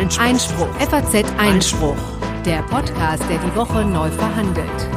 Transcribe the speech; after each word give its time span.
Einspruch. 0.00 0.24
Einspruch. 0.24 0.74
FAZ 0.76 1.24
Einspruch. 1.36 1.96
Der 2.46 2.62
Podcast, 2.62 3.22
der 3.28 3.36
die 3.36 3.54
Woche 3.54 3.84
neu 3.84 4.08
verhandelt. 4.08 4.88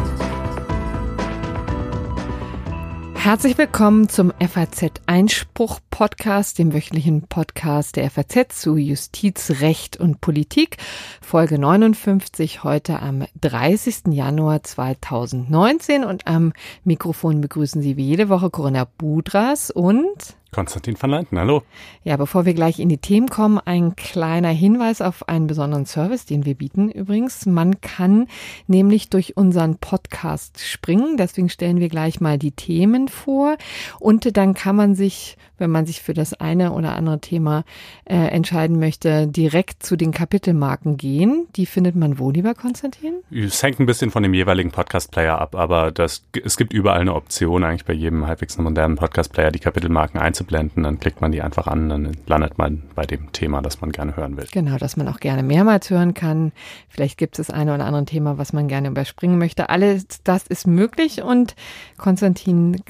Herzlich 3.16 3.58
willkommen 3.58 4.08
zum 4.08 4.32
FAZ 4.40 5.02
Einspruch 5.06 5.82
Podcast, 5.92 6.58
dem 6.58 6.74
wöchentlichen 6.74 7.24
Podcast 7.24 7.98
der 7.98 8.10
FAZ 8.10 8.58
zu 8.58 8.78
Justiz, 8.78 9.60
Recht 9.60 9.98
und 9.98 10.22
Politik. 10.22 10.78
Folge 11.22 11.60
59 11.60 12.64
heute 12.64 13.02
am 13.02 13.26
30. 13.42 14.04
Januar 14.12 14.64
2019 14.64 16.06
und 16.06 16.28
am 16.28 16.54
Mikrofon 16.86 17.42
begrüßen 17.42 17.82
Sie 17.82 17.98
wie 17.98 18.06
jede 18.06 18.30
Woche 18.30 18.50
Corinna 18.50 18.88
Budras 18.98 19.70
und 19.70 20.38
Konstantin 20.54 20.96
van 20.98 21.10
Leinten, 21.10 21.38
hallo. 21.38 21.64
Ja, 22.04 22.16
bevor 22.16 22.46
wir 22.46 22.54
gleich 22.54 22.80
in 22.80 22.88
die 22.88 22.98
Themen 22.98 23.28
kommen, 23.28 23.60
ein 23.60 23.96
kleiner 23.96 24.50
Hinweis 24.50 25.02
auf 25.02 25.28
einen 25.28 25.48
besonderen 25.48 25.86
Service, 25.86 26.26
den 26.26 26.46
wir 26.46 26.56
bieten 26.56 26.90
übrigens. 26.90 27.46
Man 27.46 27.82
kann 27.82 28.28
nämlich 28.68 29.10
durch 29.10 29.36
unseren 29.36 29.78
Podcast 29.78 30.62
springen. 30.62 31.18
Deswegen 31.18 31.50
stellen 31.50 31.80
wir 31.80 31.90
gleich 31.90 32.22
mal 32.22 32.38
die 32.38 32.52
Themen 32.52 33.10
vor. 33.10 33.58
Und 34.00 34.38
dann 34.38 34.54
kann 34.54 34.76
man 34.76 34.96
sich, 34.96 35.38
wenn 35.64 35.72
man 35.72 35.86
sich 35.86 36.02
für 36.02 36.14
das 36.14 36.34
eine 36.34 36.74
oder 36.74 36.94
andere 36.96 37.20
Thema 37.22 37.64
äh, 38.04 38.16
entscheiden 38.16 38.80
möchte, 38.80 39.28
direkt 39.28 39.82
zu 39.82 39.96
den 39.96 40.12
Kapitelmarken 40.12 40.98
gehen. 40.98 41.48
Die 41.56 41.66
findet 41.66 41.96
man 41.96 42.20
wo, 42.20 42.32
lieber 42.32 42.54
Konstantin? 42.54 43.14
Es 43.32 43.64
hängt 43.64 43.80
ein 43.80 43.86
bisschen 43.86 44.12
von 44.12 44.24
dem 44.24 44.34
jeweiligen 44.34 44.72
Podcast-Player 44.72 45.40
ab, 45.40 45.56
aber 45.56 45.92
das, 45.92 46.24
es 46.44 46.58
gibt 46.58 46.74
überall 46.74 47.00
eine 47.00 47.16
Option, 47.16 47.64
eigentlich 47.64 47.86
bei 47.86 47.94
jedem 47.94 48.28
halbwegs 48.28 48.58
modernen 48.58 48.98
Podcast-Player, 48.98 49.52
die 49.52 49.60
Kapitelmarken 49.60 50.20
einzublenden, 50.20 50.84
dann 50.84 51.00
klickt 51.00 51.22
man 51.22 51.32
die 51.32 51.42
einfach 51.42 51.68
an, 51.68 51.88
dann 51.88 52.18
landet 52.28 52.58
man 52.58 52.84
bei 52.94 53.06
dem 53.06 53.32
Thema, 53.32 53.62
das 53.62 53.80
man 53.80 53.94
gerne 53.94 54.18
hören 54.18 54.36
will. 54.36 54.48
Genau, 54.52 54.78
dass 54.78 54.98
man 54.98 55.08
auch 55.08 55.22
gerne 55.22 55.44
mehrmals 55.44 55.90
hören 55.90 56.14
kann. 56.14 56.52
Vielleicht 56.90 57.18
gibt 57.18 57.40
es 57.40 57.48
das 57.48 57.56
eine 57.56 57.74
oder 57.74 57.86
andere 57.86 58.04
Thema, 58.04 58.38
was 58.38 58.52
man 58.52 58.68
gerne 58.68 58.90
überspringen 58.90 59.38
möchte. 59.38 59.70
Alles 59.70 60.08
das 60.26 60.46
ist 60.46 60.68
möglich 60.68 61.22
und 61.22 61.56
Konstantin 61.98 62.82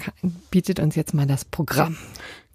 bietet 0.50 0.80
uns 0.80 0.96
jetzt 0.96 1.14
mal 1.14 1.28
das 1.28 1.46
Programm. 1.46 1.98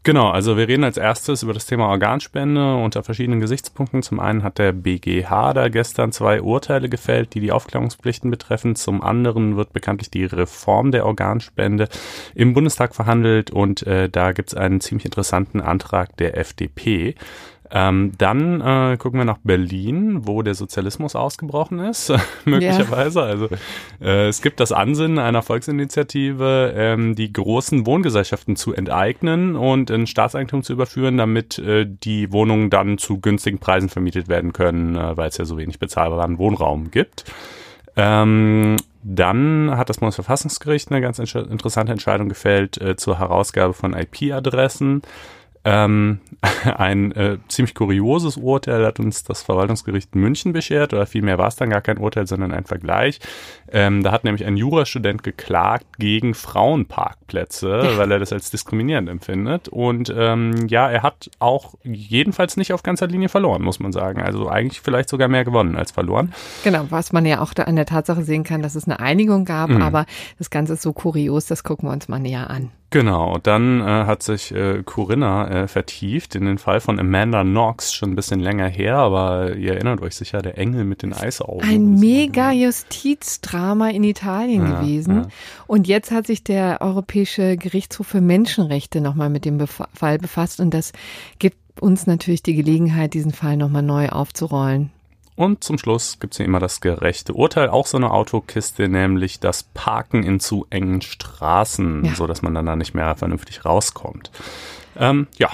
Genau, 0.04 0.30
also 0.30 0.56
wir 0.56 0.68
reden 0.68 0.84
als 0.84 0.96
erstes 0.96 1.42
über 1.42 1.52
das 1.52 1.66
Thema 1.66 1.88
Organspende 1.88 2.76
unter 2.76 3.02
verschiedenen 3.02 3.40
Gesichtspunkten. 3.40 4.02
Zum 4.02 4.20
einen 4.20 4.42
hat 4.42 4.58
der 4.58 4.72
BGH 4.72 5.52
da 5.52 5.68
gestern 5.68 6.12
zwei 6.12 6.40
Urteile 6.40 6.88
gefällt, 6.88 7.34
die 7.34 7.40
die 7.40 7.52
Aufklärungspflichten 7.52 8.30
betreffen. 8.30 8.74
Zum 8.74 9.02
anderen 9.02 9.56
wird 9.56 9.72
bekanntlich 9.72 10.10
die 10.10 10.24
Reform 10.24 10.92
der 10.92 11.04
Organspende 11.04 11.88
im 12.34 12.54
Bundestag 12.54 12.94
verhandelt 12.94 13.50
und 13.50 13.86
äh, 13.86 14.08
da 14.08 14.32
gibt 14.32 14.50
es 14.50 14.54
einen 14.54 14.80
ziemlich 14.80 15.04
interessanten 15.04 15.60
Antrag 15.60 16.16
der 16.16 16.38
FDP. 16.38 17.14
Ähm, 17.70 18.12
dann 18.16 18.60
äh, 18.60 18.96
gucken 18.96 19.20
wir 19.20 19.26
nach 19.26 19.38
Berlin, 19.44 20.26
wo 20.26 20.42
der 20.42 20.54
Sozialismus 20.54 21.14
ausgebrochen 21.14 21.80
ist, 21.80 22.12
möglicherweise. 22.46 23.20
Ja. 23.20 23.26
Also 23.26 23.48
äh, 24.00 24.28
es 24.28 24.40
gibt 24.40 24.60
das 24.60 24.72
Ansinnen 24.72 25.18
einer 25.18 25.42
Volksinitiative, 25.42 26.72
ähm, 26.74 27.14
die 27.14 27.30
großen 27.32 27.84
Wohngesellschaften 27.84 28.56
zu 28.56 28.72
enteignen 28.72 29.54
und 29.54 29.90
in 29.90 30.06
Staatseigentum 30.06 30.62
zu 30.62 30.72
überführen, 30.72 31.18
damit 31.18 31.58
äh, 31.58 31.86
die 31.86 32.32
Wohnungen 32.32 32.70
dann 32.70 32.96
zu 32.96 33.20
günstigen 33.20 33.58
Preisen 33.58 33.90
vermietet 33.90 34.28
werden 34.28 34.54
können, 34.54 34.96
äh, 34.96 35.16
weil 35.16 35.28
es 35.28 35.36
ja 35.36 35.44
so 35.44 35.58
wenig 35.58 35.78
bezahlbaren 35.78 36.38
Wohnraum 36.38 36.90
gibt. 36.90 37.24
Ähm, 37.96 38.76
dann 39.02 39.76
hat 39.76 39.90
das 39.90 39.98
Bundesverfassungsgericht 39.98 40.90
eine 40.90 41.00
ganz 41.00 41.18
interessante 41.18 41.92
Entscheidung 41.92 42.28
gefällt 42.28 42.80
äh, 42.80 42.96
zur 42.96 43.18
Herausgabe 43.18 43.74
von 43.74 43.94
IP-Adressen. 43.94 45.02
Ähm, 45.64 46.20
ein 46.76 47.12
äh, 47.12 47.38
ziemlich 47.48 47.74
kurioses 47.74 48.36
Urteil 48.36 48.84
hat 48.86 49.00
uns 49.00 49.24
das 49.24 49.42
Verwaltungsgericht 49.42 50.14
München 50.14 50.52
beschert, 50.52 50.92
oder 50.92 51.06
vielmehr 51.06 51.38
war 51.38 51.48
es 51.48 51.56
dann 51.56 51.70
gar 51.70 51.80
kein 51.80 51.98
Urteil, 51.98 52.26
sondern 52.26 52.52
ein 52.52 52.64
Vergleich. 52.64 53.18
Ähm, 53.70 54.02
da 54.02 54.12
hat 54.12 54.24
nämlich 54.24 54.46
ein 54.46 54.56
Jurastudent 54.56 55.22
geklagt 55.22 55.86
gegen 55.98 56.34
Frauenparkplätze, 56.34 57.96
weil 57.96 58.10
er 58.12 58.18
das 58.18 58.32
als 58.32 58.50
diskriminierend 58.50 59.08
empfindet. 59.08 59.68
Und 59.68 60.12
ähm, 60.16 60.68
ja, 60.68 60.90
er 60.90 61.02
hat 61.02 61.30
auch 61.38 61.74
jedenfalls 61.82 62.56
nicht 62.56 62.72
auf 62.72 62.82
ganzer 62.82 63.06
Linie 63.06 63.28
verloren, 63.28 63.62
muss 63.62 63.80
man 63.80 63.92
sagen. 63.92 64.22
Also 64.22 64.48
eigentlich 64.48 64.80
vielleicht 64.80 65.08
sogar 65.08 65.28
mehr 65.28 65.44
gewonnen 65.44 65.76
als 65.76 65.90
verloren. 65.90 66.32
Genau, 66.64 66.86
was 66.90 67.12
man 67.12 67.26
ja 67.26 67.40
auch 67.40 67.52
an 67.56 67.76
der 67.76 67.86
Tatsache 67.86 68.22
sehen 68.22 68.44
kann, 68.44 68.62
dass 68.62 68.74
es 68.74 68.84
eine 68.84 69.00
Einigung 69.00 69.44
gab, 69.44 69.70
mhm. 69.70 69.82
aber 69.82 70.06
das 70.38 70.50
Ganze 70.50 70.74
ist 70.74 70.82
so 70.82 70.92
kurios, 70.92 71.46
das 71.46 71.64
gucken 71.64 71.88
wir 71.88 71.92
uns 71.92 72.08
mal 72.08 72.20
näher 72.20 72.50
an. 72.50 72.70
Genau, 72.90 73.36
dann 73.36 73.82
äh, 73.82 73.84
hat 73.84 74.22
sich 74.22 74.50
äh, 74.54 74.82
Corinna 74.82 75.48
äh, 75.48 75.68
vertieft 75.68 76.34
in 76.34 76.46
den 76.46 76.56
Fall 76.56 76.80
von 76.80 76.98
Amanda 76.98 77.42
Knox, 77.42 77.92
schon 77.92 78.12
ein 78.12 78.16
bisschen 78.16 78.40
länger 78.40 78.66
her, 78.66 78.96
aber 78.96 79.56
ihr 79.56 79.74
erinnert 79.74 80.00
euch 80.00 80.16
sicher, 80.16 80.40
der 80.40 80.56
Engel 80.56 80.84
mit 80.84 81.02
den 81.02 81.12
Eisaugen. 81.12 81.68
Ein 81.68 81.96
mega 81.96 82.50
Justizdrama 82.50 83.90
in 83.90 84.04
Italien 84.04 84.66
ja, 84.66 84.80
gewesen. 84.80 85.16
Ja. 85.16 85.28
Und 85.66 85.86
jetzt 85.86 86.10
hat 86.10 86.26
sich 86.26 86.44
der 86.44 86.80
Europäische 86.80 87.58
Gerichtshof 87.58 88.06
für 88.06 88.22
Menschenrechte 88.22 89.02
nochmal 89.02 89.28
mit 89.28 89.44
dem 89.44 89.58
Bef 89.58 89.82
Fall 89.92 90.18
befasst 90.18 90.58
und 90.58 90.72
das 90.72 90.92
gibt 91.38 91.82
uns 91.82 92.06
natürlich 92.06 92.42
die 92.42 92.54
Gelegenheit, 92.54 93.12
diesen 93.12 93.32
Fall 93.32 93.58
nochmal 93.58 93.82
neu 93.82 94.08
aufzurollen. 94.08 94.90
Und 95.38 95.62
zum 95.62 95.78
Schluss 95.78 96.18
gibt's 96.18 96.38
hier 96.38 96.46
immer 96.46 96.58
das 96.58 96.80
gerechte 96.80 97.32
Urteil, 97.32 97.68
auch 97.68 97.86
so 97.86 97.96
eine 97.96 98.10
Autokiste, 98.10 98.88
nämlich 98.88 99.38
das 99.38 99.62
Parken 99.62 100.24
in 100.24 100.40
zu 100.40 100.66
engen 100.68 101.00
Straßen, 101.00 102.06
ja. 102.06 102.14
so 102.16 102.26
dass 102.26 102.42
man 102.42 102.54
dann 102.54 102.66
da 102.66 102.74
nicht 102.74 102.92
mehr 102.92 103.14
vernünftig 103.14 103.64
rauskommt. 103.64 104.32
Ähm, 104.96 105.28
ja. 105.36 105.48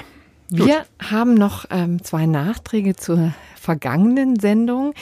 Gut. 0.56 0.66
Wir 0.66 0.87
haben 1.03 1.34
noch 1.34 1.65
ähm, 1.70 2.03
zwei 2.04 2.26
Nachträge 2.26 2.94
zur 2.94 3.32
vergangenen 3.65 4.38
Sendung, 4.38 4.92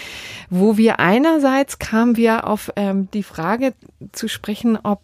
wo 0.48 0.76
wir 0.76 1.00
einerseits 1.00 1.78
kamen 1.80 2.16
wir 2.16 2.46
auf 2.46 2.72
ähm, 2.76 3.08
die 3.12 3.24
Frage 3.24 3.74
zu 4.12 4.28
sprechen, 4.28 4.78
ob 4.82 5.00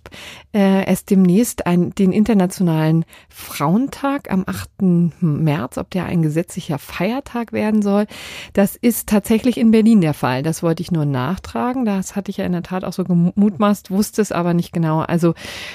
äh, 0.54 0.86
es 0.86 1.04
demnächst 1.04 1.66
ein, 1.66 1.92
den 1.94 2.12
Internationalen 2.12 3.04
Frauentag 3.28 4.30
am 4.30 4.44
8. 4.46 5.20
März, 5.20 5.76
ob 5.76 5.90
der 5.90 6.06
ein 6.06 6.22
gesetzlicher 6.22 6.78
Feiertag 6.78 7.52
werden 7.52 7.82
soll. 7.82 8.06
Das 8.52 8.76
ist 8.76 9.08
tatsächlich 9.08 9.58
in 9.58 9.72
Berlin 9.72 10.00
der 10.00 10.14
Fall. 10.14 10.42
Das 10.42 10.62
wollte 10.62 10.82
ich 10.82 10.92
nur 10.92 11.04
nachtragen. 11.04 11.84
Das 11.84 12.14
hatte 12.14 12.30
ich 12.30 12.36
ja 12.36 12.46
in 12.46 12.52
der 12.52 12.62
Tat 12.62 12.84
auch 12.84 12.92
so 12.92 13.04
gemutmaßt, 13.04 13.90
wusste 13.90 14.22
es 14.22 14.30
aber 14.30 14.54
nicht 14.54 14.72
genau. 14.72 15.00
Also 15.00 15.34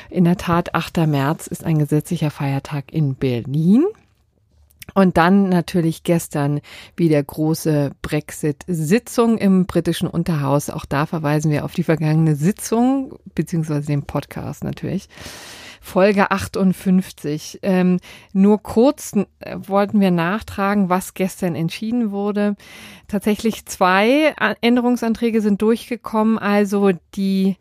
in 0.09 0.23
der 0.23 0.38
Tat, 0.38 0.73
8. 0.73 1.05
März 1.05 1.47
ist 1.47 1.66
ein 1.66 1.79
gesetzlicher 1.79 2.31
Feiertag 2.31 2.94
in 2.94 3.16
Berlin. 3.16 3.84
Und 4.94 5.17
dann 5.17 5.49
natürlich 5.49 6.03
gestern 6.03 6.59
wieder 6.95 7.23
große 7.23 7.91
Brexit-Sitzung 8.01 9.38
im 9.38 9.66
britischen 9.66 10.07
Unterhaus. 10.07 10.69
Auch 10.69 10.85
da 10.85 11.05
verweisen 11.05 11.51
wir 11.51 11.66
auf 11.66 11.73
die 11.73 11.83
vergangene 11.83 12.35
Sitzung, 12.35 13.17
beziehungsweise 13.33 13.88
den 13.88 14.03
Podcast 14.03 14.63
natürlich. 14.63 15.07
Folge 15.81 16.31
58. 16.31 17.59
Ähm, 17.61 17.99
nur 18.31 18.63
kurz 18.63 19.13
äh, 19.39 19.57
wollten 19.57 19.99
wir 19.99 20.11
nachtragen, 20.11 20.88
was 20.88 21.13
gestern 21.13 21.55
entschieden 21.55 22.11
wurde. 22.11 22.55
Tatsächlich 23.09 23.66
zwei 23.66 24.33
Änderungsanträge 24.61 25.41
sind 25.41 25.61
durchgekommen. 25.61 26.39
Also 26.39 26.91
die 27.16 27.57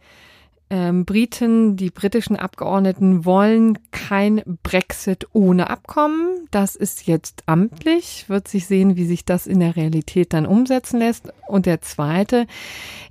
ähm, 0.73 1.05
Briten, 1.05 1.77
die 1.77 1.91
britischen 1.91 2.35
Abgeordneten 2.35 3.27
wollen 3.27 3.79
kein 3.91 4.43
Brexit 4.63 5.27
ohne 5.35 5.69
Abkommen. 5.69 6.49
Das 6.51 6.77
ist 6.77 7.07
jetzt 7.07 7.43
amtlich, 7.45 8.25
wird 8.29 8.49
sich 8.49 8.67
sehen, 8.67 8.97
wie 8.97 9.05
sich 9.05 9.27
das 9.27 9.47
in 9.47 9.61
der 9.61 9.77
Realität 9.77 10.33
dann 10.33 10.47
umsetzen 10.47 10.99
lässt. 10.99 11.31
Und 11.47 11.67
der 11.67 11.83
zweite 11.83 12.47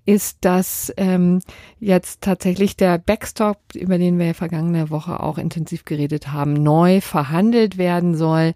ist, 0.07 0.39
dass 0.41 0.91
ähm, 0.97 1.41
jetzt 1.79 2.21
tatsächlich 2.21 2.77
der 2.77 2.97
Backstop, 2.97 3.59
über 3.75 4.00
den 4.00 4.17
wir 4.17 4.33
vergangene 4.33 4.89
Woche 4.89 5.19
auch 5.19 5.38
intensiv 5.38 5.85
geredet 5.85 6.31
haben, 6.31 6.53
neu 6.53 7.00
verhandelt 7.00 7.77
werden 7.77 8.16
soll. 8.16 8.53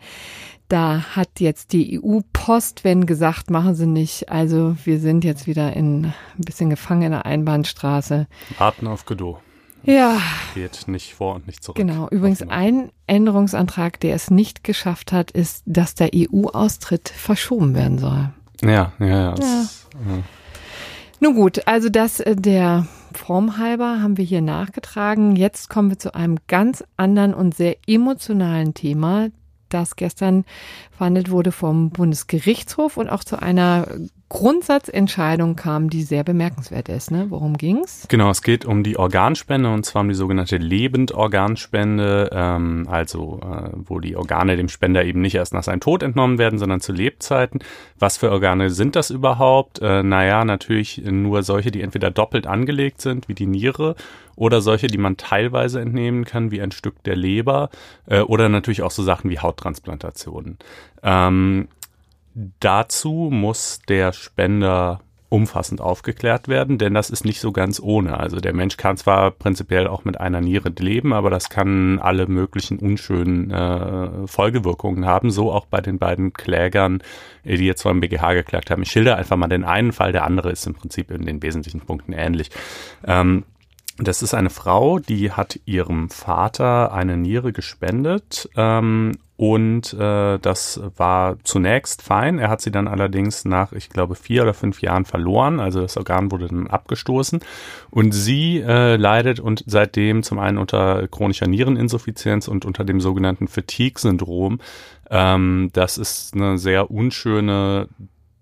Da 0.67 1.15
hat 1.15 1.39
jetzt 1.39 1.73
die 1.73 2.01
EU-Post, 2.01 2.83
wenn 2.83 3.05
gesagt, 3.05 3.49
machen 3.51 3.75
sie 3.75 3.85
nicht. 3.85 4.29
Also 4.29 4.75
wir 4.83 5.00
sind 5.00 5.23
jetzt 5.23 5.45
wieder 5.45 5.73
in 5.73 6.06
ein 6.06 6.13
bisschen 6.38 6.69
gefangen 6.69 7.03
in 7.03 7.12
der 7.12 7.25
Einbahnstraße. 7.25 8.27
Warten 8.57 8.88
auf 8.88 9.06
Godot. 9.06 9.38
Ja. 9.83 10.19
Geht 10.56 10.88
nicht 10.88 11.13
vor 11.13 11.35
und 11.35 11.45
nicht 11.45 11.63
zurück. 11.63 11.77
Genau. 11.77 12.07
Übrigens 12.09 12.41
ein 12.41 12.89
Änderungsantrag, 13.06 14.00
der 14.00 14.15
es 14.15 14.31
nicht 14.31 14.63
geschafft 14.63 15.12
hat, 15.12 15.31
ist, 15.31 15.62
dass 15.67 15.94
der 15.94 16.09
EU-Austritt 16.15 17.09
verschoben 17.09 17.75
werden 17.75 18.00
soll. 18.00 18.29
Ja, 18.63 18.94
ja, 19.00 19.06
ja. 19.06 19.35
ja. 19.35 19.35
ja. 19.38 20.23
Nun 21.19 21.35
gut, 21.35 21.68
also 21.68 21.89
das 21.89 22.19
äh, 22.19 22.35
der 22.35 22.88
Form 23.13 23.57
halber 23.57 24.01
haben 24.01 24.18
wir 24.18 24.25
hier 24.25 24.41
nachgetragen. 24.41 25.35
Jetzt 25.35 25.69
kommen 25.69 25.89
wir 25.89 26.00
zu 26.00 26.13
einem 26.13 26.38
ganz 26.47 26.83
anderen 26.97 27.33
und 27.33 27.56
sehr 27.56 27.77
emotionalen 27.88 28.73
Thema, 28.73 29.29
das 29.69 29.95
gestern 29.95 30.45
verhandelt 30.91 31.29
wurde 31.29 31.51
vom 31.51 31.89
Bundesgerichtshof 31.89 32.97
und 32.97 33.09
auch 33.09 33.23
zu 33.23 33.41
einer 33.41 33.88
Grundsatzentscheidung 34.29 35.56
kam, 35.56 35.89
die 35.89 36.01
sehr 36.01 36.23
bemerkenswert 36.23 36.89
ist. 36.89 37.12
Ne? 37.12 37.27
Worum 37.29 37.57
ging's? 37.57 38.07
Genau, 38.09 38.31
es 38.31 38.41
geht 38.41 38.65
um 38.65 38.83
die 38.83 38.97
Organspende 38.97 39.71
und 39.71 39.85
zwar 39.85 40.01
um 40.01 40.09
die 40.09 40.15
sogenannte 40.15 40.57
Lebendorganspende, 40.57 42.31
ähm, 42.33 42.88
also 42.89 43.39
äh, 43.44 43.69
wo 43.75 44.00
die 44.00 44.15
Organe 44.15 44.57
dem 44.57 44.67
Spender 44.67 45.06
eben 45.06 45.21
nicht 45.21 45.35
erst 45.35 45.53
nach 45.53 45.63
seinem 45.63 45.79
Tod 45.79 46.01
entnommen 46.01 46.39
werden, 46.39 46.57
sondern 46.57 46.81
zu 46.81 46.91
Lebzeiten. 46.91 47.59
Was 48.00 48.18
für 48.18 48.31
Organe 48.31 48.71
sind 48.71 48.95
das 48.95 49.11
überhaupt? 49.11 49.79
Äh, 49.81 50.01
naja, 50.01 50.44
natürlich 50.44 51.03
nur 51.06 51.44
solche, 51.44 51.69
die 51.69 51.81
entweder 51.81 52.09
doppelt 52.09 52.47
angelegt 52.47 53.01
sind, 53.01 53.29
wie 53.29 53.35
die 53.35 53.47
Niere, 53.47 53.95
oder 54.35 54.61
solche, 54.61 54.87
die 54.87 54.97
man 54.97 55.17
teilweise 55.17 55.81
entnehmen 55.81 56.25
kann, 56.25 56.51
wie 56.51 56.61
ein 56.61 56.71
Stück 56.71 57.03
der 57.03 57.15
Leber, 57.15 57.69
äh, 58.07 58.21
oder 58.21 58.49
natürlich 58.49 58.81
auch 58.81 58.91
so 58.91 59.03
Sachen 59.03 59.29
wie 59.29 59.39
Hauttransplantationen. 59.39 60.57
Ähm, 61.03 61.67
Dazu 62.59 63.29
muss 63.31 63.79
der 63.87 64.11
Spender 64.11 64.99
umfassend 65.29 65.81
aufgeklärt 65.81 66.47
werden, 66.49 66.77
denn 66.77 66.93
das 66.93 67.09
ist 67.09 67.25
nicht 67.25 67.39
so 67.39 67.51
ganz 67.51 67.79
ohne. 67.79 68.19
Also 68.19 68.39
der 68.39 68.53
Mensch 68.53 68.77
kann 68.77 68.97
zwar 68.97 69.31
prinzipiell 69.31 69.87
auch 69.87 70.03
mit 70.05 70.19
einer 70.19 70.41
Niere 70.41 70.71
leben, 70.77 71.13
aber 71.13 71.29
das 71.29 71.49
kann 71.49 71.97
alle 71.97 72.27
möglichen 72.27 72.77
unschönen 72.77 73.51
äh, 73.51 74.27
Folgewirkungen 74.27 75.05
haben, 75.05 75.31
so 75.31 75.51
auch 75.51 75.65
bei 75.65 75.81
den 75.81 75.97
beiden 75.97 76.33
Klägern, 76.33 77.01
die 77.45 77.65
jetzt 77.65 77.83
beim 77.83 78.01
BGH 78.01 78.33
geklagt 78.33 78.69
haben. 78.69 78.83
Ich 78.83 78.91
schilder 78.91 79.15
einfach 79.17 79.37
mal 79.37 79.47
den 79.47 79.63
einen 79.63 79.93
Fall, 79.93 80.11
der 80.11 80.25
andere 80.25 80.51
ist 80.51 80.67
im 80.67 80.75
Prinzip 80.75 81.11
in 81.11 81.25
den 81.25 81.41
wesentlichen 81.41 81.81
Punkten 81.81 82.11
ähnlich. 82.11 82.49
Ähm, 83.05 83.45
das 83.97 84.21
ist 84.21 84.33
eine 84.33 84.50
Frau, 84.50 85.00
die 85.00 85.31
hat 85.31 85.59
ihrem 85.65 86.09
Vater 86.09 86.94
eine 86.94 87.15
Niere 87.18 87.53
gespendet 87.53 88.50
ähm, 88.56 89.13
und 89.38 89.94
äh, 89.94 90.38
das 90.39 90.81
war 90.95 91.38
zunächst 91.44 92.01
fein. 92.01 92.39
Er 92.39 92.50
hat 92.50 92.62
sie 92.62 92.71
dann 92.71 92.88
allerdings 92.88 93.44
nach, 93.44 93.74
ich 93.74 93.89
glaube, 93.89 94.15
vier 94.15 94.44
oder 94.44 94.53
fünf 94.53 94.81
Jahren 94.81 95.03
verloren. 95.03 95.59
Also 95.59 95.81
das 95.81 95.97
Organ 95.97 96.31
wurde 96.31 96.47
dann 96.47 96.68
abgestoßen. 96.68 97.42
Und 97.89 98.13
sie 98.13 98.59
äh, 98.59 98.95
leidet 98.95 99.42
und 99.42 99.63
seitdem 99.68 100.24
zum 100.24 100.39
einen 100.39 100.57
unter 100.57 101.07
chronischer 101.09 101.47
Niereninsuffizienz 101.47 102.47
und 102.47 102.63
unter 102.63 102.86
dem 102.86 103.01
sogenannten 103.01 103.50
Fatigue-Syndrom. 103.50 104.59
Ähm, 105.09 105.69
das 105.74 105.97
ist 105.97 106.33
eine 106.33 106.57
sehr 106.57 106.89
unschöne 106.89 107.89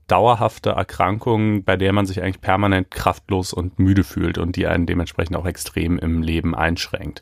dauerhafte 0.07 0.71
Erkrankung, 0.71 1.63
bei 1.63 1.77
der 1.77 1.93
man 1.93 2.05
sich 2.05 2.21
eigentlich 2.21 2.41
permanent 2.41 2.91
kraftlos 2.91 3.53
und 3.53 3.79
müde 3.79 4.03
fühlt 4.03 4.37
und 4.37 4.55
die 4.55 4.67
einen 4.67 4.85
dementsprechend 4.85 5.35
auch 5.35 5.45
extrem 5.45 5.97
im 5.97 6.21
Leben 6.21 6.55
einschränkt. 6.55 7.21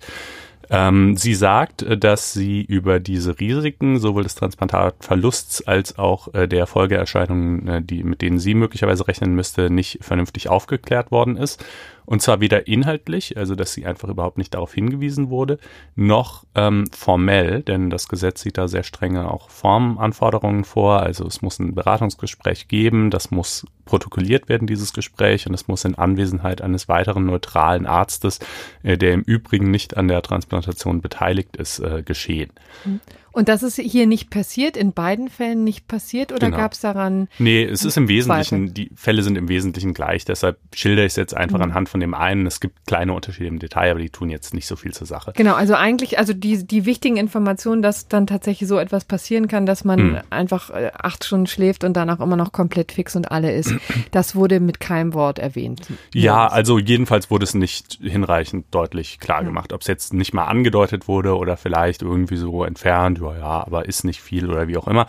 Ähm, 0.69 1.17
sie 1.17 1.35
sagt, 1.35 1.81
äh, 1.81 1.97
dass 1.97 2.31
sie 2.31 2.61
über 2.61 3.01
diese 3.01 3.39
Risiken 3.39 3.99
sowohl 3.99 4.23
des 4.23 4.35
Transplantatverlusts 4.35 5.67
als 5.67 5.97
auch 5.97 6.33
äh, 6.33 6.47
der 6.47 6.65
Folgeerscheinungen, 6.65 7.67
äh, 7.67 7.81
die, 7.81 8.05
mit 8.05 8.21
denen 8.21 8.39
sie 8.39 8.53
möglicherweise 8.53 9.05
rechnen 9.05 9.35
müsste, 9.35 9.69
nicht 9.69 9.99
vernünftig 10.01 10.47
aufgeklärt 10.47 11.11
worden 11.11 11.35
ist 11.35 11.63
und 12.11 12.21
zwar 12.21 12.41
weder 12.41 12.67
inhaltlich, 12.67 13.37
also 13.37 13.55
dass 13.55 13.71
sie 13.71 13.85
einfach 13.85 14.09
überhaupt 14.09 14.37
nicht 14.37 14.53
darauf 14.53 14.73
hingewiesen 14.73 15.29
wurde, 15.29 15.59
noch 15.95 16.43
ähm, 16.55 16.87
formell, 16.91 17.61
denn 17.61 17.89
das 17.89 18.09
Gesetz 18.09 18.41
sieht 18.41 18.57
da 18.57 18.67
sehr 18.67 18.83
strenge 18.83 19.31
auch 19.31 19.49
Formanforderungen 19.49 20.65
vor. 20.65 20.99
Also 20.99 21.25
es 21.25 21.41
muss 21.41 21.57
ein 21.59 21.73
Beratungsgespräch 21.73 22.67
geben, 22.67 23.11
das 23.11 23.31
muss 23.31 23.65
protokolliert 23.85 24.49
werden, 24.49 24.67
dieses 24.67 24.91
Gespräch, 24.91 25.47
und 25.47 25.53
es 25.53 25.69
muss 25.69 25.85
in 25.85 25.95
Anwesenheit 25.95 26.61
eines 26.61 26.89
weiteren 26.89 27.25
neutralen 27.25 27.85
Arztes, 27.85 28.39
äh, 28.83 28.97
der 28.97 29.13
im 29.13 29.21
Übrigen 29.21 29.71
nicht 29.71 29.95
an 29.95 30.09
der 30.09 30.21
Transplantation 30.21 30.99
beteiligt 30.99 31.55
ist, 31.55 31.79
äh, 31.79 32.03
geschehen. 32.03 32.51
Mhm. 32.83 32.99
Und 33.31 33.47
das 33.47 33.63
ist 33.63 33.77
hier 33.77 34.07
nicht 34.07 34.29
passiert, 34.29 34.75
in 34.75 34.93
beiden 34.93 35.29
Fällen 35.29 35.63
nicht 35.63 35.87
passiert 35.87 36.31
oder 36.31 36.47
genau. 36.47 36.57
gab 36.57 36.73
es 36.73 36.81
daran? 36.81 37.27
Nee, 37.39 37.63
es 37.63 37.85
ist 37.85 37.97
im 37.97 38.07
Wesentlichen, 38.07 38.67
Zweifel? 38.67 38.73
die 38.73 38.91
Fälle 38.95 39.23
sind 39.23 39.37
im 39.37 39.47
Wesentlichen 39.47 39.93
gleich, 39.93 40.25
deshalb 40.25 40.57
schilder 40.73 41.03
ich 41.03 41.13
es 41.13 41.15
jetzt 41.15 41.35
einfach 41.35 41.57
mhm. 41.57 41.63
anhand 41.63 41.89
von 41.89 41.99
dem 41.99 42.13
einen. 42.13 42.45
Es 42.45 42.59
gibt 42.59 42.85
kleine 42.87 43.13
Unterschiede 43.13 43.47
im 43.47 43.59
Detail, 43.59 43.91
aber 43.91 43.99
die 43.99 44.09
tun 44.09 44.29
jetzt 44.29 44.53
nicht 44.53 44.67
so 44.67 44.75
viel 44.75 44.93
zur 44.93 45.07
Sache. 45.07 45.31
Genau, 45.35 45.53
also 45.55 45.75
eigentlich, 45.75 46.19
also 46.19 46.33
die, 46.33 46.65
die 46.65 46.85
wichtigen 46.85 47.17
Informationen, 47.17 47.81
dass 47.81 48.07
dann 48.07 48.27
tatsächlich 48.27 48.67
so 48.67 48.77
etwas 48.77 49.05
passieren 49.05 49.47
kann, 49.47 49.65
dass 49.65 49.85
man 49.85 50.11
mhm. 50.11 50.17
einfach 50.29 50.69
äh, 50.69 50.91
acht 50.93 51.23
Stunden 51.23 51.47
schläft 51.47 51.83
und 51.83 51.93
danach 51.93 52.19
immer 52.19 52.35
noch 52.35 52.51
komplett 52.51 52.91
fix 52.91 53.15
und 53.15 53.31
alle 53.31 53.53
ist, 53.53 53.73
das 54.11 54.35
wurde 54.35 54.59
mit 54.59 54.81
keinem 54.81 55.13
Wort 55.13 55.39
erwähnt. 55.39 55.87
Ja, 56.13 56.47
also 56.47 56.77
jedenfalls 56.79 57.31
wurde 57.31 57.45
es 57.45 57.53
nicht 57.53 57.99
hinreichend 58.01 58.65
deutlich 58.71 59.19
klar 59.19 59.43
gemacht, 59.43 59.71
ob 59.71 59.81
es 59.81 59.87
jetzt 59.87 60.13
nicht 60.13 60.33
mal 60.33 60.45
angedeutet 60.45 61.07
wurde 61.07 61.37
oder 61.37 61.55
vielleicht 61.55 62.01
irgendwie 62.01 62.35
so 62.35 62.65
entfernt 62.65 63.20
ja, 63.21 63.37
ja, 63.37 63.65
aber 63.65 63.85
ist 63.85 64.03
nicht 64.03 64.21
viel 64.21 64.49
oder 64.49 64.67
wie 64.67 64.77
auch 64.77 64.87
immer. 64.87 65.07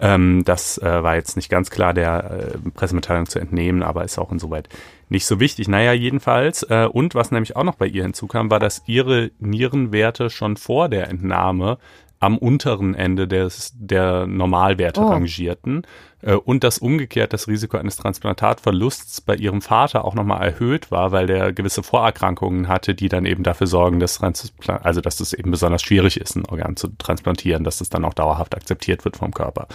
Ähm, 0.00 0.42
das 0.44 0.78
äh, 0.78 1.02
war 1.02 1.16
jetzt 1.16 1.36
nicht 1.36 1.48
ganz 1.48 1.70
klar 1.70 1.94
der 1.94 2.52
äh, 2.54 2.70
Pressemitteilung 2.70 3.26
zu 3.26 3.38
entnehmen, 3.38 3.82
aber 3.82 4.04
ist 4.04 4.18
auch 4.18 4.32
insoweit 4.32 4.68
nicht 5.08 5.26
so 5.26 5.40
wichtig. 5.40 5.68
Naja, 5.68 5.92
jedenfalls. 5.92 6.62
Äh, 6.64 6.88
und 6.90 7.14
was 7.14 7.30
nämlich 7.30 7.56
auch 7.56 7.64
noch 7.64 7.76
bei 7.76 7.86
ihr 7.86 8.02
hinzukam, 8.02 8.50
war, 8.50 8.60
dass 8.60 8.82
ihre 8.86 9.30
Nierenwerte 9.38 10.30
schon 10.30 10.56
vor 10.56 10.88
der 10.88 11.08
Entnahme 11.08 11.78
am 12.18 12.38
unteren 12.38 12.94
Ende 12.94 13.28
des, 13.28 13.72
der 13.74 14.26
Normalwerte 14.26 15.00
oh. 15.00 15.08
rangierten 15.08 15.86
äh, 16.22 16.34
und 16.34 16.64
dass 16.64 16.78
umgekehrt 16.78 17.32
das 17.32 17.46
Risiko 17.46 17.76
eines 17.76 17.96
Transplantatverlusts 17.96 19.20
bei 19.20 19.36
ihrem 19.36 19.60
Vater 19.60 20.04
auch 20.04 20.14
nochmal 20.14 20.42
erhöht 20.42 20.90
war, 20.90 21.12
weil 21.12 21.26
der 21.26 21.52
gewisse 21.52 21.82
Vorerkrankungen 21.82 22.68
hatte, 22.68 22.94
die 22.94 23.08
dann 23.08 23.26
eben 23.26 23.42
dafür 23.42 23.66
sorgen, 23.66 24.00
dass 24.00 24.18
Transplant 24.18 24.84
also 24.84 25.00
dass 25.00 25.20
es 25.20 25.32
eben 25.32 25.50
besonders 25.50 25.82
schwierig 25.82 26.18
ist, 26.18 26.36
ein 26.36 26.46
Organ 26.46 26.76
zu 26.76 26.88
transplantieren, 26.96 27.64
dass 27.64 27.80
es 27.80 27.90
dann 27.90 28.04
auch 28.04 28.14
dauerhaft 28.14 28.54
akzeptiert 28.54 29.04
wird 29.04 29.16
vom 29.16 29.32
Körper. 29.32 29.68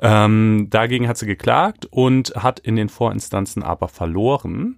Ähm, 0.00 0.68
dagegen 0.70 1.08
hat 1.08 1.16
sie 1.16 1.26
geklagt 1.26 1.86
und 1.90 2.34
hat 2.36 2.58
in 2.60 2.76
den 2.76 2.88
Vorinstanzen 2.88 3.62
aber 3.62 3.88
verloren. 3.88 4.76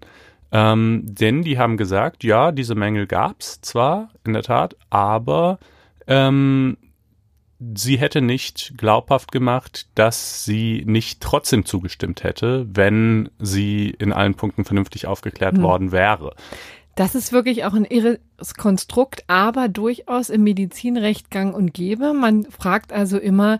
Ähm, 0.52 1.02
denn 1.04 1.42
die 1.42 1.58
haben 1.58 1.76
gesagt, 1.76 2.24
ja, 2.24 2.52
diese 2.52 2.74
Mängel 2.74 3.06
gab's 3.06 3.60
zwar 3.60 4.10
in 4.24 4.32
der 4.32 4.42
Tat, 4.42 4.76
aber 4.90 5.58
ähm, 6.06 6.76
sie 7.74 7.98
hätte 7.98 8.22
nicht 8.22 8.74
glaubhaft 8.76 9.32
gemacht, 9.32 9.86
dass 9.94 10.44
sie 10.44 10.82
nicht 10.86 11.20
trotzdem 11.20 11.64
zugestimmt 11.64 12.24
hätte, 12.24 12.66
wenn 12.72 13.30
sie 13.38 13.90
in 13.98 14.12
allen 14.12 14.34
Punkten 14.34 14.64
vernünftig 14.64 15.06
aufgeklärt 15.06 15.56
hm. 15.56 15.62
worden 15.62 15.92
wäre. 15.92 16.34
Das 17.00 17.14
ist 17.14 17.32
wirklich 17.32 17.64
auch 17.64 17.72
ein 17.72 17.86
irres 17.86 18.18
Konstrukt, 18.58 19.24
aber 19.26 19.68
durchaus 19.68 20.28
im 20.28 20.42
Medizinrecht 20.42 21.30
gang 21.30 21.54
und 21.54 21.72
gäbe. 21.72 22.12
Man 22.12 22.44
fragt 22.44 22.92
also 22.92 23.16
immer, 23.16 23.58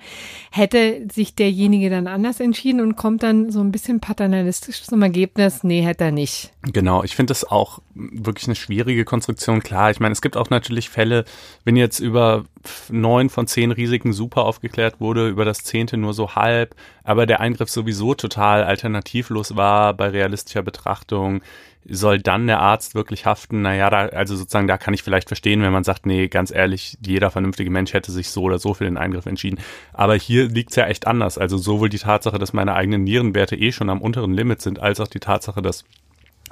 hätte 0.51 1.07
sich 1.11 1.37
derjenige 1.37 1.89
dann 1.89 2.07
anders 2.07 2.39
entschieden 2.39 2.83
und 2.83 2.97
kommt 2.97 3.23
dann 3.23 3.51
so 3.51 3.61
ein 3.61 3.73
bisschen 3.73 3.99
paternalistisch 3.99 4.83
zum 4.83 5.01
Ergebnis, 5.01 5.65
nee, 5.65 5.81
hätte 5.81 6.05
er 6.05 6.13
nicht. 6.13 6.53
Genau, 6.71 7.03
ich 7.03 7.17
finde 7.17 7.31
das 7.31 7.45
auch 7.45 7.79
wirklich 7.95 8.47
eine 8.47 8.57
schwierige 8.57 9.07
Konstruktion. 9.07 9.63
Klar, 9.63 9.91
ich 9.91 10.01
meine, 10.01 10.13
es 10.13 10.21
gibt 10.21 10.37
auch 10.37 10.51
natürlich 10.51 10.91
Fälle, 10.91 11.25
wenn 11.65 11.77
jetzt 11.77 11.99
über 11.99 12.45
neun 12.91 13.31
von 13.31 13.47
zehn 13.47 13.71
Risiken 13.71 14.13
super 14.13 14.45
aufgeklärt 14.45 15.01
wurde, 15.01 15.29
über 15.29 15.47
das 15.47 15.65
zehnte 15.65 15.97
nur 15.97 16.13
so 16.13 16.35
halb, 16.35 16.75
aber 17.05 17.25
der 17.25 17.41
Eingriff 17.41 17.71
sowieso 17.71 18.15
total 18.15 18.65
alternativlos 18.65 19.57
war 19.57 19.95
bei 19.95 20.09
realistischer 20.09 20.63
Betrachtung, 20.63 21.41
soll 21.89 22.19
dann 22.21 22.47
der 22.47 22.61
Arzt 22.61 22.95
wirklich 22.95 23.27
haften? 23.27 23.63
Naja, 23.63 23.91
da, 23.91 24.07
also 24.07 24.37
sozusagen, 24.37 24.69
da 24.69 24.79
kann 24.79 24.95
ich 24.95 25.03
vielleicht 25.03 25.29
verstehen, 25.29 25.63
wenn 25.63 25.73
man 25.73 25.85
sagt, 25.85 26.07
nee, 26.07 26.29
ganz 26.29 26.51
ehrlich, 26.51 26.99
jeder 27.05 27.31
vernünftige 27.31 27.71
Mensch 27.71 27.93
hätte 27.93 28.13
sich 28.13 28.31
so 28.31 28.43
oder 28.43 28.59
so 28.59 28.75
für 28.75 28.85
den 28.85 28.97
Eingriff 28.97 29.27
entschieden. 29.27 29.59
Aber 29.93 30.15
hier 30.15 30.49
liegt's 30.49 30.77
ja 30.77 30.87
echt 30.87 31.07
anders. 31.07 31.39
Also 31.39 31.59
sowohl 31.59 31.89
die 31.89 31.99
Tatsache, 31.99 32.39
dass 32.39 32.53
meine 32.53 32.75
eigenen 32.75 33.05
Nierenwerte 33.05 33.57
eh 33.57 33.73
schon 33.73 33.91
am 33.91 34.03
unteren 34.03 34.35
Limit 34.35 34.61
sind, 34.63 34.79
als 34.79 35.01
auch 35.01 35.09
die 35.09 35.21
Tatsache, 35.21 35.63
dass 35.63 35.85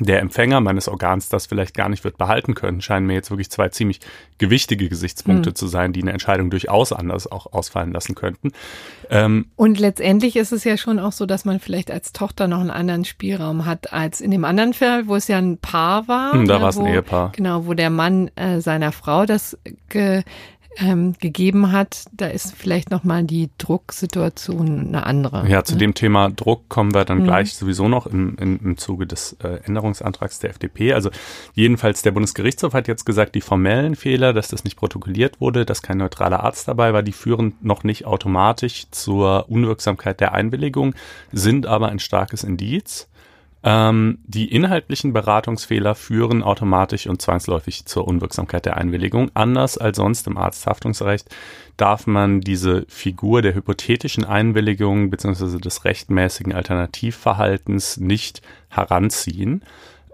der 0.01 0.21
Empfänger 0.21 0.61
meines 0.61 0.89
Organs 0.89 1.29
das 1.29 1.47
vielleicht 1.47 1.75
gar 1.75 1.89
nicht 1.89 2.05
wird 2.05 2.19
behalten 2.19 2.55
können, 2.55 2.81
scheinen 2.81 3.07
mir 3.07 3.15
jetzt 3.15 3.31
wirklich 3.31 3.51
zwei 3.51 3.69
ziemlich 3.69 4.01
gewichtige 4.39 4.89
Gesichtspunkte 4.89 5.51
mhm. 5.51 5.55
zu 5.55 5.67
sein, 5.67 5.93
die 5.93 6.03
eine 6.03 6.13
Entscheidung 6.13 6.51
durchaus 6.51 6.93
anders 6.93 7.31
auch 7.31 7.53
ausfallen 7.53 7.93
lassen 7.93 8.15
könnten. 8.15 8.53
Ähm, 9.11 9.47
und 9.57 9.81
letztendlich 9.81 10.37
ist 10.37 10.53
es 10.53 10.65
ja 10.65 10.77
schon 10.77 10.99
auch 10.99 11.13
so, 11.13 11.27
dass 11.27 11.45
man 11.45 11.59
vielleicht 11.59 11.91
als 11.91 12.13
Tochter 12.13 12.47
noch 12.47 12.61
einen 12.61 12.71
anderen 12.71 13.05
Spielraum 13.05 13.67
hat 13.67 13.93
als 13.93 14.21
in 14.21 14.31
dem 14.31 14.45
anderen 14.45 14.75
Fall, 14.75 15.09
wo 15.09 15.17
es 15.17 15.27
ja 15.27 15.39
ein 15.39 15.59
Paar 15.59 16.07
war. 16.07 16.33
Hm, 16.33 16.47
da 16.47 16.61
war 16.61 16.69
es 16.69 16.79
ein 16.79 16.87
Ehepaar. 16.87 17.33
Genau, 17.35 17.67
wo 17.67 17.75
der 17.75 17.91
Mann 17.91 18.31
äh, 18.37 18.61
seiner 18.61 18.93
Frau 18.93 19.27
das 19.27 19.59
ge 19.89 20.23
ähm, 20.81 21.15
gegeben 21.19 21.73
hat, 21.73 22.05
da 22.13 22.27
ist 22.27 22.55
vielleicht 22.55 22.91
nochmal 22.91 23.25
die 23.25 23.51
Drucksituation 23.59 24.89
eine 24.89 25.05
andere. 25.07 25.49
Ja, 25.49 25.65
zu 25.65 25.75
ne? 25.75 25.81
dem 25.81 25.95
Thema 25.95 26.31
Druck 26.31 26.69
kommen 26.69 26.95
wir 26.95 27.05
dann 27.05 27.19
mhm. 27.19 27.25
gleich 27.25 27.55
sowieso 27.55 27.89
noch 27.89 28.07
im, 28.07 28.37
im, 28.39 28.61
im 28.63 28.77
Zuge 28.77 29.07
des 29.07 29.37
äh, 29.43 29.61
Änderungsantrags 29.65 30.39
der 30.39 30.51
FDP. 30.51 30.93
Also 30.93 31.11
jedenfalls 31.55 32.03
der 32.03 32.13
Bundesgerichtshof 32.13 32.75
hat 32.75 32.87
jetzt 32.89 33.05
gesagt, 33.05 33.35
die 33.35 33.41
formellen 33.41 33.97
Fehler, 33.97 34.33
dass 34.33 34.49
das 34.49 34.65
nicht 34.65 34.77
protokolliert 34.77 35.41
wurde, 35.41 35.67
dass 35.67 35.83
kein 35.83 35.99
neutraler 35.99 36.45
Arzt 36.45 36.69
dabei 36.69 36.93
war, 36.93 37.03
die 37.03 37.13
führen 37.13 37.55
noch 37.61 37.83
nicht 37.83 38.07
automatisch 38.07 38.87
zur 38.91 39.47
Unwirksamkeit 39.49 40.21
der 40.21 40.33
Einwilligung, 40.33 40.95
sind 41.33 41.67
aber 41.67 41.89
ein 41.89 41.99
starkes 41.99 42.45
Indiz. 42.45 43.09
Ähm, 43.65 44.19
die 44.25 44.53
inhaltlichen 44.53 45.13
Beratungsfehler 45.13 45.95
führen 45.95 46.43
automatisch 46.43 47.07
und 47.07 47.21
zwangsläufig 47.21 47.87
zur 47.87 48.07
Unwirksamkeit 48.07 48.67
der 48.67 48.77
Einwilligung. 48.77 49.31
Anders 49.35 49.79
als 49.79 49.97
sonst 49.97 50.27
im 50.29 50.37
Arzthaftungsrecht 50.37 51.29
darf 51.77 52.07
man 52.07 52.41
diese 52.41 52.85
Figur 52.89 53.43
der 53.43 53.55
hypothetischen 53.55 54.25
Einwilligung 54.25 55.11
bzw. 55.11 55.59
des 55.59 55.85
rechtmäßigen 55.85 56.53
Alternativverhaltens 56.53 57.97
nicht 57.97 58.43
heranziehen. 58.69 59.65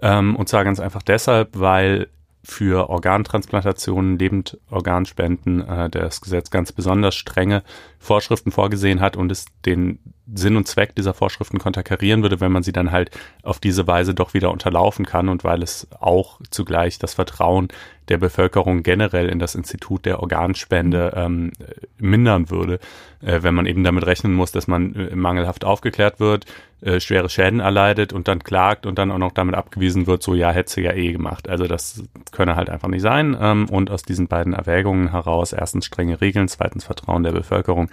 Ähm, 0.01 0.37
und 0.37 0.49
zwar 0.49 0.65
ganz 0.65 0.81
einfach 0.81 1.03
deshalb, 1.03 1.51
weil 1.59 2.09
für 2.45 2.91
Organtransplantationen, 2.91 4.19
Lebendorganspenden 4.19 5.67
äh, 5.67 5.91
das 5.91 6.21
Gesetz 6.21 6.51
ganz 6.51 6.73
besonders 6.73 7.15
strenge 7.15 7.63
Vorschriften 7.99 8.53
vorgesehen 8.53 9.01
hat 9.01 9.17
und 9.17 9.33
es 9.33 9.47
den 9.65 9.99
Sinn 10.33 10.57
und 10.57 10.67
Zweck 10.67 10.95
dieser 10.95 11.15
Vorschriften 11.15 11.59
konterkarieren 11.59 12.23
würde, 12.23 12.41
wenn 12.41 12.53
man 12.53 12.63
sie 12.63 12.73
dann 12.73 12.93
halt 12.93 13.11
auf 13.43 13.61
diese 13.61 13.87
Weise 13.87 14.15
doch 14.15 14.35
wieder 14.35 14.51
unterlaufen 14.51 15.05
kann 15.05 15.29
und 15.29 15.45
weil 15.45 15.63
es 15.63 15.87
auch 16.01 16.41
zugleich 16.51 16.99
das 16.99 17.15
Vertrauen 17.15 17.69
der 18.09 18.19
Bevölkerung 18.19 18.83
generell 18.83 19.29
in 19.29 19.39
das 19.39 19.55
Institut 19.55 20.05
der 20.05 20.21
Organspende 20.21 21.13
ähm, 21.17 21.53
mindern 21.99 22.51
würde, 22.51 22.79
äh, 23.23 23.43
wenn 23.43 23.55
man 23.55 23.67
eben 23.67 23.83
damit 23.85 24.07
rechnen 24.07 24.35
muss, 24.35 24.53
dass 24.53 24.67
man 24.67 24.95
äh, 24.95 25.17
mangelhaft 25.17 25.65
aufgeklärt 25.65 26.21
wird, 26.21 26.45
äh, 26.83 27.01
schwere 27.01 27.31
Schäden 27.31 27.61
erleidet 27.61 28.13
und 28.13 28.29
dann 28.29 28.45
klagt 28.45 28.85
und 28.85 28.99
dann 28.99 29.11
auch 29.11 29.19
noch 29.19 29.33
damit 29.33 29.55
abgewiesen 29.55 30.07
wird, 30.07 30.23
so 30.23 30.35
ja, 30.35 30.51
hätte 30.51 30.71
sie 30.71 30.83
ja 30.83 30.93
eh 30.93 31.13
gemacht. 31.13 31.49
Also 31.49 31.67
das 31.67 32.03
könne 32.31 32.57
halt 32.57 32.69
einfach 32.69 32.89
nicht 32.89 33.01
sein. 33.01 33.37
Ähm, 33.41 33.71
und 33.71 33.91
aus 33.91 34.03
diesen 34.03 34.29
beiden 34.29 34.53
Erwägungen 34.53 35.11
heraus, 35.11 35.55
erstens 35.55 35.87
strenge 35.87 36.21
Regeln, 36.21 36.49
zweitens 36.49 36.85
Vertrauen 36.85 37.23
der 37.23 37.33
Bevölkerung, 37.33 37.89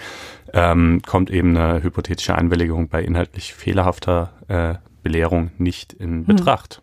ähm, 0.54 1.02
kommt 1.06 1.30
eben 1.30 1.56
eine 1.56 1.84
hypothetische 1.84 2.36
Einwilligung 2.36 2.88
bei 2.90 3.04
inhaltlich 3.04 3.54
fehlerhafter 3.54 4.34
äh, 4.48 4.76
Belehrung 5.04 5.52
nicht 5.58 5.94
in 5.94 6.20
hm. 6.20 6.26
Betracht. 6.26 6.82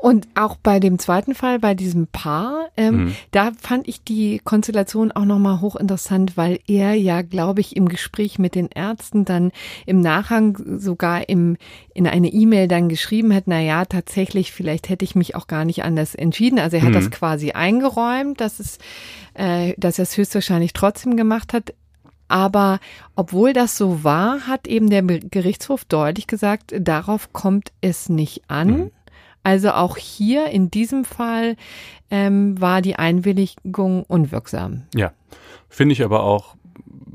Und 0.00 0.28
auch 0.34 0.56
bei 0.56 0.80
dem 0.80 0.98
zweiten 0.98 1.34
Fall, 1.34 1.58
bei 1.58 1.74
diesem 1.74 2.06
Paar, 2.06 2.70
ähm, 2.78 2.94
mhm. 3.04 3.16
da 3.32 3.52
fand 3.60 3.86
ich 3.86 4.02
die 4.02 4.40
Konstellation 4.42 5.12
auch 5.12 5.26
nochmal 5.26 5.60
hochinteressant, 5.60 6.38
weil 6.38 6.58
er 6.66 6.94
ja, 6.94 7.20
glaube 7.20 7.60
ich, 7.60 7.76
im 7.76 7.86
Gespräch 7.86 8.38
mit 8.38 8.54
den 8.54 8.68
Ärzten 8.68 9.26
dann 9.26 9.52
im 9.84 10.00
Nachhang 10.00 10.56
sogar 10.78 11.28
im, 11.28 11.58
in 11.92 12.06
eine 12.06 12.28
E-Mail 12.28 12.66
dann 12.66 12.88
geschrieben 12.88 13.34
hat, 13.34 13.44
na 13.44 13.60
ja, 13.60 13.84
tatsächlich, 13.84 14.52
vielleicht 14.52 14.88
hätte 14.88 15.04
ich 15.04 15.14
mich 15.14 15.34
auch 15.34 15.46
gar 15.46 15.66
nicht 15.66 15.84
anders 15.84 16.14
entschieden. 16.14 16.58
Also 16.58 16.78
er 16.78 16.82
hat 16.84 16.90
mhm. 16.90 16.94
das 16.94 17.10
quasi 17.10 17.50
eingeräumt, 17.50 18.40
dass 18.40 18.58
es, 18.58 18.78
äh, 19.34 19.74
dass 19.76 19.98
er 19.98 20.04
es 20.04 20.16
höchstwahrscheinlich 20.16 20.72
trotzdem 20.72 21.18
gemacht 21.18 21.52
hat. 21.52 21.74
Aber 22.30 22.78
obwohl 23.16 23.52
das 23.52 23.76
so 23.76 24.04
war, 24.04 24.46
hat 24.46 24.68
eben 24.68 24.88
der 24.88 25.02
Gerichtshof 25.02 25.84
deutlich 25.84 26.26
gesagt, 26.26 26.72
darauf 26.78 27.32
kommt 27.32 27.72
es 27.80 28.08
nicht 28.08 28.42
an. 28.48 28.68
Mhm. 28.68 28.90
Also 29.42 29.72
auch 29.72 29.96
hier 29.96 30.46
in 30.46 30.70
diesem 30.70 31.04
Fall 31.04 31.56
ähm, 32.10 32.60
war 32.60 32.82
die 32.82 32.96
Einwilligung 32.96 34.04
unwirksam. 34.04 34.82
Ja, 34.94 35.12
finde 35.68 35.94
ich 35.94 36.04
aber 36.04 36.22
auch 36.22 36.56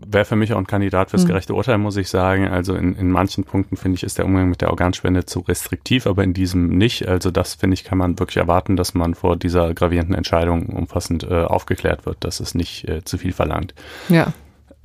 wäre 0.08 0.26
für 0.26 0.36
mich 0.36 0.54
auch 0.54 0.58
ein 0.58 0.68
Kandidat 0.68 1.10
fürs 1.10 1.24
mhm. 1.24 1.30
gerechte 1.30 1.54
Urteil, 1.54 1.78
muss 1.78 1.98
ich 1.98 2.10
sagen. 2.10 2.48
Also 2.48 2.76
in, 2.76 2.96
in 2.96 3.12
manchen 3.12 3.44
Punkten 3.44 3.78
finde 3.78 3.96
ich, 3.96 4.04
ist 4.04 4.18
der 4.18 4.26
Umgang 4.26 4.50
mit 4.50 4.62
der 4.62 4.70
Organspende 4.70 5.26
zu 5.26 5.40
restriktiv, 5.40 6.08
aber 6.08 6.24
in 6.24 6.34
diesem 6.34 6.70
nicht. 6.70 7.08
Also 7.08 7.32
das 7.32 7.56
finde 7.56 7.74
ich, 7.76 7.84
kann 7.84 7.98
man 7.98 8.20
wirklich 8.20 8.38
erwarten, 8.38 8.76
dass 8.76 8.94
man 8.94 9.16
vor 9.16 9.36
dieser 9.36 9.74
gravierenden 9.74 10.16
Entscheidung 10.16 10.68
umfassend 10.68 11.24
äh, 11.24 11.44
aufgeklärt 11.44 12.06
wird, 12.06 12.24
dass 12.24 12.40
es 12.40 12.56
nicht 12.56 12.88
äh, 12.88 13.04
zu 13.04 13.18
viel 13.18 13.34
verlangt. 13.34 13.74
Ja. 14.10 14.34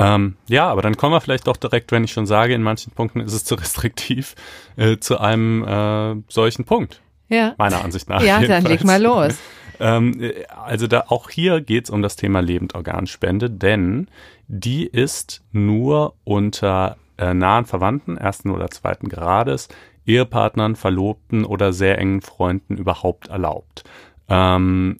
Ähm, 0.01 0.37
ja, 0.49 0.69
aber 0.69 0.83
dann 0.83 0.97
kommen 0.97 1.13
wir 1.13 1.21
vielleicht 1.21 1.47
doch 1.47 1.57
direkt, 1.57 1.93
wenn 1.93 2.05
ich 2.05 2.13
schon 2.13 2.27
sage, 2.27 2.55
in 2.55 2.63
manchen 2.63 2.93
Punkten 2.93 3.21
ist 3.21 3.35
es 3.35 3.45
zu 3.45 3.55
restriktiv, 3.55 4.35
äh, 4.77 4.97
zu 4.99 5.19
einem 5.19 5.65
äh, 5.65 6.23
solchen 6.29 6.65
Punkt. 6.65 7.03
Ja. 7.29 7.55
Meiner 7.59 7.85
Ansicht 7.85 8.09
nach. 8.09 8.23
Ja, 8.23 8.41
jedenfalls. 8.41 8.65
dann 8.65 8.73
leg 8.73 8.85
mal 8.85 9.03
los. 9.03 9.37
ähm, 9.81 10.33
also 10.65 10.87
da 10.87 11.05
auch 11.09 11.31
hier 11.31 11.61
geht's 11.61 11.91
um 11.91 12.03
das 12.03 12.17
Thema 12.17 12.41
Lebendorganspende, 12.41 13.51
denn 13.51 14.09
die 14.49 14.87
ist 14.87 15.43
nur 15.53 16.15
unter 16.25 16.97
äh, 17.19 17.35
nahen 17.35 17.67
Verwandten 17.67 18.17
ersten 18.17 18.51
oder 18.51 18.71
zweiten 18.71 19.09
Grades, 19.09 19.69
Ehepartnern, 20.07 20.77
Verlobten 20.77 21.45
oder 21.45 21.73
sehr 21.73 21.99
engen 21.99 22.23
Freunden 22.23 22.77
überhaupt 22.77 23.29
erlaubt. 23.29 23.85
Ähm, 24.29 24.99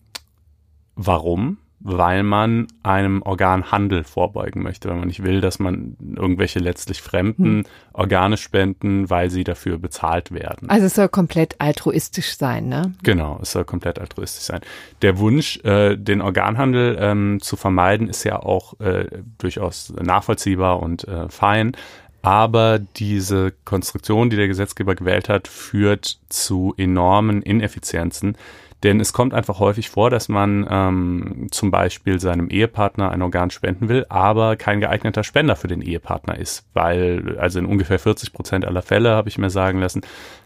warum? 0.95 1.57
Weil 1.83 2.23
man 2.23 2.67
einem 2.83 3.21
Organhandel 3.21 4.03
vorbeugen 4.03 4.61
möchte, 4.61 4.89
weil 4.89 4.97
man 4.97 5.07
nicht 5.07 5.23
will, 5.23 5.41
dass 5.41 5.59
man 5.59 5.97
irgendwelche 6.15 6.59
letztlich 6.59 7.01
Fremden 7.01 7.59
hm. 7.59 7.65
Organe 7.93 8.37
spenden, 8.37 9.09
weil 9.09 9.29
sie 9.29 9.43
dafür 9.43 9.77
bezahlt 9.77 10.31
werden. 10.31 10.69
Also 10.69 10.85
es 10.85 10.95
soll 10.95 11.09
komplett 11.09 11.59
altruistisch 11.59 12.37
sein, 12.37 12.69
ne? 12.69 12.93
Genau, 13.03 13.39
es 13.41 13.51
soll 13.51 13.65
komplett 13.65 13.99
altruistisch 13.99 14.43
sein. 14.43 14.61
Der 15.01 15.17
Wunsch, 15.17 15.59
äh, 15.63 15.97
den 15.97 16.21
Organhandel 16.21 16.97
ähm, 16.99 17.39
zu 17.41 17.55
vermeiden, 17.55 18.07
ist 18.07 18.23
ja 18.23 18.37
auch 18.37 18.79
äh, 18.79 19.05
durchaus 19.37 19.93
nachvollziehbar 20.01 20.81
und 20.81 21.07
äh, 21.07 21.29
fein. 21.29 21.73
Aber 22.21 22.79
diese 22.79 23.51
Konstruktion, 23.65 24.29
die 24.29 24.35
der 24.35 24.47
Gesetzgeber 24.47 24.93
gewählt 24.93 25.27
hat, 25.27 25.47
führt 25.47 26.19
zu 26.29 26.73
enormen 26.77 27.41
Ineffizienzen, 27.41 28.37
denn 28.83 28.99
es 28.99 29.13
kommt 29.13 29.33
einfach 29.33 29.59
häufig 29.59 29.89
vor, 29.89 30.09
dass 30.09 30.27
man 30.27 30.67
ähm, 30.69 31.47
zum 31.51 31.69
Beispiel 31.69 32.19
seinem 32.19 32.49
Ehepartner 32.49 33.11
ein 33.11 33.21
Organ 33.21 33.51
spenden 33.51 33.89
will, 33.89 34.05
aber 34.09 34.55
kein 34.55 34.79
geeigneter 34.79 35.23
Spender 35.23 35.55
für 35.55 35.67
den 35.67 35.81
Ehepartner 35.81 36.37
ist. 36.37 36.65
Weil, 36.73 37.37
also 37.39 37.59
in 37.59 37.65
ungefähr 37.65 37.99
40 37.99 38.33
Prozent 38.33 38.65
aller 38.65 38.81
Fälle, 38.81 39.11
habe 39.11 39.29
ich 39.29 39.37
mir 39.37 39.51
sagen 39.51 39.79
lassen, 39.79 40.01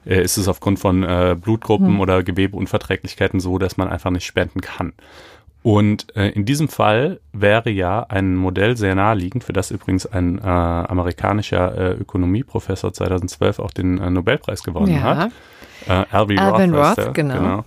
äh, 0.06 0.22
ist 0.22 0.38
es 0.38 0.48
aufgrund 0.48 0.80
von 0.80 1.04
äh, 1.04 1.36
Blutgruppen 1.40 1.88
hm. 1.88 2.00
oder 2.00 2.24
Gewebeunverträglichkeiten 2.24 3.40
so, 3.40 3.58
dass 3.58 3.78
man 3.78 3.88
einfach 3.88 4.12
nicht 4.12 4.26
spenden 4.26 4.62
kann. 4.62 4.94
Und 5.66 6.16
äh, 6.16 6.30
in 6.30 6.46
diesem 6.46 6.68
Fall 6.68 7.20
wäre 7.34 7.72
ja 7.72 8.06
ein 8.08 8.36
Modell 8.36 8.78
sehr 8.78 8.94
naheliegend, 8.94 9.44
für 9.44 9.54
das 9.54 9.72
übrigens 9.72 10.06
ein 10.06 10.38
äh, 10.38 10.44
amerikanischer 10.44 11.76
äh, 11.76 11.92
Ökonomieprofessor 11.94 12.94
2012 12.94 13.58
auch 13.58 13.72
den 13.72 13.98
äh, 13.98 14.12
Nobelpreis 14.12 14.62
gewonnen 14.62 14.94
ja. 14.94 15.02
hat. 15.02 15.32
Äh, 15.88 16.06
Alvin 16.12 16.40
Roth, 16.40 17.00
Roth 17.00 17.14
genau. 17.16 17.34
genau. 17.34 17.66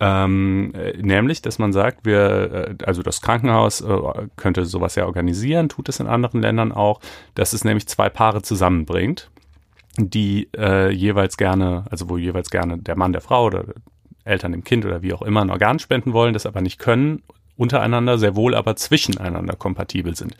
Ähm, 0.00 0.72
äh, 0.74 0.96
nämlich, 0.98 1.42
dass 1.42 1.58
man 1.58 1.72
sagt, 1.72 2.04
wir, 2.04 2.76
äh, 2.80 2.84
also 2.84 3.02
das 3.02 3.20
Krankenhaus 3.20 3.80
äh, 3.80 3.98
könnte 4.36 4.64
sowas 4.64 4.94
ja 4.94 5.06
organisieren, 5.06 5.68
tut 5.68 5.88
es 5.88 5.98
in 5.98 6.06
anderen 6.06 6.40
Ländern 6.40 6.72
auch, 6.72 7.00
dass 7.34 7.52
es 7.52 7.64
nämlich 7.64 7.88
zwei 7.88 8.08
Paare 8.08 8.42
zusammenbringt, 8.42 9.30
die 9.96 10.48
äh, 10.56 10.90
jeweils 10.90 11.36
gerne, 11.36 11.84
also 11.90 12.08
wo 12.08 12.16
jeweils 12.16 12.50
gerne 12.50 12.78
der 12.78 12.96
Mann 12.96 13.12
der 13.12 13.22
Frau 13.22 13.46
oder 13.46 13.64
Eltern 14.24 14.52
dem 14.52 14.62
Kind 14.62 14.84
oder 14.84 15.02
wie 15.02 15.12
auch 15.12 15.22
immer 15.22 15.40
ein 15.40 15.50
Organ 15.50 15.78
spenden 15.78 16.12
wollen, 16.12 16.34
das 16.34 16.46
aber 16.46 16.60
nicht 16.60 16.78
können, 16.78 17.22
untereinander, 17.56 18.18
sehr 18.18 18.36
wohl 18.36 18.54
aber 18.54 18.76
zwischeneinander 18.76 19.56
kompatibel 19.56 20.14
sind. 20.14 20.36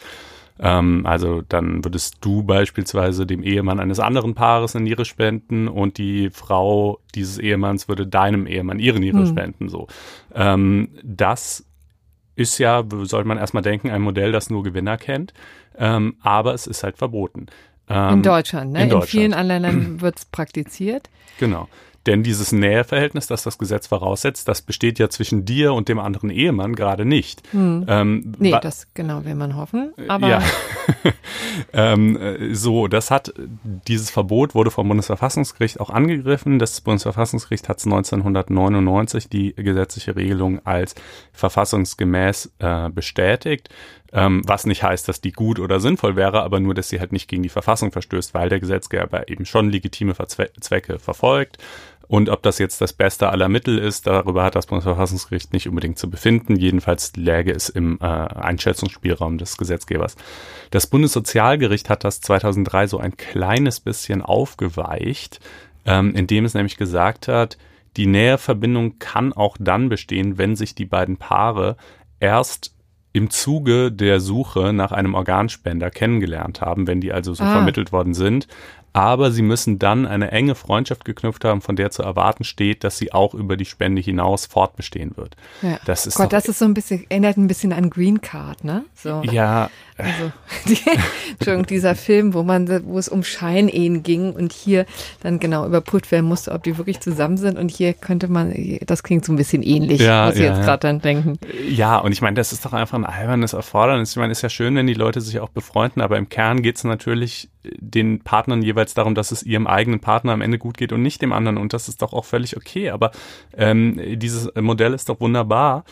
Ähm, 0.61 1.07
also 1.07 1.43
dann 1.49 1.85
würdest 1.85 2.17
du 2.21 2.43
beispielsweise 2.43 3.27
dem 3.27 3.43
Ehemann 3.43 3.81
eines 3.81 4.01
anderen 4.01 4.35
Paares 4.35 4.75
eine 4.75 4.85
Niere 4.85 5.05
spenden 5.05 5.69
und 5.69 5.99
die 5.99 6.31
Frau 6.31 7.01
dieses 7.15 7.39
Ehemanns 7.39 7.89
würde 7.89 8.07
deinem 8.07 8.47
Ehemann 8.47 8.79
ihre 8.79 8.99
Niere 8.99 9.19
mhm. 9.19 9.27
spenden. 9.27 9.69
So, 9.69 9.87
ähm, 10.35 10.91
das 11.03 11.65
ist 12.35 12.59
ja, 12.59 12.85
sollte 13.03 13.27
man 13.27 13.39
erstmal 13.39 13.63
denken, 13.63 13.91
ein 13.91 14.03
Modell, 14.03 14.33
das 14.33 14.51
nur 14.51 14.63
Gewinner 14.63 14.97
kennt, 14.97 15.33
ähm, 15.77 16.17
aber 16.23 16.55
es 16.55 16.67
ist 16.67 16.83
halt 16.83 16.97
verboten. 16.97 17.47
Ähm, 17.89 18.15
in 18.15 18.23
Deutschland, 18.23 18.73
ne? 18.73 18.85
In, 18.85 18.91
Deutschland. 18.91 19.05
in 19.05 19.21
vielen 19.21 19.35
anderen 19.35 19.63
Ländern 19.63 20.01
wird 20.01 20.19
es 20.19 20.25
praktiziert. 20.25 21.09
Genau. 21.39 21.69
Denn 22.07 22.23
dieses 22.23 22.53
Näheverhältnis, 22.53 23.27
das 23.27 23.43
das 23.43 23.59
Gesetz 23.59 23.87
voraussetzt, 23.87 24.49
das 24.49 24.63
besteht 24.63 24.99
ja 24.99 25.11
zwischen 25.11 25.45
dir 25.45 25.75
und 25.75 25.89
dem 25.89 25.99
anderen 25.99 26.31
Ehemann 26.31 26.75
gerade 26.75 27.05
nicht. 27.05 27.43
Hm. 27.51 27.85
Ähm, 27.89 28.33
nee, 28.39 28.55
das 28.63 28.87
genau 28.95 29.25
will 29.25 29.35
man 29.35 29.57
hoffen. 29.57 29.93
Aber 30.09 30.29
ja. 30.29 30.43
ähm, 31.73 32.19
so, 32.53 32.89
das 32.89 33.11
hat 33.11 33.33
dieses 33.89 34.11
Verbot 34.11 34.55
wurde 34.55 34.71
vom 34.71 34.89
Bundesverfassungsgericht 34.89 35.81
auch 35.81 35.91
angegriffen. 35.91 36.59
Das 36.59 36.81
Bundesverfassungsgericht 36.81 37.69
hat 37.69 37.85
1999 37.85 39.29
die 39.29 39.55
gesetzliche 39.55 40.17
Regelung 40.17 40.65
als 40.65 40.95
verfassungsgemäß 41.33 42.53
äh, 42.59 42.89
bestätigt. 42.91 43.69
Ähm, 44.13 44.43
was 44.47 44.65
nicht 44.65 44.83
heißt, 44.83 45.07
dass 45.07 45.21
die 45.21 45.33
gut 45.33 45.59
oder 45.61 45.81
sinnvoll 45.81 46.17
wäre, 46.17 46.43
aber 46.43 46.61
nur, 46.61 46.75
dass 46.75 46.89
sie 46.89 46.99
halt 46.99 47.13
nicht 47.13 47.29
gegen 47.29 47.43
die 47.43 47.51
Verfassung 47.51 47.93
verstößt, 47.93 48.33
weil 48.33 48.49
der 48.49 48.61
Gesetzgeber 48.61 49.29
eben 49.29 49.45
schon 49.45 49.71
legitime 49.71 50.15
Zwecke 50.15 50.99
verfolgt. 50.99 51.59
Und 52.09 52.31
ob 52.31 52.43
das 52.43 52.59
jetzt 52.59 52.81
das 52.81 52.95
beste 52.95 53.29
aller 53.29 53.51
Mittel 53.51 53.79
ist, 53.79 54.07
darüber 54.07 54.43
hat 54.43 54.55
das 54.55 54.67
Bundesverfassungsgericht 54.67 55.53
nicht 55.53 55.69
unbedingt 55.69 55.99
zu 55.99 56.09
befinden. 56.09 56.57
Jedenfalls 56.57 57.15
läge 57.17 57.53
es 57.53 57.69
im 57.69 57.99
äh, 58.01 58.07
Einschätzungsspielraum 58.07 59.37
des 59.37 59.59
Gesetzgebers. 59.59 60.17
Das 60.71 60.87
Bundessozialgericht 60.87 61.91
hat 61.91 62.05
das 62.05 62.23
2003 62.23 62.87
so 62.87 62.99
ein 62.99 63.19
kleines 63.19 63.81
bisschen 63.81 64.23
aufgeweicht, 64.23 65.41
ähm, 65.85 66.15
indem 66.15 66.47
es 66.47 66.55
nämlich 66.55 66.79
gesagt 66.79 67.29
hat, 67.29 67.59
die 67.99 68.07
Näherverbindung 68.07 68.99
kann 68.99 69.35
auch 69.35 69.59
dann 69.61 69.91
bestehen, 69.91 70.39
wenn 70.39 70.57
sich 70.57 70.75
die 70.75 70.87
beiden 70.87 71.19
Paare 71.19 71.77
erst 72.21 72.75
im 73.19 73.31
Zuge 73.31 73.91
der 73.91 74.21
Suche 74.21 74.73
nach 74.73 74.93
einem 74.93 75.15
Organspender 75.15 75.91
kennengelernt 75.91 76.61
haben, 76.61 76.87
wenn 76.87 77.01
die 77.01 77.13
also 77.13 77.35
so 77.35 77.43
ah. 77.43 77.51
vermittelt 77.51 77.91
worden 77.91 78.15
sind, 78.15 78.47
aber 78.93 79.31
sie 79.31 79.43
müssen 79.43 79.79
dann 79.79 80.07
eine 80.07 80.31
enge 80.31 80.55
Freundschaft 80.55 81.05
geknüpft 81.05 81.45
haben, 81.45 81.61
von 81.61 81.77
der 81.77 81.91
zu 81.91 82.03
erwarten 82.03 82.45
steht, 82.45 82.85
dass 82.85 82.99
sie 82.99 83.13
auch 83.13 83.35
über 83.35 83.57
die 83.57 83.65
Spende 83.65 84.03
hinaus 84.03 84.47
fortbestehen 84.47 85.17
wird. 85.17 85.37
Ja. 85.63 85.79
Das 85.85 86.07
ist 86.07 86.17
Gott, 86.17 86.33
das 86.33 86.47
ist 86.47 86.59
so 86.59 86.65
ein 86.65 86.75
bisschen, 86.75 87.05
erinnert 87.09 87.37
ein 87.37 87.49
bisschen 87.49 87.73
an 87.73 87.91
Green 87.91 88.21
Card, 88.21 88.65
ne? 88.65 88.85
So. 88.95 89.23
Ja. 89.25 89.71
Also, 89.97 90.33
die, 90.69 90.79
Entschuldigung, 91.33 91.67
dieser 91.67 91.95
Film, 91.95 92.33
wo 92.33 92.43
man, 92.43 92.69
wo 92.87 92.99
es 92.99 93.09
um 93.09 93.25
Scheinehen 93.25 94.03
ging 94.03 94.33
und 94.33 94.53
hier 94.53 94.87
dann 95.21 95.41
genau 95.41 95.67
überprüft 95.67 96.11
werden 96.13 96.27
musste, 96.27 96.53
ob 96.53 96.63
die 96.63 96.79
wirklich 96.79 97.01
zusammen 97.01 97.37
sind 97.37 97.59
und 97.59 97.71
hier 97.71 97.95
könnte 97.95 98.29
man, 98.29 98.55
das 98.87 99.03
klingt 99.03 99.25
so 99.25 99.33
ein 99.33 99.37
bisschen 99.37 99.63
ähnlich, 99.63 100.01
ja, 100.01 100.27
muss 100.27 100.37
ich 100.37 100.43
ja, 100.43 100.55
jetzt 100.55 100.65
gerade 100.65 100.81
dann 100.81 101.01
denken. 101.01 101.39
Ja, 101.69 101.99
und 101.99 102.13
ich 102.13 102.23
meine, 102.23 102.35
das 102.35 102.53
ist 102.53 102.65
doch 102.65 102.73
einfach 102.73 102.97
ein 102.97 103.05
albernes 103.05 103.53
Erfordernis. 103.53 104.13
Ich 104.13 104.17
meine, 104.17 104.33
es 104.33 104.39
ist 104.39 104.43
ja 104.43 104.51
schön, 104.51 104.77
wenn 104.77 104.87
die 104.87 104.95
Leute 104.95 105.21
sich 105.21 105.41
auch 105.41 105.51
befreunden, 105.51 106.01
aber 106.01 106.17
im 106.17 106.29
Kern 106.29 106.63
geht 106.63 106.77
es 106.77 106.85
natürlich 106.85 107.49
den 107.65 108.21
Partnern 108.21 108.63
jeweils 108.63 108.95
darum, 108.95 109.15
dass 109.15 109.33
es 109.33 109.43
ihrem 109.43 109.67
eigenen 109.67 110.01
Partner 110.01 110.33
am 110.33 110.41
Ende 110.41 110.59
gut 110.59 110.77
geht 110.77 110.93
und 110.93 111.03
nicht 111.03 111.23
dem 111.23 111.33
anderen. 111.33 111.59
Und 111.59 111.73
das 111.73 111.89
ist 111.89 112.03
doch 112.03 112.13
auch 112.13 112.25
völlig 112.25 112.57
okay. 112.57 112.91
Aber 112.91 113.11
ähm, 113.57 114.01
dieses 114.19 114.51
Modell 114.55 114.95
ist 114.95 115.09
doch 115.09 115.21
wunderbar. 115.21 115.85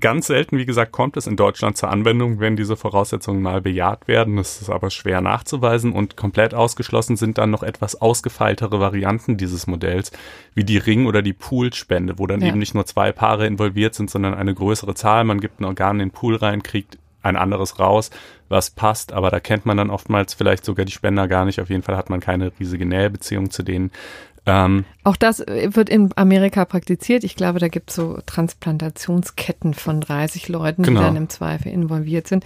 Ganz 0.00 0.28
selten, 0.28 0.56
wie 0.56 0.64
gesagt, 0.64 0.90
kommt 0.90 1.18
es 1.18 1.26
in 1.26 1.36
Deutschland 1.36 1.76
zur 1.76 1.90
Anwendung, 1.90 2.40
wenn 2.40 2.56
diese 2.56 2.76
Voraussetzungen 2.76 3.42
mal 3.42 3.60
bejaht 3.60 4.08
werden. 4.08 4.36
Das 4.36 4.62
ist 4.62 4.70
aber 4.70 4.88
schwer 4.88 5.20
nachzuweisen 5.20 5.92
und 5.92 6.16
komplett 6.16 6.54
ausgeschlossen 6.54 7.16
sind 7.16 7.36
dann 7.36 7.50
noch 7.50 7.62
etwas 7.62 8.00
ausgefeiltere 8.00 8.80
Varianten 8.80 9.36
dieses 9.36 9.66
Modells, 9.66 10.10
wie 10.54 10.64
die 10.64 10.78
Ring- 10.78 11.06
oder 11.06 11.20
die 11.20 11.34
Poolspende, 11.34 12.18
wo 12.18 12.26
dann 12.26 12.40
ja. 12.40 12.48
eben 12.48 12.58
nicht 12.58 12.74
nur 12.74 12.86
zwei 12.86 13.12
Paare 13.12 13.46
involviert 13.46 13.94
sind, 13.94 14.08
sondern 14.08 14.32
eine 14.32 14.54
größere 14.54 14.94
Zahl. 14.94 15.24
Man 15.24 15.40
gibt 15.40 15.60
ein 15.60 15.66
Organ 15.66 16.00
in 16.00 16.08
den 16.08 16.10
Pool 16.10 16.36
rein, 16.36 16.62
kriegt 16.62 16.96
ein 17.22 17.36
anderes 17.36 17.78
raus, 17.78 18.10
was 18.48 18.70
passt, 18.70 19.12
aber 19.12 19.30
da 19.30 19.40
kennt 19.40 19.66
man 19.66 19.76
dann 19.76 19.90
oftmals 19.90 20.34
vielleicht 20.34 20.64
sogar 20.64 20.84
die 20.84 20.92
Spender 20.92 21.28
gar 21.28 21.44
nicht. 21.44 21.60
Auf 21.60 21.70
jeden 21.70 21.82
Fall 21.82 21.96
hat 21.96 22.10
man 22.10 22.20
keine 22.20 22.52
riesige 22.58 22.86
Nähebeziehung 22.86 23.50
zu 23.50 23.62
denen. 23.62 23.90
Ähm, 24.44 24.84
Auch 25.04 25.16
das 25.16 25.38
wird 25.38 25.88
in 25.88 26.10
Amerika 26.16 26.64
praktiziert. 26.64 27.22
Ich 27.24 27.36
glaube, 27.36 27.60
da 27.60 27.68
gibt 27.68 27.90
es 27.90 27.96
so 27.96 28.18
Transplantationsketten 28.26 29.74
von 29.74 30.00
30 30.00 30.48
Leuten, 30.48 30.82
genau. 30.82 31.00
die 31.00 31.06
dann 31.06 31.16
im 31.16 31.28
Zweifel 31.28 31.70
involviert 31.70 32.26
sind 32.26 32.44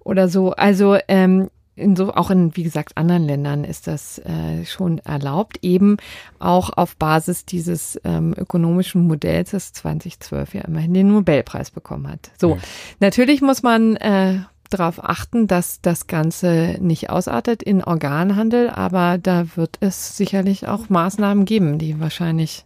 oder 0.00 0.28
so. 0.28 0.52
Also 0.52 0.98
ähm, 1.08 1.50
in 1.76 1.94
so, 1.94 2.12
auch 2.14 2.30
in, 2.30 2.56
wie 2.56 2.62
gesagt, 2.62 2.96
anderen 2.96 3.24
Ländern 3.24 3.62
ist 3.62 3.86
das 3.86 4.18
äh, 4.20 4.64
schon 4.64 4.98
erlaubt, 4.98 5.58
eben 5.62 5.98
auch 6.38 6.70
auf 6.70 6.96
Basis 6.96 7.44
dieses 7.44 8.00
ähm, 8.04 8.34
ökonomischen 8.36 9.06
Modells, 9.06 9.50
das 9.50 9.72
2012 9.74 10.54
ja 10.54 10.62
immerhin 10.62 10.94
den 10.94 11.08
Nobelpreis 11.08 11.70
bekommen 11.70 12.08
hat. 12.08 12.30
So, 12.40 12.54
ja. 12.54 12.60
natürlich 13.00 13.42
muss 13.42 13.62
man 13.62 13.96
äh, 13.96 14.40
darauf 14.70 15.04
achten, 15.04 15.46
dass 15.46 15.80
das 15.82 16.06
Ganze 16.06 16.76
nicht 16.80 17.10
ausartet 17.10 17.62
in 17.62 17.84
Organhandel, 17.84 18.70
aber 18.70 19.18
da 19.18 19.56
wird 19.56 19.76
es 19.80 20.16
sicherlich 20.16 20.66
auch 20.66 20.88
Maßnahmen 20.88 21.44
geben, 21.44 21.78
die 21.78 22.00
wahrscheinlich 22.00 22.64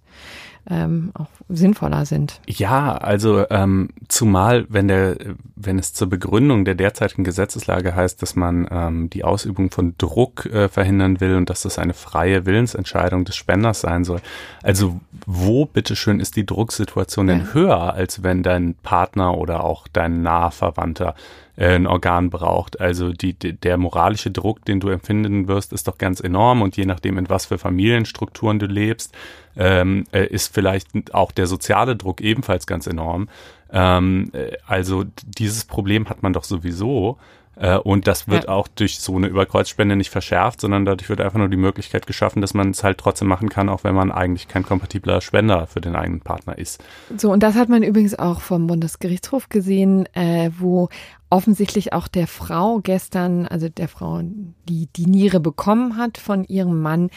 ähm, 0.70 1.10
auch 1.14 1.28
sinnvoller 1.48 2.06
sind. 2.06 2.40
Ja, 2.46 2.96
also 2.96 3.44
ähm, 3.50 3.88
zumal 4.08 4.66
wenn 4.68 4.88
der, 4.88 5.16
wenn 5.56 5.78
es 5.78 5.92
zur 5.92 6.08
Begründung 6.08 6.64
der 6.64 6.76
derzeitigen 6.76 7.24
Gesetzeslage 7.24 7.94
heißt, 7.94 8.22
dass 8.22 8.36
man 8.36 8.68
ähm, 8.70 9.10
die 9.10 9.24
Ausübung 9.24 9.70
von 9.70 9.94
Druck 9.98 10.46
äh, 10.46 10.68
verhindern 10.68 11.20
will 11.20 11.34
und 11.34 11.50
dass 11.50 11.62
das 11.62 11.78
eine 11.78 11.92
freie 11.92 12.46
Willensentscheidung 12.46 13.24
des 13.24 13.36
Spenders 13.36 13.80
sein 13.80 14.04
soll. 14.04 14.20
Also 14.62 15.00
wo 15.26 15.66
bitteschön 15.66 16.20
ist 16.20 16.36
die 16.36 16.46
Drucksituation 16.46 17.26
denn 17.26 17.40
ja. 17.40 17.52
höher, 17.52 17.94
als 17.94 18.22
wenn 18.22 18.42
dein 18.42 18.74
Partner 18.74 19.36
oder 19.36 19.64
auch 19.64 19.88
dein 19.88 20.22
naher 20.22 20.52
Verwandter 20.52 21.14
äh, 21.60 21.74
ein 21.74 21.86
Organ 21.86 22.30
braucht. 22.30 22.80
Also 22.80 23.12
die, 23.12 23.34
der 23.34 23.76
moralische 23.76 24.30
Druck, 24.30 24.64
den 24.64 24.80
du 24.80 24.88
empfinden 24.88 25.46
wirst, 25.46 25.74
ist 25.74 25.86
doch 25.86 25.98
ganz 25.98 26.20
enorm 26.20 26.62
und 26.62 26.76
je 26.76 26.86
nachdem, 26.86 27.18
in 27.18 27.28
was 27.28 27.44
für 27.44 27.58
Familienstrukturen 27.58 28.58
du 28.58 28.66
lebst, 28.66 29.14
ähm, 29.56 30.04
äh, 30.12 30.26
ist 30.26 30.54
vielleicht 30.54 31.12
auch 31.12 31.32
der 31.32 31.46
soziale 31.46 31.96
Druck 31.96 32.22
ebenfalls 32.22 32.66
ganz 32.66 32.86
enorm. 32.86 33.28
Ähm, 33.70 34.30
äh, 34.32 34.56
also 34.66 35.04
dieses 35.22 35.66
Problem 35.66 36.08
hat 36.08 36.22
man 36.22 36.32
doch 36.32 36.44
sowieso. 36.44 37.18
Äh, 37.60 37.76
und 37.76 38.06
das 38.06 38.26
wird 38.26 38.44
ja. 38.44 38.50
auch 38.50 38.68
durch 38.68 38.98
so 38.98 39.16
eine 39.16 39.26
Überkreuzspende 39.26 39.94
nicht 39.94 40.10
verschärft, 40.10 40.62
sondern 40.62 40.86
dadurch 40.86 41.08
wird 41.10 41.20
einfach 41.20 41.38
nur 41.38 41.48
die 41.48 41.58
Möglichkeit 41.58 42.06
geschaffen, 42.06 42.40
dass 42.40 42.54
man 42.54 42.70
es 42.70 42.82
halt 42.82 42.98
trotzdem 42.98 43.28
machen 43.28 43.50
kann, 43.50 43.68
auch 43.68 43.84
wenn 43.84 43.94
man 43.94 44.10
eigentlich 44.10 44.48
kein 44.48 44.62
kompatibler 44.62 45.20
Spender 45.20 45.66
für 45.66 45.82
den 45.82 45.94
eigenen 45.94 46.20
Partner 46.20 46.56
ist. 46.56 46.82
So, 47.16 47.30
und 47.30 47.42
das 47.42 47.56
hat 47.56 47.68
man 47.68 47.82
übrigens 47.82 48.18
auch 48.18 48.40
vom 48.40 48.66
Bundesgerichtshof 48.66 49.50
gesehen, 49.50 50.06
äh, 50.14 50.50
wo 50.58 50.88
offensichtlich 51.28 51.92
auch 51.92 52.08
der 52.08 52.26
Frau 52.26 52.80
gestern, 52.80 53.46
also 53.46 53.68
der 53.68 53.88
Frau, 53.88 54.22
die 54.68 54.88
die 54.96 55.06
Niere 55.06 55.38
bekommen 55.38 55.96
hat 55.96 56.18
von 56.18 56.44
ihrem 56.44 56.80
Mann, 56.80 57.10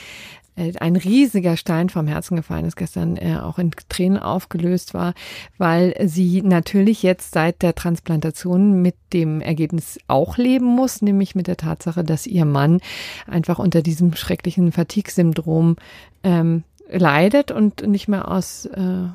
ein 0.55 0.95
riesiger 0.95 1.57
Stein 1.57 1.89
vom 1.89 2.07
Herzen 2.07 2.35
gefallen 2.35 2.65
ist, 2.65 2.75
gestern 2.75 3.17
äh, 3.17 3.37
auch 3.41 3.57
in 3.57 3.71
Tränen 3.89 4.19
aufgelöst 4.19 4.93
war, 4.93 5.13
weil 5.57 5.95
sie 6.05 6.41
natürlich 6.41 7.01
jetzt 7.01 7.33
seit 7.33 7.61
der 7.61 7.73
Transplantation 7.73 8.81
mit 8.81 8.95
dem 9.13 9.41
Ergebnis 9.41 9.99
auch 10.07 10.37
leben 10.37 10.65
muss, 10.65 11.01
nämlich 11.01 11.33
mit 11.33 11.47
der 11.47 11.57
Tatsache, 11.57 12.03
dass 12.03 12.27
ihr 12.27 12.45
Mann 12.45 12.81
einfach 13.25 13.57
unter 13.57 13.81
diesem 13.81 14.15
schrecklichen 14.15 14.71
Fatigue-Syndrom 14.71 15.77
ähm, 16.23 16.63
leidet 16.89 17.51
und 17.51 17.87
nicht 17.87 18.07
mehr 18.07 18.29
aus 18.29 18.65
äh, 18.65 19.07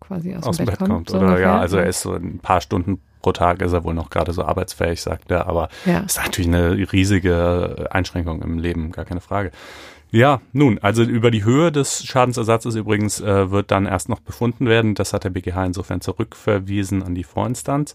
quasi 0.00 0.34
aus, 0.34 0.44
aus 0.44 0.56
dem 0.56 0.66
Bett, 0.66 0.78
Bett 0.78 0.88
kommt. 0.88 1.10
so 1.10 1.18
oder 1.18 1.26
ungefähr. 1.26 1.46
ja, 1.46 1.58
also 1.58 1.76
er 1.76 1.86
ist 1.86 2.00
so 2.00 2.14
ein 2.14 2.40
paar 2.40 2.60
Stunden 2.60 3.00
pro 3.22 3.32
Tag 3.32 3.60
ist 3.62 3.72
er 3.72 3.84
wohl 3.84 3.94
noch 3.94 4.10
gerade 4.10 4.32
so 4.32 4.42
arbeitsfähig, 4.44 5.02
sagt 5.02 5.30
er, 5.30 5.46
aber 5.46 5.68
ja. 5.84 6.00
ist 6.00 6.18
natürlich 6.18 6.48
eine 6.48 6.92
riesige 6.92 7.88
Einschränkung 7.90 8.42
im 8.42 8.58
Leben, 8.58 8.92
gar 8.92 9.04
keine 9.04 9.20
Frage. 9.20 9.50
Ja, 10.12 10.40
nun, 10.52 10.78
also 10.78 11.02
über 11.02 11.30
die 11.30 11.44
Höhe 11.44 11.70
des 11.70 12.04
Schadensersatzes 12.04 12.74
übrigens 12.74 13.20
äh, 13.20 13.50
wird 13.50 13.70
dann 13.70 13.86
erst 13.86 14.08
noch 14.08 14.20
befunden 14.20 14.66
werden. 14.66 14.94
Das 14.94 15.12
hat 15.12 15.22
der 15.22 15.30
BGH 15.30 15.66
insofern 15.66 16.00
zurückverwiesen 16.00 17.02
an 17.02 17.14
die 17.14 17.22
Vorinstanz. 17.22 17.94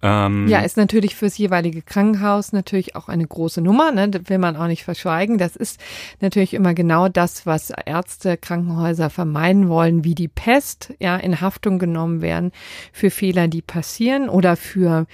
Ähm, 0.00 0.46
ja, 0.46 0.60
ist 0.60 0.76
natürlich 0.76 1.16
fürs 1.16 1.36
jeweilige 1.36 1.82
Krankenhaus 1.82 2.52
natürlich 2.52 2.94
auch 2.94 3.08
eine 3.08 3.26
große 3.26 3.60
Nummer, 3.60 3.90
ne? 3.90 4.08
Das 4.08 4.22
will 4.28 4.38
man 4.38 4.56
auch 4.56 4.68
nicht 4.68 4.84
verschweigen. 4.84 5.38
Das 5.38 5.56
ist 5.56 5.80
natürlich 6.20 6.54
immer 6.54 6.74
genau 6.74 7.08
das, 7.08 7.44
was 7.44 7.70
Ärzte, 7.70 8.36
Krankenhäuser 8.36 9.10
vermeiden 9.10 9.68
wollen, 9.68 10.04
wie 10.04 10.14
die 10.14 10.28
Pest, 10.28 10.94
ja, 11.00 11.16
in 11.16 11.40
Haftung 11.40 11.80
genommen 11.80 12.22
werden 12.22 12.52
für 12.92 13.10
Fehler, 13.10 13.48
die 13.48 13.62
passieren 13.62 14.28
oder 14.28 14.54
für 14.56 15.06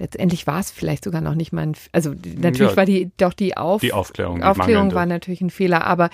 letztendlich 0.00 0.46
war 0.46 0.60
es 0.60 0.70
vielleicht 0.70 1.04
sogar 1.04 1.20
noch 1.20 1.34
nicht 1.34 1.52
mal 1.52 1.62
ein, 1.62 1.76
also 1.92 2.14
natürlich 2.36 2.72
ja, 2.72 2.76
war 2.76 2.86
die 2.86 3.10
doch 3.16 3.32
die, 3.32 3.56
Auf, 3.56 3.80
die 3.80 3.92
Aufklärung, 3.92 4.38
die 4.38 4.44
Aufklärung 4.44 4.94
war 4.94 5.06
natürlich 5.06 5.40
ein 5.40 5.50
Fehler, 5.50 5.86
aber 5.86 6.10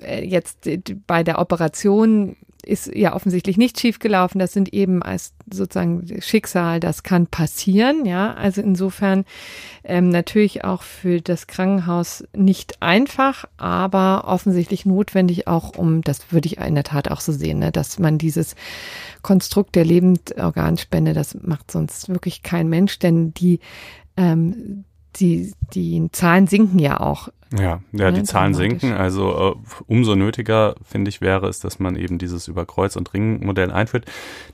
äh, 0.00 0.24
jetzt 0.24 0.66
äh, 0.66 0.80
bei 1.06 1.22
der 1.22 1.38
Operation 1.38 2.36
ist 2.64 2.94
ja 2.94 3.14
offensichtlich 3.14 3.56
nicht 3.56 3.80
schiefgelaufen. 3.80 4.38
Das 4.38 4.52
sind 4.52 4.72
eben 4.72 5.02
als 5.02 5.32
sozusagen 5.50 6.20
Schicksal, 6.20 6.80
das 6.80 7.02
kann 7.02 7.26
passieren, 7.26 8.04
ja. 8.04 8.34
Also 8.34 8.60
insofern 8.60 9.24
ähm, 9.84 10.08
natürlich 10.08 10.64
auch 10.64 10.82
für 10.82 11.20
das 11.20 11.46
Krankenhaus 11.46 12.24
nicht 12.36 12.82
einfach, 12.82 13.46
aber 13.56 14.24
offensichtlich 14.26 14.84
notwendig 14.84 15.46
auch, 15.46 15.76
um, 15.76 16.02
das 16.02 16.32
würde 16.32 16.46
ich 16.46 16.58
in 16.58 16.74
der 16.74 16.84
Tat 16.84 17.10
auch 17.10 17.20
so 17.20 17.32
sehen, 17.32 17.60
ne, 17.60 17.72
dass 17.72 17.98
man 17.98 18.18
dieses 18.18 18.54
Konstrukt 19.22 19.74
der 19.74 19.84
Lebendorganspende, 19.84 21.14
das 21.14 21.34
macht 21.40 21.70
sonst 21.70 22.08
wirklich 22.08 22.42
kein 22.42 22.68
Mensch, 22.68 22.98
denn 22.98 23.32
die 23.34 23.60
ähm, 24.16 24.84
die, 25.16 25.52
die 25.74 26.08
Zahlen 26.12 26.46
sinken 26.46 26.78
ja 26.78 27.00
auch 27.00 27.28
ja, 27.56 27.80
ja, 27.92 28.10
die 28.10 28.24
Zahlen 28.24 28.52
sinken. 28.52 28.92
Also 28.92 29.56
äh, 29.56 29.82
umso 29.86 30.14
nötiger, 30.14 30.74
finde 30.84 31.08
ich, 31.08 31.22
wäre 31.22 31.48
es, 31.48 31.60
dass 31.60 31.78
man 31.78 31.96
eben 31.96 32.18
dieses 32.18 32.46
über 32.46 32.66
Kreuz- 32.66 32.96
und 32.96 33.14
Ring-Modell 33.14 33.70
einführt. 33.70 34.04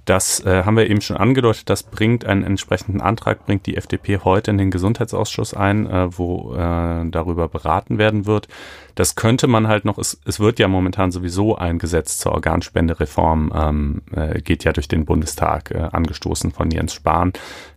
Das 0.05 0.45
äh, 0.45 0.63
haben 0.65 0.77
wir 0.77 0.89
eben 0.89 1.01
schon 1.01 1.17
angedeutet. 1.17 1.69
Das 1.71 1.83
bringt 1.83 2.25
einen 2.25 2.45
entsprechenden 2.45 3.01
Antrag, 3.01 3.47
bringt 3.47 3.67
die 3.67 3.77
FDP 3.77 4.19
heute 4.19 4.53
in 4.53 4.59
den 4.59 4.71
Gesundheitsausschuss 4.71 5.55
ein, 5.55 5.91
äh, 5.91 6.17
wo 6.17 6.55
äh, 6.55 7.11
darüber 7.11 7.49
beraten 7.49 7.99
werden 7.99 8.27
wird. 8.27 8.47
Das 8.95 9.17
könnte 9.17 9.49
man 9.49 9.67
halt 9.67 9.85
noch, 9.85 9.99
es, 9.99 10.21
es 10.25 10.39
wird 10.39 10.61
ja 10.61 10.69
momentan 10.69 11.11
sowieso 11.11 11.57
ein 11.57 11.81
Gesetz 11.81 12.19
zur 12.19 12.31
Organspendereform, 12.31 13.53
ähm, 13.53 14.03
äh, 14.15 14.41
geht 14.41 14.63
ja 14.63 14.73
durch 14.73 14.87
den 14.87 15.05
Bundestag, 15.05 15.73
äh, 15.73 15.89
angestoßen 15.91 16.53
von 16.53 16.71
Jens 16.71 16.95
Spahn. 16.95 17.33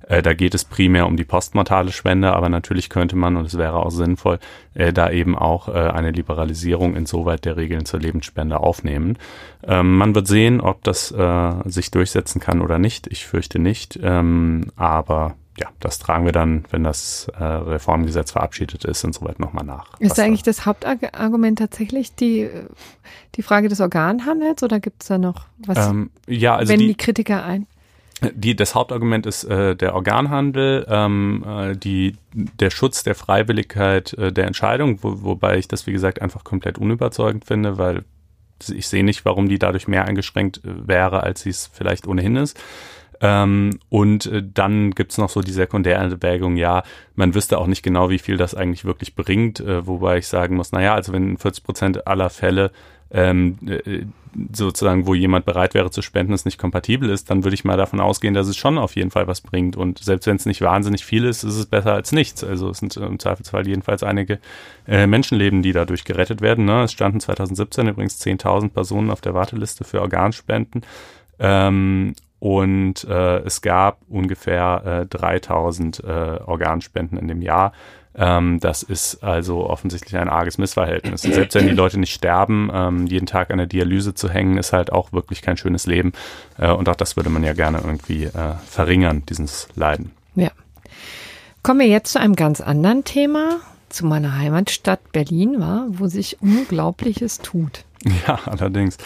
Äh, 0.08 0.22
da 0.22 0.34
geht 0.34 0.56
es 0.56 0.66
primär 0.66 1.06
um 1.06 1.18
die 1.18 1.26
postmortale 1.26 1.92
Spende, 1.92 2.34
aber 2.34 2.50
natürlich 2.50 2.90
könnte 2.90 3.16
man, 3.16 3.36
und 3.36 3.46
es 3.46 3.58
wäre 3.58 3.78
auch 3.78 3.92
sinnvoll, 3.92 4.40
äh, 4.74 4.94
da 4.94 5.10
eben 5.12 5.38
auch 5.38 5.68
äh, 5.68 5.72
eine 5.72 6.12
Liberalisierung 6.12 6.96
insoweit 6.96 7.46
der 7.46 7.58
Regeln 7.58 7.86
zur 7.86 8.00
Lebensspende 8.00 8.60
aufnehmen. 8.60 9.18
Ähm, 9.64 9.98
man 9.98 10.16
wird 10.16 10.28
sehen, 10.28 10.62
ob 10.62 10.84
das 10.84 11.12
äh, 11.12 11.54
sich 11.66 11.92
durchsetzen 11.92 12.40
kann 12.40 12.62
oder 12.62 12.80
nicht. 12.80 13.08
Ich 13.08 13.26
fürchte 13.26 13.60
nicht, 13.60 14.00
ähm, 14.02 14.72
aber 14.76 15.36
ja, 15.60 15.68
das 15.80 15.98
tragen 15.98 16.26
wir 16.26 16.32
dann, 16.32 16.66
wenn 16.70 16.84
das 16.84 17.30
äh, 17.38 17.44
Reformgesetz 17.44 18.32
verabschiedet 18.32 18.86
ist, 18.86 19.04
insoweit 19.04 19.40
nochmal 19.40 19.66
nach. 19.66 20.00
Ist 20.00 20.18
da 20.18 20.24
eigentlich 20.24 20.44
das 20.44 20.68
Hauptargument 20.68 21.58
tatsächlich 21.58 22.14
die, 22.14 22.48
die 23.36 23.42
Frage 23.42 23.68
des 23.68 23.82
Organhandels 23.82 24.62
oder 24.62 24.80
gibt 24.80 25.02
es 25.02 25.08
da 25.08 25.18
noch 25.18 25.48
was? 25.66 25.90
Ähm, 25.90 26.12
ja, 26.28 26.56
also 26.56 26.72
wenn 26.72 26.80
die, 26.80 26.88
die 26.88 26.96
Kritiker 26.96 27.44
ein? 27.44 27.66
Die, 28.34 28.56
das 28.56 28.74
Hauptargument 28.74 29.28
ist 29.28 29.44
äh, 29.44 29.76
der 29.76 29.94
Organhandel, 29.94 30.88
ähm, 30.90 31.46
äh, 31.48 31.76
die, 31.76 32.16
der 32.34 32.72
Schutz 32.72 33.04
der 33.04 33.14
Freiwilligkeit 33.14 34.14
äh, 34.14 34.32
der 34.32 34.48
Entscheidung, 34.48 35.04
wo, 35.04 35.22
wobei 35.22 35.58
ich 35.58 35.68
das, 35.68 35.86
wie 35.86 35.92
gesagt, 35.92 36.22
einfach 36.22 36.44
komplett 36.44 36.80
unüberzeugend 36.80 37.46
finde, 37.46 37.78
weil 37.78 38.06
ich 38.74 38.88
sehe 38.88 39.04
nicht, 39.04 39.24
warum 39.24 39.48
die 39.48 39.60
dadurch 39.60 39.88
mehr 39.88 40.06
eingeschränkt 40.06 40.62
äh, 40.66 40.88
wäre, 40.88 41.22
als 41.22 41.42
sie 41.42 41.52
es 41.52 41.70
vielleicht 41.72 42.08
ohnehin 42.08 42.38
ist. 42.38 42.60
Ähm, 43.22 43.80
und 43.90 44.26
äh, 44.28 44.44
dann 44.44 44.92
gibt's 44.92 45.18
noch 45.18 45.30
so 45.30 45.42
die 45.42 45.52
Sekundärerwägung, 45.52 46.56
ja, 46.56 46.84
man 47.16 47.36
wüsste 47.36 47.58
auch 47.58 47.68
nicht 47.68 47.84
genau, 47.84 48.10
wie 48.10 48.20
viel 48.20 48.38
das 48.38 48.56
eigentlich 48.56 48.86
wirklich 48.86 49.16
bringt, 49.16 49.60
äh, 49.60 49.86
wobei 49.86 50.18
ich 50.18 50.28
sagen 50.28 50.56
muss, 50.56 50.72
naja, 50.72 50.94
also 50.94 51.14
wenn 51.14 51.38
40 51.38 51.64
Prozent 51.64 52.08
aller 52.08 52.30
Fälle 52.30 52.72
ähm, 53.12 53.58
äh, 53.66 54.06
sozusagen, 54.54 55.08
wo 55.08 55.14
jemand 55.14 55.46
bereit 55.46 55.74
wäre 55.74 55.92
zu 55.92 56.02
spenden, 56.02 56.34
es 56.34 56.46
nicht 56.46 56.58
kompatibel 56.58 57.10
ist, 57.10 57.30
dann 57.30 57.44
würde 57.44 57.56
ich 57.56 57.66
mal 57.66 57.78
davon 57.78 58.00
ausgehen, 58.00 58.34
dass 58.34 58.48
es 58.48 58.58
schon 58.58 58.78
auf 58.78 58.96
jeden 58.96 59.12
Fall 59.12 59.28
was 59.28 59.42
bringt. 59.42 59.76
Und 59.76 60.00
selbst 60.00 60.28
wenn 60.28 60.36
es 60.36 60.46
nicht 60.46 60.62
wahnsinnig 60.62 61.06
viel 61.06 61.26
ist, 61.26 61.44
ist 61.44 61.56
es 61.56 61.66
besser 61.66 61.94
als 61.94 62.12
nichts. 62.12 62.44
Also 62.44 62.70
es 62.70 62.78
sind 62.80 62.96
im 62.98 63.20
Zweifelsfall 63.20 63.68
jedenfalls 63.68 64.04
einige 64.04 64.40
äh, 64.88 65.08
Menschenleben, 65.08 65.62
die 65.62 65.74
dadurch 65.74 66.04
gerettet 66.04 66.42
werden. 66.42 66.66
Ne? 66.66 66.84
Es 66.84 66.92
standen 66.92 67.20
2017 67.20 67.88
übrigens 67.88 68.22
10.000 68.22 68.70
Personen 68.70 69.12
auf 69.12 69.22
der 69.22 69.34
Warteliste 69.34 69.84
für 69.84 70.02
Organspenden. 70.02 70.82
Ähm, 71.40 72.14
und 72.40 73.04
äh, 73.06 73.40
es 73.40 73.62
gab 73.62 74.00
ungefähr 74.10 75.02
äh, 75.04 75.06
3000 75.08 76.04
äh, 76.04 76.08
Organspenden 76.46 77.18
in 77.18 77.28
dem 77.28 77.42
Jahr. 77.42 77.74
Ähm, 78.18 78.60
das 78.60 78.82
ist 78.82 79.24
also 79.24 79.70
offensichtlich 79.70 80.18
ein 80.18 80.28
arges 80.28 80.58
Missverhältnis. 80.58 81.24
Und 81.24 81.34
selbst 81.34 81.54
wenn 81.56 81.68
die 81.68 81.74
Leute 81.74 82.00
nicht 82.00 82.14
sterben, 82.14 82.72
ähm, 82.74 83.06
jeden 83.06 83.28
Tag 83.28 83.52
an 83.52 83.60
der 83.60 83.68
Dialyse 83.68 84.16
zu 84.16 84.30
hängen, 84.30 84.58
ist 84.58 84.74
halt 84.74 84.92
auch 84.92 85.14
wirklich 85.14 85.44
kein 85.44 85.56
schönes 85.56 85.86
Leben. 85.86 86.14
Äh, 86.58 86.72
und 86.72 86.90
auch 86.90 86.96
das 86.96 87.16
würde 87.16 87.30
man 87.30 87.44
ja 87.44 87.54
gerne 87.54 87.80
irgendwie 87.84 88.24
äh, 88.24 88.56
verringern, 88.68 89.24
dieses 89.30 89.68
Leiden. 89.76 90.12
Ja. 90.36 90.50
Kommen 91.62 91.80
wir 91.80 91.88
jetzt 91.88 92.14
zu 92.14 92.20
einem 92.20 92.36
ganz 92.36 92.60
anderen 92.60 93.04
Thema, 93.04 93.58
zu 93.90 94.06
meiner 94.06 94.38
Heimatstadt 94.38 95.12
Berlin, 95.12 95.60
war, 95.60 95.86
wo 95.90 96.08
sich 96.08 96.42
Unglaubliches 96.42 97.40
tut. 97.40 97.84
Ja, 98.28 98.40
allerdings. 98.46 98.98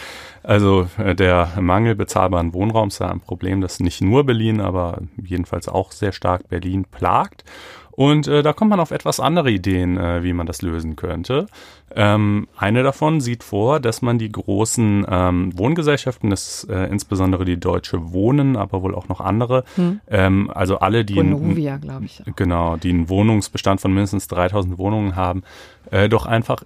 Also 0.44 0.88
äh, 0.98 1.16
der 1.16 1.50
Mangel 1.60 1.96
bezahlbaren 1.96 2.54
Wohnraums 2.54 2.96
ist 2.96 3.02
ein 3.02 3.20
Problem, 3.20 3.62
das 3.62 3.80
nicht 3.80 4.02
nur 4.02 4.26
Berlin, 4.26 4.60
aber 4.60 5.02
jedenfalls 5.22 5.68
auch 5.68 5.92
sehr 5.92 6.12
stark 6.12 6.50
Berlin 6.50 6.86
plagt. 6.86 7.44
Und 7.92 8.28
äh, 8.28 8.44
da 8.44 8.54
kommt 8.54 8.70
man 8.70 8.80
auf 8.80 8.92
etwas 8.92 9.20
andere 9.20 9.52
Ideen, 9.52 9.98
äh, 9.98 10.24
wie 10.24 10.34
man 10.34 10.48
das 10.48 10.62
lösen 10.62 10.96
könnte. 10.96 11.48
Ähm, 11.94 12.48
eine 12.56 12.84
davon 12.84 13.22
sieht 13.22 13.44
vor, 13.44 13.80
dass 13.80 14.02
man 14.02 14.18
die 14.18 14.32
großen 14.32 15.06
ähm, 15.10 15.58
Wohngesellschaften, 15.58 16.30
das 16.30 16.66
äh, 16.70 16.90
insbesondere 16.90 17.44
die 17.46 17.60
Deutsche 17.60 18.14
Wohnen, 18.14 18.56
aber 18.56 18.82
wohl 18.82 18.96
auch 18.96 19.10
noch 19.10 19.20
andere, 19.20 19.64
hm. 19.76 20.00
ähm, 20.10 20.52
also 20.54 20.80
alle, 20.80 21.04
die 21.04 21.16
Bonovia, 21.16 21.78
glaube 21.78 22.06
ich. 22.06 22.24
Genau, 22.36 22.78
die 22.78 22.90
einen 22.90 23.10
Wohnungsbestand 23.10 23.82
von 23.82 23.94
mindestens 23.94 24.28
3000 24.30 24.78
Wohnungen 24.78 25.16
haben, 25.16 25.44
äh, 25.92 26.08
doch 26.08 26.26
einfach 26.26 26.64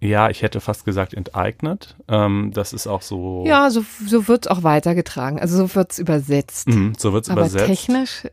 ja, 0.00 0.28
ich 0.28 0.42
hätte 0.42 0.60
fast 0.60 0.84
gesagt 0.84 1.14
enteignet. 1.14 1.96
Ähm, 2.08 2.50
das 2.52 2.74
ist 2.74 2.86
auch 2.86 3.00
so. 3.00 3.44
Ja, 3.46 3.70
so, 3.70 3.84
so 4.06 4.28
wird 4.28 4.44
es 4.44 4.50
auch 4.50 4.62
weitergetragen. 4.62 5.38
Also 5.38 5.56
so 5.56 5.74
wird 5.74 5.92
es 5.92 5.98
übersetzt. 5.98 6.68
Mhm, 6.68 6.92
so 6.98 7.14
wird 7.14 7.24
es 7.24 7.30
übersetzt. 7.30 7.56
Aber 7.56 7.66
technisch 7.66 8.26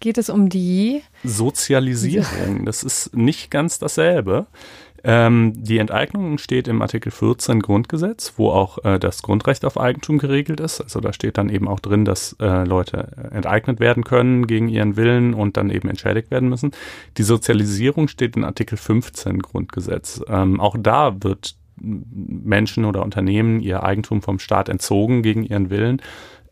geht 0.00 0.18
es 0.18 0.30
um 0.30 0.48
die 0.48 1.02
Sozialisierung. 1.24 2.64
Das 2.64 2.82
ist 2.82 3.16
nicht 3.16 3.50
ganz 3.50 3.78
dasselbe. 3.78 4.46
Ähm, 5.02 5.52
die 5.56 5.78
Enteignung 5.78 6.38
steht 6.38 6.68
im 6.68 6.82
Artikel 6.82 7.10
14 7.10 7.60
Grundgesetz, 7.60 8.34
wo 8.36 8.50
auch 8.50 8.84
äh, 8.84 8.98
das 8.98 9.22
Grundrecht 9.22 9.64
auf 9.64 9.80
Eigentum 9.80 10.18
geregelt 10.18 10.60
ist. 10.60 10.80
Also 10.80 11.00
da 11.00 11.12
steht 11.12 11.38
dann 11.38 11.48
eben 11.48 11.68
auch 11.68 11.80
drin, 11.80 12.04
dass 12.04 12.36
äh, 12.40 12.64
Leute 12.64 13.30
enteignet 13.32 13.80
werden 13.80 14.04
können 14.04 14.46
gegen 14.46 14.68
ihren 14.68 14.96
Willen 14.96 15.32
und 15.32 15.56
dann 15.56 15.70
eben 15.70 15.88
entschädigt 15.88 16.30
werden 16.30 16.48
müssen. 16.48 16.72
Die 17.16 17.22
Sozialisierung 17.22 18.08
steht 18.08 18.36
in 18.36 18.44
Artikel 18.44 18.76
15 18.76 19.38
Grundgesetz. 19.38 20.22
Ähm, 20.28 20.60
auch 20.60 20.76
da 20.78 21.16
wird 21.22 21.56
Menschen 21.80 22.84
oder 22.84 23.02
Unternehmen 23.02 23.60
ihr 23.60 23.82
Eigentum 23.82 24.20
vom 24.20 24.38
Staat 24.38 24.68
entzogen 24.68 25.22
gegen 25.22 25.44
ihren 25.44 25.70
Willen. 25.70 26.02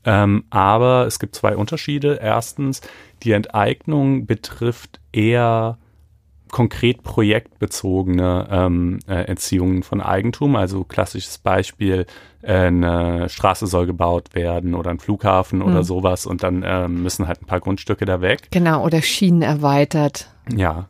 Ähm, 0.08 0.44
aber 0.48 1.06
es 1.06 1.18
gibt 1.18 1.34
zwei 1.34 1.54
Unterschiede. 1.54 2.18
Erstens, 2.22 2.80
die 3.22 3.32
Enteignung 3.32 4.24
betrifft 4.24 5.00
eher 5.12 5.76
konkret 6.50 7.02
projektbezogene 7.02 8.48
ähm, 8.50 9.00
äh, 9.06 9.24
Entziehungen 9.24 9.82
von 9.82 10.00
Eigentum. 10.00 10.56
Also 10.56 10.84
klassisches 10.84 11.36
Beispiel, 11.36 12.06
äh, 12.40 12.54
eine 12.54 13.28
Straße 13.28 13.66
soll 13.66 13.84
gebaut 13.84 14.34
werden 14.34 14.74
oder 14.74 14.90
ein 14.90 14.98
Flughafen 14.98 15.58
mhm. 15.58 15.66
oder 15.66 15.78
hm. 15.78 15.84
sowas 15.84 16.24
und 16.24 16.42
dann 16.42 16.62
äh, 16.62 16.88
müssen 16.88 17.28
halt 17.28 17.42
ein 17.42 17.46
paar 17.46 17.60
Grundstücke 17.60 18.06
da 18.06 18.22
weg. 18.22 18.48
Genau, 18.50 18.86
oder 18.86 19.02
Schienen 19.02 19.42
erweitert. 19.42 20.30
Ja, 20.56 20.88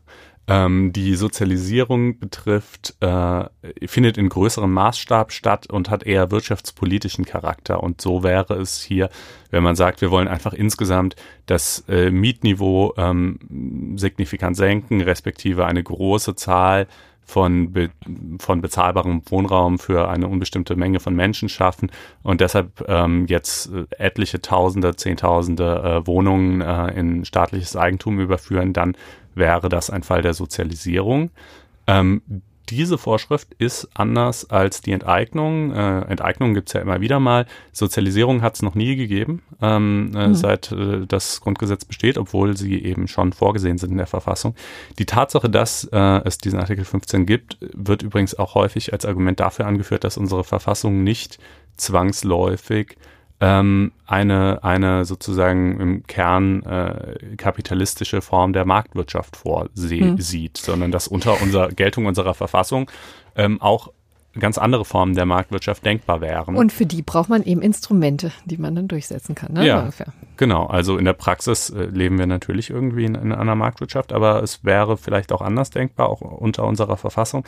ähm, 0.48 0.92
die 0.94 1.14
Sozialisierung 1.14 2.18
betrifft, 2.18 2.96
äh, 3.00 3.44
findet 3.86 4.16
in 4.16 4.30
größerem 4.30 4.72
Maßstab 4.72 5.30
statt 5.30 5.70
und 5.70 5.90
hat 5.90 6.04
eher 6.04 6.30
wirtschaftspolitischen 6.30 7.26
Charakter. 7.26 7.82
Und 7.82 8.00
so 8.00 8.22
wäre 8.22 8.54
es 8.54 8.82
hier, 8.82 9.10
wenn 9.50 9.62
man 9.62 9.76
sagt, 9.76 10.00
wir 10.00 10.10
wollen 10.10 10.26
einfach 10.26 10.54
insgesamt 10.54 11.16
das 11.44 11.84
äh, 11.88 12.10
Mietniveau 12.10 12.94
ähm, 12.96 13.94
signifikant 13.96 14.56
senken, 14.56 15.02
respektive 15.02 15.66
eine 15.66 15.82
große 15.82 16.34
Zahl 16.34 16.86
von, 17.28 17.72
be 17.72 17.90
von 18.38 18.62
bezahlbarem 18.62 19.20
Wohnraum 19.26 19.78
für 19.78 20.08
eine 20.08 20.28
unbestimmte 20.28 20.76
Menge 20.76 20.98
von 20.98 21.14
Menschen 21.14 21.50
schaffen 21.50 21.90
und 22.22 22.40
deshalb 22.40 22.82
ähm, 22.88 23.26
jetzt 23.26 23.70
äh, 23.70 23.84
etliche 23.98 24.40
Tausende, 24.40 24.96
Zehntausende 24.96 25.82
äh, 26.02 26.06
Wohnungen 26.06 26.62
äh, 26.62 26.98
in 26.98 27.26
staatliches 27.26 27.76
Eigentum 27.76 28.18
überführen, 28.18 28.72
dann 28.72 28.96
wäre 29.38 29.68
das 29.68 29.90
ein 29.90 30.02
Fall 30.02 30.22
der 30.22 30.34
Sozialisierung. 30.34 31.30
Ähm, 31.86 32.22
diese 32.70 32.98
Vorschrift 32.98 33.54
ist 33.58 33.88
anders 33.94 34.50
als 34.50 34.82
die 34.82 34.92
Enteignung. 34.92 35.72
Äh, 35.72 36.00
Enteignung 36.02 36.54
gibt's 36.54 36.72
ja 36.74 36.80
immer 36.80 37.00
wieder 37.00 37.18
mal. 37.18 37.46
Sozialisierung 37.72 38.42
hat 38.42 38.56
es 38.56 38.62
noch 38.62 38.74
nie 38.74 38.96
gegeben, 38.96 39.42
ähm, 39.62 40.12
äh, 40.14 40.28
mhm. 40.28 40.34
seit 40.34 40.72
äh, 40.72 41.06
das 41.06 41.40
Grundgesetz 41.40 41.84
besteht, 41.84 42.18
obwohl 42.18 42.56
sie 42.56 42.82
eben 42.82 43.08
schon 43.08 43.32
vorgesehen 43.32 43.78
sind 43.78 43.92
in 43.92 43.96
der 43.96 44.06
Verfassung. 44.06 44.54
Die 44.98 45.06
Tatsache, 45.06 45.48
dass 45.48 45.84
äh, 45.84 46.20
es 46.24 46.38
diesen 46.38 46.60
Artikel 46.60 46.84
15 46.84 47.26
gibt, 47.26 47.58
wird 47.60 48.02
übrigens 48.02 48.38
auch 48.38 48.54
häufig 48.54 48.92
als 48.92 49.06
Argument 49.06 49.40
dafür 49.40 49.66
angeführt, 49.66 50.04
dass 50.04 50.18
unsere 50.18 50.44
Verfassung 50.44 51.02
nicht 51.02 51.38
zwangsläufig 51.76 52.96
ähm, 53.40 53.92
eine, 54.06 54.64
eine 54.64 55.04
sozusagen 55.04 55.80
im 55.80 56.06
Kern 56.06 56.62
äh, 56.64 57.36
kapitalistische 57.36 58.20
Form 58.20 58.52
der 58.52 58.64
Marktwirtschaft 58.64 59.36
vorsieht, 59.36 60.58
hm. 60.58 60.64
sondern 60.64 60.90
dass 60.90 61.08
unter 61.08 61.40
unserer 61.40 61.68
Geltung 61.68 62.06
unserer 62.06 62.34
Verfassung 62.34 62.90
ähm, 63.36 63.60
auch 63.60 63.92
ganz 64.38 64.58
andere 64.58 64.84
Formen 64.84 65.14
der 65.14 65.26
Marktwirtschaft 65.26 65.84
denkbar 65.84 66.20
wären. 66.20 66.56
Und 66.56 66.72
für 66.72 66.86
die 66.86 67.02
braucht 67.02 67.28
man 67.28 67.42
eben 67.42 67.62
Instrumente, 67.62 68.32
die 68.44 68.56
man 68.56 68.74
dann 68.74 68.88
durchsetzen 68.88 69.34
kann. 69.34 69.54
Ne? 69.54 69.66
Ja, 69.66 69.80
ungefähr. 69.80 70.12
genau. 70.36 70.66
Also 70.66 70.96
in 70.98 71.04
der 71.04 71.12
Praxis 71.12 71.70
äh, 71.70 71.84
leben 71.84 72.18
wir 72.18 72.26
natürlich 72.26 72.70
irgendwie 72.70 73.04
in, 73.04 73.14
in, 73.14 73.32
einer 73.32 73.54
Marktwirtschaft, 73.54 74.12
aber 74.12 74.42
es 74.42 74.64
wäre 74.64 74.96
vielleicht 74.96 75.32
auch 75.32 75.42
anders 75.42 75.70
denkbar, 75.70 76.08
auch 76.08 76.20
unter 76.20 76.64
unserer 76.66 76.96
Verfassung. 76.96 77.44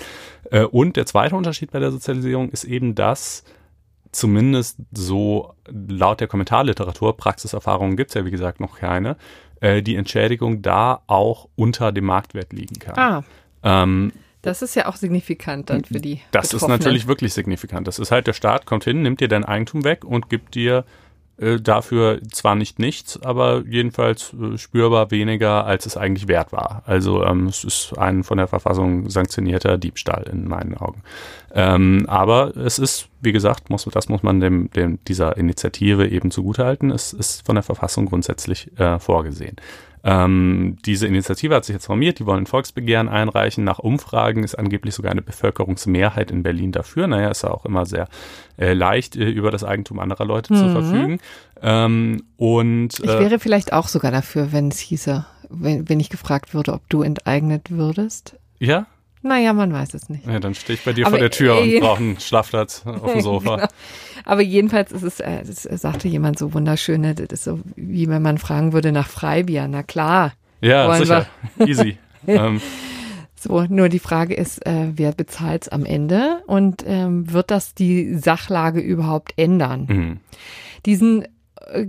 Äh, 0.50 0.64
und 0.64 0.96
der 0.96 1.07
zweite 1.07 1.37
Unterschied 1.37 1.70
bei 1.70 1.79
der 1.79 1.90
Sozialisierung 1.90 2.50
ist 2.50 2.64
eben 2.64 2.94
das, 2.94 3.44
zumindest 4.12 4.79
so 4.92 5.55
laut 5.68 6.20
der 6.20 6.29
Kommentarliteratur, 6.29 7.16
Praxiserfahrungen 7.16 7.96
gibt 7.96 8.11
es 8.11 8.14
ja 8.14 8.25
wie 8.25 8.31
gesagt 8.31 8.61
noch 8.61 8.79
keine, 8.79 9.16
äh, 9.61 9.83
die 9.83 9.96
Entschädigung 9.96 10.62
da 10.62 11.03
auch 11.07 11.49
unter 11.57 11.92
dem 11.92 12.07
Marktwert 12.07 12.53
liegen 12.53 12.79
kann. 12.79 12.99
Ah. 12.99 13.25
Ähm, 13.62 14.12
das 14.42 14.62
ist 14.62 14.75
ja 14.75 14.87
auch 14.87 14.96
signifikant 14.96 15.68
dann 15.68 15.85
für 15.85 16.01
die. 16.01 16.20
Das 16.31 16.55
ist 16.55 16.66
natürlich 16.66 17.07
wirklich 17.07 17.35
signifikant. 17.35 17.87
Das 17.87 17.99
ist 17.99 18.11
halt, 18.11 18.27
der 18.27 18.33
Staat 18.33 18.64
kommt 18.64 18.85
hin, 18.85 19.03
nimmt 19.03 19.20
dir 19.20 19.29
dein 19.29 19.44
Eigentum 19.44 19.85
weg 19.85 20.05
und 20.05 20.31
gibt 20.31 20.55
dir 20.55 20.85
äh, 21.40 21.59
dafür 21.59 22.20
zwar 22.31 22.55
nicht 22.55 22.79
nichts, 22.79 23.20
aber 23.22 23.64
jedenfalls 23.66 24.35
äh, 24.35 24.59
spürbar 24.59 25.11
weniger, 25.11 25.64
als 25.64 25.87
es 25.87 25.96
eigentlich 25.96 26.29
wert 26.29 26.53
war. 26.53 26.83
Also 26.85 27.24
ähm, 27.24 27.46
es 27.46 27.64
ist 27.64 27.96
ein 27.96 28.24
von 28.24 28.37
der 28.37 28.46
Verfassung 28.46 29.09
sanktionierter 29.09 29.79
Diebstahl 29.79 30.24
in 30.31 30.46
meinen 30.46 30.76
Augen. 30.76 31.03
Ähm, 31.55 32.05
aber 32.09 32.55
es 32.57 32.79
ist, 32.79 33.09
wie 33.22 33.33
gesagt, 33.33 33.70
muss, 33.70 33.85
das 33.90 34.09
muss 34.09 34.22
man 34.22 34.40
dem, 34.40 34.70
dem 34.70 34.98
dieser 35.07 35.37
Initiative 35.38 36.09
eben 36.09 36.31
zugutehalten. 36.31 36.90
Es 36.90 37.12
ist 37.14 37.46
von 37.46 37.55
der 37.55 37.64
Verfassung 37.64 38.07
grundsätzlich 38.07 38.70
äh, 38.79 38.98
vorgesehen. 38.98 39.57
Ähm, 40.02 40.78
diese 40.86 41.06
Initiative 41.06 41.54
hat 41.54 41.64
sich 41.64 41.74
jetzt 41.74 41.86
formiert, 41.86 42.18
die 42.18 42.26
wollen 42.26 42.46
Volksbegehren 42.46 43.08
einreichen. 43.08 43.64
Nach 43.64 43.78
Umfragen 43.78 44.44
ist 44.44 44.54
angeblich 44.54 44.94
sogar 44.94 45.12
eine 45.12 45.22
Bevölkerungsmehrheit 45.22 46.30
in 46.30 46.42
Berlin 46.42 46.72
dafür. 46.72 47.06
Naja, 47.06 47.30
ist 47.30 47.42
ja 47.42 47.50
auch 47.50 47.66
immer 47.66 47.84
sehr 47.84 48.08
äh, 48.58 48.72
leicht, 48.72 49.16
äh, 49.16 49.28
über 49.28 49.50
das 49.50 49.64
Eigentum 49.64 49.98
anderer 49.98 50.24
Leute 50.24 50.52
mhm. 50.52 50.58
zu 50.58 50.68
verfügen. 50.70 51.20
Ähm, 51.62 52.22
und, 52.36 53.00
äh, 53.00 53.02
ich 53.02 53.18
wäre 53.18 53.38
vielleicht 53.38 53.72
auch 53.72 53.88
sogar 53.88 54.10
dafür, 54.10 54.52
wenn 54.52 54.68
es 54.68 54.78
hieße, 54.78 55.26
wenn, 55.50 55.88
wenn 55.88 56.00
ich 56.00 56.08
gefragt 56.08 56.54
würde, 56.54 56.72
ob 56.72 56.88
du 56.88 57.02
enteignet 57.02 57.70
würdest. 57.70 58.36
Ja? 58.58 58.86
Naja, 59.22 59.52
man 59.52 59.72
weiß 59.72 59.94
es 59.94 60.09
nicht. 60.09 60.26
Ja, 60.26 60.40
dann 60.40 60.54
stehe 60.54 60.78
ich 60.78 60.85
bei 60.85 60.92
dir 60.92 61.06
Aber, 61.06 61.12
vor 61.12 61.18
der 61.18 61.30
Tür 61.30 61.56
äh, 61.56 61.74
und 61.76 61.80
brauche 61.87 61.98
einen 61.98 62.20
Schlafplatz 62.20 62.83
auf 62.87 63.12
dem 63.12 63.20
Sofa. 63.20 63.56
Genau. 63.56 63.68
Aber 64.24 64.42
jedenfalls 64.42 64.92
ist 64.92 65.02
es, 65.02 65.20
äh, 65.20 65.42
das 65.44 65.62
sagte 65.62 66.09
jemand 66.09 66.38
so 66.38 66.54
wunderschön, 66.54 67.02
ne, 67.02 67.14
das 67.14 67.26
ist 67.30 67.44
so, 67.44 67.61
wie 67.76 68.09
wenn 68.09 68.22
man 68.22 68.38
fragen 68.38 68.72
würde 68.72 68.92
nach 68.92 69.09
Freibier. 69.09 69.68
Na 69.68 69.83
klar. 69.83 70.33
Ja, 70.61 70.94
sicher. 70.94 71.26
Easy. 71.59 71.98
ähm. 72.26 72.61
So, 73.42 73.64
nur 73.70 73.88
die 73.88 74.00
Frage 74.00 74.35
ist, 74.35 74.66
äh, 74.66 74.88
wer 74.94 75.12
bezahlt 75.12 75.62
es 75.62 75.68
am 75.70 75.87
Ende 75.87 76.42
und 76.46 76.85
ähm, 76.87 77.33
wird 77.33 77.50
das 77.50 77.74
die 77.74 78.16
Sachlage 78.16 78.80
überhaupt 78.80 79.33
ändern? 79.37 79.87
Mhm. 79.88 80.20
Diesen 80.85 81.26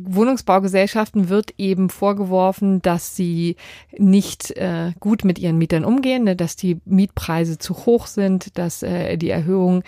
Wohnungsbaugesellschaften 0.03 1.29
wird 1.29 1.53
eben 1.57 1.89
vorgeworfen, 1.89 2.81
dass 2.81 3.15
sie 3.15 3.55
nicht 3.97 4.51
äh, 4.51 4.91
gut 4.99 5.25
mit 5.25 5.39
ihren 5.39 5.57
Mietern 5.57 5.85
umgehen, 5.85 6.25
ne, 6.25 6.35
dass 6.35 6.55
die 6.55 6.79
Mietpreise 6.85 7.57
zu 7.57 7.85
hoch 7.85 8.07
sind, 8.07 8.57
dass 8.57 8.83
äh, 8.83 9.17
die 9.17 9.29
Erhöhungen 9.29 9.83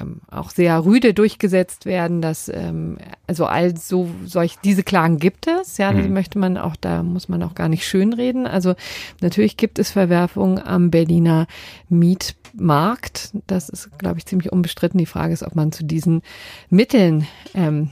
ähm, 0.00 0.20
auch 0.30 0.50
sehr 0.50 0.84
rüde 0.84 1.14
durchgesetzt 1.14 1.86
werden, 1.86 2.20
dass 2.20 2.48
ähm, 2.48 2.98
also 3.26 3.46
all 3.46 3.76
so 3.76 4.08
solch 4.24 4.56
diese 4.64 4.82
Klagen 4.82 5.18
gibt 5.18 5.46
es, 5.46 5.78
ja, 5.78 5.92
mhm. 5.92 6.02
die 6.02 6.08
möchte 6.08 6.38
man 6.38 6.56
auch, 6.56 6.76
da 6.76 7.02
muss 7.02 7.28
man 7.28 7.42
auch 7.42 7.54
gar 7.54 7.68
nicht 7.68 7.86
schönreden. 7.86 8.46
Also 8.46 8.74
natürlich 9.20 9.56
gibt 9.56 9.78
es 9.78 9.90
Verwerfungen 9.90 10.58
am 10.58 10.90
Berliner 10.90 11.46
Mietmarkt. 11.88 13.30
Das 13.46 13.68
ist, 13.68 13.98
glaube 13.98 14.18
ich, 14.18 14.26
ziemlich 14.26 14.52
unbestritten. 14.52 14.98
Die 14.98 15.06
Frage 15.06 15.32
ist, 15.32 15.42
ob 15.42 15.54
man 15.54 15.72
zu 15.72 15.84
diesen 15.84 16.22
Mitteln 16.70 17.26
ähm, 17.54 17.90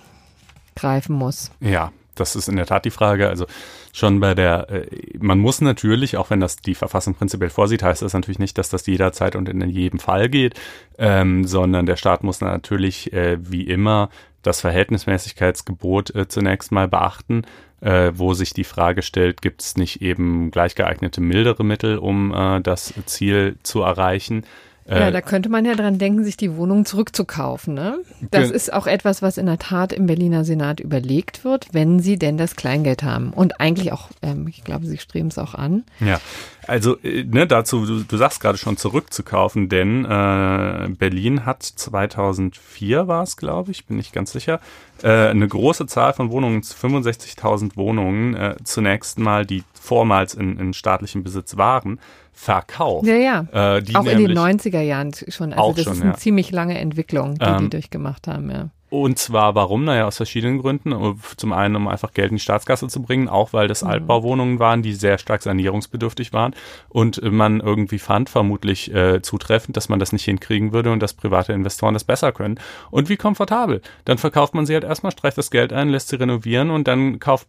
greifen 0.77 1.17
muss. 1.17 1.51
Ja, 1.61 1.93
das 2.15 2.37
ist 2.37 2.49
in 2.49 2.57
der 2.57 2.67
Tat 2.67 2.85
die 2.85 2.91
Frage. 2.91 3.29
Also 3.29 3.47
schon 3.93 4.21
bei 4.21 4.35
der, 4.35 4.71
äh, 4.71 4.87
man 5.19 5.39
muss 5.39 5.61
natürlich, 5.61 6.17
auch 6.17 6.31
wenn 6.31 6.41
das 6.41 6.57
die 6.57 6.75
Verfassung 6.75 7.15
prinzipiell 7.15 7.51
vorsieht, 7.51 7.83
heißt 7.83 8.03
das 8.03 8.13
natürlich 8.13 8.39
nicht, 8.39 8.59
dass 8.59 8.69
das 8.69 8.87
jederzeit 8.87 9.37
und 9.37 9.49
in 9.49 9.61
jedem 9.69 9.99
Fall 9.99 10.29
geht, 10.29 10.55
ähm, 10.99 11.45
sondern 11.45 11.87
der 11.87 11.97
Staat 11.97 12.25
muss 12.25 12.41
natürlich 12.41 13.13
äh, 13.13 13.39
wie 13.41 13.63
immer 13.63 14.11
das 14.43 14.61
Verhältnismäßigkeitsgebot 14.61 16.15
äh, 16.15 16.29
zunächst 16.29 16.73
mal 16.73 16.89
beachten, 16.89 17.43
äh, 17.81 18.13
wo 18.15 18.33
sich 18.35 18.55
die 18.55 18.65
Frage 18.65 19.03
stellt, 19.03 19.43
gibt 19.43 19.63
es 19.63 19.77
nicht 19.77 20.03
eben 20.03 20.51
gleichgeeignete 20.51 21.21
mildere 21.21 21.65
Mittel, 21.65 21.99
um 21.99 22.33
äh, 22.33 22.61
das 22.61 22.95
Ziel 23.07 23.57
zu 23.63 23.83
erreichen? 23.83 24.45
Ja, 24.89 25.09
äh, 25.09 25.13
da 25.13 25.21
könnte 25.21 25.49
man 25.49 25.65
ja 25.65 25.75
dran 25.75 25.99
denken, 25.99 26.25
sich 26.25 26.37
die 26.37 26.57
Wohnung 26.57 26.85
zurückzukaufen. 26.85 27.75
Ne? 27.75 27.99
Das 28.31 28.51
ist 28.51 28.73
auch 28.73 28.87
etwas, 28.87 29.21
was 29.21 29.37
in 29.37 29.47
der 29.47 29.59
Tat 29.59 29.93
im 29.93 30.07
Berliner 30.07 30.45
Senat 30.45 30.81
überlegt 30.81 31.45
wird, 31.45 31.69
wenn 31.73 31.99
sie 31.99 32.19
denn 32.19 32.37
das 32.37 32.55
Kleingeld 32.57 33.03
haben. 33.03 33.33
Und 33.33 33.61
eigentlich 33.61 33.93
auch, 33.93 34.11
ähm, 34.23 34.47
ich 34.49 34.63
glaube, 34.63 34.87
sie 34.87 34.99
streben 34.99 35.29
es 35.29 35.39
auch 35.39 35.55
an. 35.55 35.85
Ja, 36.01 36.21
also 36.67 36.99
äh, 37.03 37.25
ne, 37.25 37.47
dazu, 37.47 37.85
du, 37.85 38.05
du 38.05 38.17
sagst 38.17 38.41
gerade 38.41 38.59
schon 38.59 38.77
zurückzukaufen, 38.77 39.69
denn 39.69 40.05
äh, 40.05 40.89
Berlin 40.91 41.45
hat 41.45 41.63
2004 41.63 43.09
war 43.09 43.23
es, 43.23 43.37
glaube 43.37 43.73
ich, 43.73 43.87
bin 43.87 43.99
ich 43.99 44.13
ganz 44.13 44.33
sicher, 44.33 44.61
äh, 45.03 45.09
eine 45.09 45.49
große 45.49 45.87
Zahl 45.87 46.13
von 46.13 46.31
Wohnungen, 46.31 46.63
65.000 46.63 47.77
Wohnungen, 47.77 48.35
äh, 48.35 48.57
zunächst 48.65 49.19
mal, 49.19 49.45
die 49.45 49.65
vormals 49.81 50.35
in, 50.35 50.59
in 50.59 50.73
staatlichem 50.73 51.23
Besitz 51.23 51.57
waren, 51.57 52.01
verkauft. 52.37 53.07
Ja, 53.07 53.15
ja. 53.15 53.79
Äh, 53.79 53.83
auch 53.95 54.05
in 54.05 54.19
den 54.19 54.39
90er 54.39 54.81
Jahren 54.81 55.13
schon. 55.29 55.55
Also 55.55 55.73
das 55.73 55.85
schon, 55.85 55.93
ist 55.95 56.03
eine 56.03 56.11
ja. 56.11 56.17
ziemlich 56.17 56.51
lange 56.51 56.79
Entwicklung, 56.79 57.37
die 57.37 57.45
ähm, 57.45 57.59
die 57.59 57.71
durchgemacht 57.71 58.29
haben, 58.29 58.51
ja. 58.51 58.69
Und 58.89 59.19
zwar 59.19 59.55
warum? 59.55 59.85
Naja, 59.85 60.07
aus 60.07 60.17
verschiedenen 60.17 60.59
Gründen. 60.59 60.95
Zum 61.37 61.53
einen, 61.53 61.77
um 61.77 61.89
einfach 61.89 62.13
Geld 62.13 62.31
in 62.31 62.37
die 62.37 62.43
Staatskasse 62.43 62.87
zu 62.89 63.03
bringen, 63.03 63.29
auch 63.29 63.53
weil 63.53 63.67
das 63.67 63.83
mhm. 63.83 63.91
Altbauwohnungen 63.91 64.59
waren, 64.59 64.83
die 64.83 64.93
sehr 64.93 65.19
stark 65.19 65.43
sanierungsbedürftig 65.43 66.33
waren. 66.33 66.55
Und 66.89 67.21
man 67.23 67.61
irgendwie 67.61 67.99
fand, 67.99 68.31
vermutlich 68.31 68.95
äh, 68.95 69.23
zutreffend, 69.23 69.77
dass 69.77 69.89
man 69.89 69.99
das 69.99 70.13
nicht 70.13 70.25
hinkriegen 70.25 70.73
würde 70.73 70.93
und 70.93 71.01
dass 71.01 71.15
private 71.15 71.53
Investoren 71.53 71.95
das 71.95 72.05
besser 72.05 72.33
können. 72.33 72.61
Und 72.91 73.09
wie 73.09 73.17
komfortabel. 73.17 73.83
Dann 74.05 74.19
verkauft 74.19 74.55
man 74.55 74.67
sie 74.67 74.75
halt 74.75 74.85
erstmal, 74.85 75.13
streicht 75.13 75.39
das 75.39 75.51
Geld 75.51 75.73
ein, 75.73 75.89
lässt 75.89 76.09
sie 76.09 76.17
renovieren 76.17 76.71
und 76.71 76.87
dann 76.87 77.19
kauft, 77.19 77.49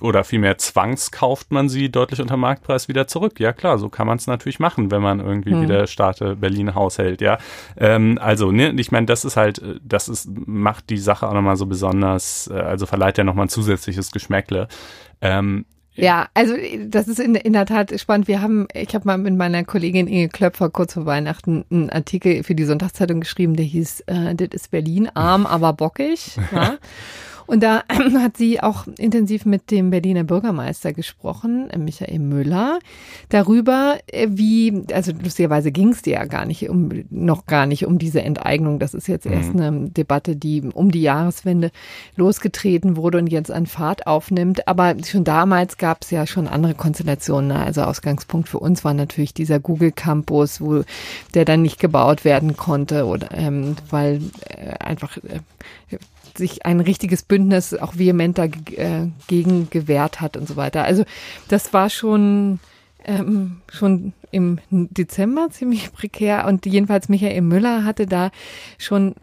oder 0.00 0.24
vielmehr 0.24 0.56
zwangskauft 0.58 1.52
man 1.52 1.68
sie 1.68 1.90
deutlich 1.90 2.20
unter 2.20 2.36
Marktpreis 2.36 2.88
wieder 2.88 3.06
zurück. 3.06 3.38
Ja 3.38 3.52
klar, 3.52 3.78
so 3.78 3.90
kann 3.90 4.06
man 4.06 4.16
es 4.16 4.26
natürlich 4.26 4.60
machen, 4.60 4.90
wenn 4.90 5.02
man 5.02 5.20
irgendwie 5.20 5.54
mhm. 5.54 5.62
wieder 5.62 5.86
Staate 5.86 6.36
Berlin 6.36 6.74
Haushält, 6.74 7.20
ja. 7.20 7.38
Ähm, 7.76 8.18
also, 8.20 8.50
ne, 8.50 8.72
ich 8.78 8.90
meine, 8.90 9.06
das 9.06 9.24
ist 9.24 9.36
halt, 9.36 9.58
äh, 9.58 9.78
das 9.82 10.08
ist 10.08 10.28
macht 10.64 10.90
die 10.90 10.98
Sache 10.98 11.28
auch 11.28 11.34
nochmal 11.34 11.56
so 11.56 11.66
besonders, 11.66 12.50
äh, 12.52 12.54
also 12.54 12.86
verleiht 12.86 13.18
ja 13.18 13.24
nochmal 13.24 13.46
ein 13.46 13.50
zusätzliches 13.50 14.10
Geschmäckle. 14.10 14.66
Ähm, 15.20 15.66
ja, 15.96 16.26
also 16.34 16.54
das 16.86 17.06
ist 17.06 17.20
in, 17.20 17.36
in 17.36 17.52
der 17.52 17.66
Tat 17.66 17.98
spannend. 18.00 18.26
Wir 18.26 18.42
haben, 18.42 18.66
ich 18.74 18.94
habe 18.96 19.06
mal 19.06 19.16
mit 19.16 19.36
meiner 19.36 19.62
Kollegin 19.62 20.08
Inge 20.08 20.28
Klöpfer 20.28 20.68
kurz 20.68 20.94
vor 20.94 21.06
Weihnachten 21.06 21.64
einen 21.70 21.90
Artikel 21.90 22.42
für 22.42 22.56
die 22.56 22.64
Sonntagszeitung 22.64 23.20
geschrieben, 23.20 23.54
der 23.54 23.64
hieß, 23.64 24.00
äh, 24.06 24.34
das 24.34 24.48
ist 24.52 24.70
Berlin, 24.72 25.08
arm, 25.14 25.46
aber 25.46 25.72
bockig. 25.72 26.36
Ja? 26.52 26.78
Und 27.46 27.62
da 27.62 27.84
hat 28.18 28.36
sie 28.36 28.60
auch 28.60 28.86
intensiv 28.98 29.44
mit 29.44 29.70
dem 29.70 29.90
Berliner 29.90 30.24
Bürgermeister 30.24 30.92
gesprochen, 30.92 31.70
äh, 31.70 31.78
Michael 31.78 32.18
Müller, 32.18 32.78
darüber, 33.28 33.98
äh, 34.06 34.28
wie, 34.30 34.84
also 34.92 35.12
lustigerweise 35.12 35.72
ging 35.72 35.90
es 35.90 36.02
dir 36.02 36.14
ja 36.14 36.24
gar 36.24 36.46
nicht 36.46 36.68
um, 36.68 36.90
noch 37.10 37.46
gar 37.46 37.66
nicht 37.66 37.86
um 37.86 37.98
diese 37.98 38.22
Enteignung. 38.22 38.78
Das 38.78 38.94
ist 38.94 39.08
jetzt 39.08 39.26
erst 39.26 39.54
mhm. 39.54 39.60
eine 39.60 39.90
Debatte, 39.90 40.36
die 40.36 40.62
um 40.62 40.90
die 40.90 41.02
Jahreswende 41.02 41.70
losgetreten 42.16 42.96
wurde 42.96 43.18
und 43.18 43.26
jetzt 43.26 43.50
an 43.50 43.66
Fahrt 43.66 44.06
aufnimmt. 44.06 44.66
Aber 44.68 44.94
schon 45.04 45.24
damals 45.24 45.76
gab 45.76 46.02
es 46.02 46.10
ja 46.10 46.26
schon 46.26 46.48
andere 46.48 46.74
Konstellationen. 46.74 47.48
Ne? 47.48 47.60
Also 47.60 47.82
Ausgangspunkt 47.82 48.48
für 48.48 48.58
uns 48.58 48.84
war 48.84 48.94
natürlich 48.94 49.34
dieser 49.34 49.60
Google 49.60 49.92
Campus, 49.92 50.60
wo 50.60 50.84
der 51.34 51.44
dann 51.44 51.62
nicht 51.62 51.78
gebaut 51.78 52.24
werden 52.24 52.56
konnte 52.56 53.06
oder 53.06 53.28
ähm, 53.32 53.76
weil 53.90 54.20
äh, 54.48 54.74
einfach 54.78 55.16
äh, 55.18 55.40
sich 56.38 56.66
ein 56.66 56.80
richtiges 56.80 57.22
Bündnis 57.22 57.74
auch 57.74 57.96
vehement 57.96 58.38
dagegen 58.38 59.62
äh, 59.62 59.66
gewehrt 59.70 60.20
hat 60.20 60.36
und 60.36 60.48
so 60.48 60.56
weiter. 60.56 60.84
Also 60.84 61.04
das 61.48 61.72
war 61.72 61.90
schon 61.90 62.58
ähm, 63.04 63.60
schon 63.70 64.12
im 64.30 64.58
Dezember 64.70 65.48
ziemlich 65.50 65.92
prekär 65.92 66.46
und 66.46 66.66
jedenfalls 66.66 67.08
Michael 67.08 67.42
Müller 67.42 67.84
hatte 67.84 68.06
da 68.06 68.30
schon 68.78 69.14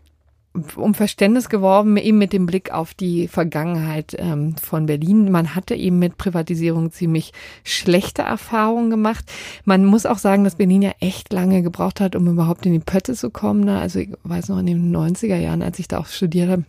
um 0.75 0.93
Verständnis 0.93 1.47
geworben, 1.47 1.95
eben 1.95 2.17
mit 2.17 2.33
dem 2.33 2.45
Blick 2.45 2.71
auf 2.71 2.93
die 2.93 3.29
Vergangenheit 3.29 4.15
ähm, 4.19 4.57
von 4.57 4.85
Berlin. 4.85 5.31
Man 5.31 5.55
hatte 5.55 5.75
eben 5.75 5.97
mit 5.97 6.17
Privatisierung 6.17 6.91
ziemlich 6.91 7.31
schlechte 7.63 8.23
Erfahrungen 8.23 8.89
gemacht. 8.89 9.31
Man 9.63 9.85
muss 9.85 10.05
auch 10.05 10.17
sagen, 10.17 10.43
dass 10.43 10.55
Berlin 10.55 10.81
ja 10.81 10.91
echt 10.99 11.31
lange 11.31 11.61
gebraucht 11.61 12.01
hat, 12.01 12.17
um 12.17 12.27
überhaupt 12.27 12.65
in 12.65 12.73
die 12.73 12.79
Pötte 12.79 13.13
zu 13.13 13.29
kommen. 13.29 13.63
Ne? 13.63 13.79
Also 13.79 13.99
ich 13.99 14.09
weiß 14.23 14.49
noch 14.49 14.59
in 14.59 14.65
den 14.65 14.93
90er 14.93 15.37
Jahren, 15.37 15.61
als 15.61 15.79
ich 15.79 15.87
da 15.87 15.99
auch 15.99 16.07
studiert 16.07 16.49
habe, 16.49 16.65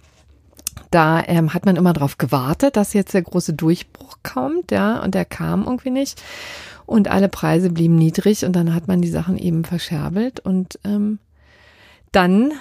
da 0.90 1.22
ähm, 1.26 1.54
hat 1.54 1.66
man 1.66 1.76
immer 1.76 1.92
darauf 1.92 2.18
gewartet, 2.18 2.76
dass 2.76 2.92
jetzt 2.92 3.14
der 3.14 3.22
große 3.22 3.54
Durchbruch 3.54 4.18
kommt, 4.22 4.70
ja, 4.70 5.02
und 5.02 5.14
der 5.14 5.24
kam 5.24 5.64
irgendwie 5.64 5.90
nicht. 5.90 6.22
Und 6.86 7.08
alle 7.08 7.28
Preise 7.28 7.70
blieben 7.70 7.96
niedrig 7.96 8.44
und 8.44 8.54
dann 8.54 8.74
hat 8.74 8.88
man 8.88 9.00
die 9.00 9.08
Sachen 9.08 9.38
eben 9.38 9.64
verscherbelt 9.64 10.40
und 10.40 10.78
ähm, 10.84 11.18
dann 12.10 12.52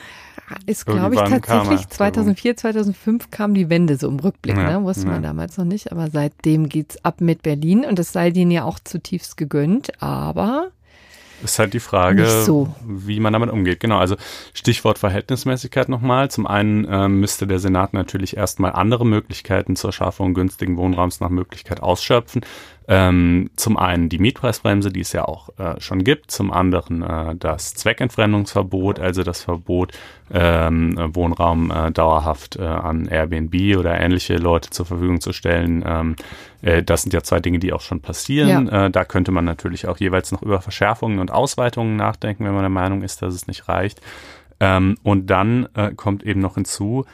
ist, 0.65 0.86
glaube 0.86 1.15
ich, 1.15 1.21
tatsächlich 1.21 1.88
2004, 1.88 2.58
2005 2.58 3.32
kam 3.32 3.54
die 3.54 3.69
Wende 3.69 3.97
so 3.97 4.08
im 4.08 4.19
Rückblick, 4.19 4.58
ja, 4.58 4.80
ne? 4.80 4.86
wusste 4.86 5.06
ja. 5.06 5.12
man 5.13 5.24
damals 5.24 5.58
noch 5.58 5.65
nicht, 5.65 5.91
aber 5.91 6.10
seitdem 6.10 6.69
geht's 6.69 7.04
ab 7.04 7.21
mit 7.21 7.41
Berlin 7.41 7.86
und 7.86 8.00
es 8.00 8.12
sei 8.12 8.32
denen 8.32 8.52
ja 8.52 8.63
auch 8.63 8.80
zutiefst 8.80 9.38
gegönnt, 9.38 10.02
aber 10.02 10.71
ist 11.43 11.60
halt 11.60 11.73
die 11.73 11.80
Frage, 11.80 12.27
so. 12.27 12.73
wie 12.86 13.19
man 13.19 13.34
damit 13.34 13.49
umgeht. 13.49 13.80
Genau, 13.80 13.97
also 13.97 14.15
Stichwort 14.54 14.97
Verhältnismäßigkeit 14.97 15.89
nochmal. 15.89 16.30
Zum 16.32 16.47
einen 16.47 16.88
ähm, 16.89 17.19
müsste 17.19 17.47
der 17.47 17.60
Senat 17.60 17.93
natürlich 17.93 18.38
erstmal 18.38 18.73
andere 18.73 19.06
Möglichkeiten 19.06 19.75
zur 19.75 19.91
Schaffung 19.91 20.34
günstigen 20.34 20.77
Wohnraums 20.77 21.19
nach 21.19 21.30
Möglichkeit 21.30 21.82
ausschöpfen. 21.82 22.41
Ähm, 22.93 23.49
zum 23.56 23.77
einen 23.77 24.10
die 24.10 24.19
Mietpreisbremse, 24.19 24.91
die 24.91 24.99
es 24.99 25.13
ja 25.13 25.23
auch 25.23 25.47
äh, 25.58 25.80
schon 25.80 26.04
gibt, 26.04 26.30
zum 26.30 26.51
anderen 26.51 27.01
äh, 27.01 27.38
das 27.38 27.73
Zweckentfremdungsverbot, 27.73 28.99
also 28.99 29.23
das 29.23 29.43
Verbot, 29.43 29.93
ähm, 30.30 30.97
Wohnraum 31.13 31.71
äh, 31.71 31.91
dauerhaft 31.91 32.58
äh, 32.58 32.63
an 32.63 33.06
Airbnb 33.06 33.77
oder 33.77 33.97
ähnliche 33.97 34.36
Leute 34.36 34.71
zur 34.71 34.86
Verfügung 34.86 35.21
zu 35.21 35.32
stellen. 35.32 35.86
Ähm, 35.88 36.15
äh, 36.63 36.84
das 36.84 37.04
sind 37.04 37.13
ja 37.13 37.23
zwei 37.23 37.39
Dinge, 37.39 37.60
die 37.60 37.71
auch 37.71 37.80
schon 37.80 38.01
passieren. 38.01 38.67
Ja. 38.67 38.88
Äh, 38.88 38.91
da 38.91 39.06
könnte 39.06 39.32
man 39.32 39.45
natürlich 39.45 39.88
auch 39.88 39.97
jeweils 39.97 40.34
noch 40.34 40.41
über 40.41 40.60
Verschärfungen 40.60 41.19
und 41.19 41.32
Ausweitungen 41.32 41.95
nachdenken, 41.95 42.43
wenn 42.43 42.54
man 42.54 42.63
der 42.63 42.69
Meinung 42.69 43.04
ist, 43.04 43.21
dass 43.21 43.34
es 43.34 43.47
nicht 43.47 43.69
reicht. 43.69 44.01
Ähm, 44.60 44.97
und 45.01 45.27
dann 45.27 45.69
kommt 45.95 46.23
eben 46.23 46.41
noch 46.41 46.56
hinzu, 46.56 47.06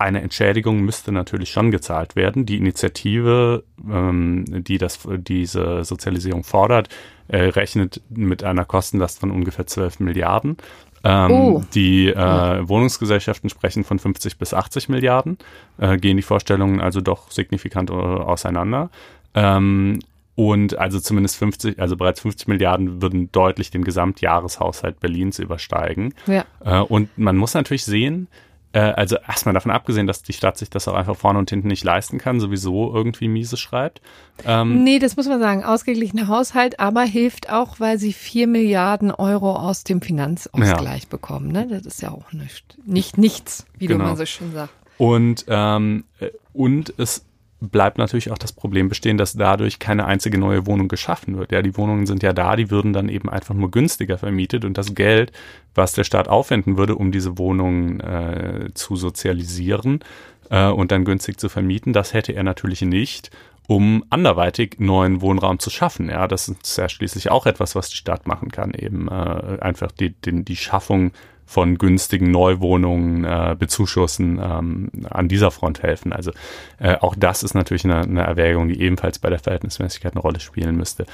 eine 0.00 0.22
Entschädigung 0.22 0.80
müsste 0.80 1.12
natürlich 1.12 1.50
schon 1.50 1.70
gezahlt 1.70 2.16
werden. 2.16 2.46
Die 2.46 2.56
Initiative, 2.56 3.64
ähm, 3.88 4.44
die 4.48 4.78
das, 4.78 5.00
diese 5.18 5.84
Sozialisierung 5.84 6.44
fordert, 6.44 6.88
äh, 7.28 7.44
rechnet 7.44 8.00
mit 8.08 8.42
einer 8.42 8.64
Kostenlast 8.64 9.20
von 9.20 9.30
ungefähr 9.30 9.66
12 9.66 10.00
Milliarden. 10.00 10.56
Ähm, 11.02 11.30
oh. 11.30 11.62
Die 11.74 12.08
äh, 12.08 12.68
Wohnungsgesellschaften 12.68 13.48
sprechen 13.48 13.84
von 13.84 13.98
50 13.98 14.38
bis 14.38 14.52
80 14.52 14.88
Milliarden, 14.88 15.38
äh, 15.78 15.96
gehen 15.96 16.16
die 16.16 16.22
Vorstellungen 16.22 16.80
also 16.80 17.00
doch 17.00 17.30
signifikant 17.30 17.90
äh, 17.90 17.94
auseinander. 17.94 18.90
Ähm, 19.34 20.00
und 20.34 20.78
also 20.78 21.00
zumindest 21.00 21.36
50, 21.36 21.78
also 21.78 21.96
bereits 21.96 22.20
50 22.20 22.48
Milliarden 22.48 23.02
würden 23.02 23.30
deutlich 23.32 23.70
den 23.70 23.84
Gesamtjahreshaushalt 23.84 25.00
Berlins 25.00 25.38
übersteigen. 25.38 26.14
Ja. 26.26 26.44
Äh, 26.64 26.80
und 26.80 27.16
man 27.18 27.36
muss 27.36 27.54
natürlich 27.54 27.84
sehen, 27.84 28.28
äh, 28.72 28.80
also 28.80 29.16
erstmal 29.16 29.52
davon 29.52 29.70
abgesehen, 29.70 30.06
dass 30.06 30.22
die 30.22 30.32
Stadt 30.32 30.56
sich 30.56 30.70
das 30.70 30.86
auch 30.86 30.94
einfach 30.94 31.16
vorne 31.16 31.38
und 31.38 31.50
hinten 31.50 31.68
nicht 31.68 31.84
leisten 31.84 32.18
kann, 32.18 32.38
sowieso 32.38 32.94
irgendwie 32.94 33.28
miese 33.28 33.56
schreibt. 33.56 34.00
Ähm, 34.44 34.84
nee, 34.84 34.98
das 34.98 35.16
muss 35.16 35.26
man 35.26 35.40
sagen, 35.40 35.64
ausgeglichener 35.64 36.28
Haushalt, 36.28 36.78
aber 36.78 37.02
hilft 37.02 37.50
auch, 37.50 37.80
weil 37.80 37.98
sie 37.98 38.12
vier 38.12 38.46
Milliarden 38.46 39.10
Euro 39.10 39.56
aus 39.56 39.84
dem 39.84 40.00
Finanzausgleich 40.00 41.02
ja. 41.02 41.08
bekommen. 41.08 41.50
Ne? 41.50 41.66
Das 41.68 41.84
ist 41.84 42.00
ja 42.00 42.10
auch 42.10 42.32
nicht, 42.32 42.78
nicht 42.86 43.18
nichts, 43.18 43.66
wie 43.76 43.86
genau. 43.86 44.04
man 44.04 44.16
so 44.16 44.26
schön 44.26 44.52
sagt. 44.52 44.72
Und, 44.98 45.46
ähm, 45.48 46.04
äh, 46.20 46.30
und 46.52 46.94
es 46.98 47.24
bleibt 47.60 47.98
natürlich 47.98 48.30
auch 48.30 48.38
das 48.38 48.52
Problem 48.52 48.88
bestehen, 48.88 49.18
dass 49.18 49.34
dadurch 49.34 49.78
keine 49.78 50.06
einzige 50.06 50.38
neue 50.38 50.66
Wohnung 50.66 50.88
geschaffen 50.88 51.38
wird. 51.38 51.52
Ja, 51.52 51.62
die 51.62 51.76
Wohnungen 51.76 52.06
sind 52.06 52.22
ja 52.22 52.32
da, 52.32 52.56
die 52.56 52.70
würden 52.70 52.92
dann 52.92 53.08
eben 53.08 53.28
einfach 53.28 53.54
nur 53.54 53.70
günstiger 53.70 54.18
vermietet 54.18 54.64
und 54.64 54.78
das 54.78 54.94
Geld, 54.94 55.32
was 55.74 55.92
der 55.92 56.04
Staat 56.04 56.28
aufwenden 56.28 56.78
würde, 56.78 56.96
um 56.96 57.12
diese 57.12 57.38
Wohnungen 57.38 58.00
äh, 58.00 58.70
zu 58.74 58.96
sozialisieren 58.96 60.00
äh, 60.48 60.68
und 60.68 60.90
dann 60.90 61.04
günstig 61.04 61.38
zu 61.38 61.48
vermieten, 61.48 61.92
das 61.92 62.14
hätte 62.14 62.32
er 62.32 62.42
natürlich 62.42 62.82
nicht 62.82 63.30
um 63.66 64.04
anderweitig 64.10 64.80
neuen 64.80 65.20
Wohnraum 65.20 65.60
zu 65.60 65.70
schaffen. 65.70 66.08
Ja, 66.08 66.26
das 66.26 66.48
ist 66.48 66.76
ja 66.76 66.88
schließlich 66.88 67.30
auch 67.30 67.46
etwas, 67.46 67.76
was 67.76 67.88
die 67.88 67.96
Stadt 67.96 68.26
machen 68.26 68.50
kann, 68.50 68.74
eben 68.74 69.06
äh, 69.06 69.58
einfach 69.60 69.92
die, 69.92 70.10
die, 70.10 70.44
die 70.44 70.56
Schaffung 70.56 71.12
von 71.50 71.78
günstigen 71.78 72.30
Neuwohnungen 72.30 73.24
äh, 73.24 73.56
bezuschussen, 73.58 74.40
ähm, 74.40 74.88
an 75.10 75.26
dieser 75.26 75.50
Front 75.50 75.82
helfen. 75.82 76.12
Also 76.12 76.30
äh, 76.78 76.94
auch 76.94 77.16
das 77.18 77.42
ist 77.42 77.54
natürlich 77.54 77.84
eine, 77.84 78.02
eine 78.02 78.22
Erwägung, 78.22 78.68
die 78.68 78.80
ebenfalls 78.80 79.18
bei 79.18 79.30
der 79.30 79.40
Verhältnismäßigkeit 79.40 80.12
eine 80.12 80.20
Rolle 80.20 80.38
spielen 80.38 80.76
müsste. 80.76 81.06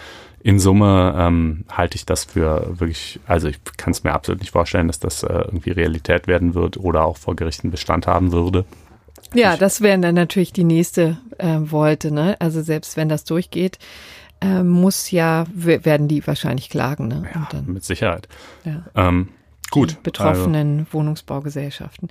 In 0.43 0.59
Summe 0.59 1.15
ähm, 1.17 1.65
halte 1.73 1.97
ich 1.97 2.05
das 2.05 2.25
für 2.25 2.79
wirklich, 2.79 3.19
also 3.27 3.49
ich 3.49 3.57
kann 3.79 3.93
es 3.93 4.05
mir 4.05 4.13
absolut 4.13 4.41
nicht 4.41 4.53
vorstellen, 4.53 4.89
dass 4.89 5.01
das 5.01 5.23
äh, 5.23 5.33
irgendwie 5.33 5.71
Realität 5.71 6.27
werden 6.27 6.55
wird 6.55 6.77
oder 6.77 7.07
auch 7.07 7.17
vor 7.17 7.35
Gerichten 7.35 7.71
Bestand 7.71 8.07
haben 8.07 8.31
würde. 8.31 8.67
Ja, 9.33 9.57
das 9.57 9.81
wäre 9.81 9.99
dann 9.99 10.15
natürlich 10.15 10.53
die 10.53 10.65
nächste 10.65 11.17
äh, 11.39 11.57
Wolte, 11.61 12.13
ne? 12.13 12.37
Also 12.41 12.61
selbst 12.61 12.99
wenn 12.99 13.09
das 13.09 13.25
durchgeht, 13.25 13.79
äh, 14.43 14.63
muss 14.63 15.11
ja, 15.11 15.47
werden 15.55 16.09
die 16.09 16.27
wahrscheinlich 16.27 16.69
klagen, 16.69 17.09
ne? 17.09 17.23
Ja, 17.35 17.49
mit 17.67 17.85
Sicherheit. 17.85 18.29
Ja. 18.65 18.85
Ähm, 18.95 19.31
Gut. 19.71 20.03
betroffenen 20.03 20.81
also. 20.81 20.93
Wohnungsbaugesellschaften. 20.93 22.09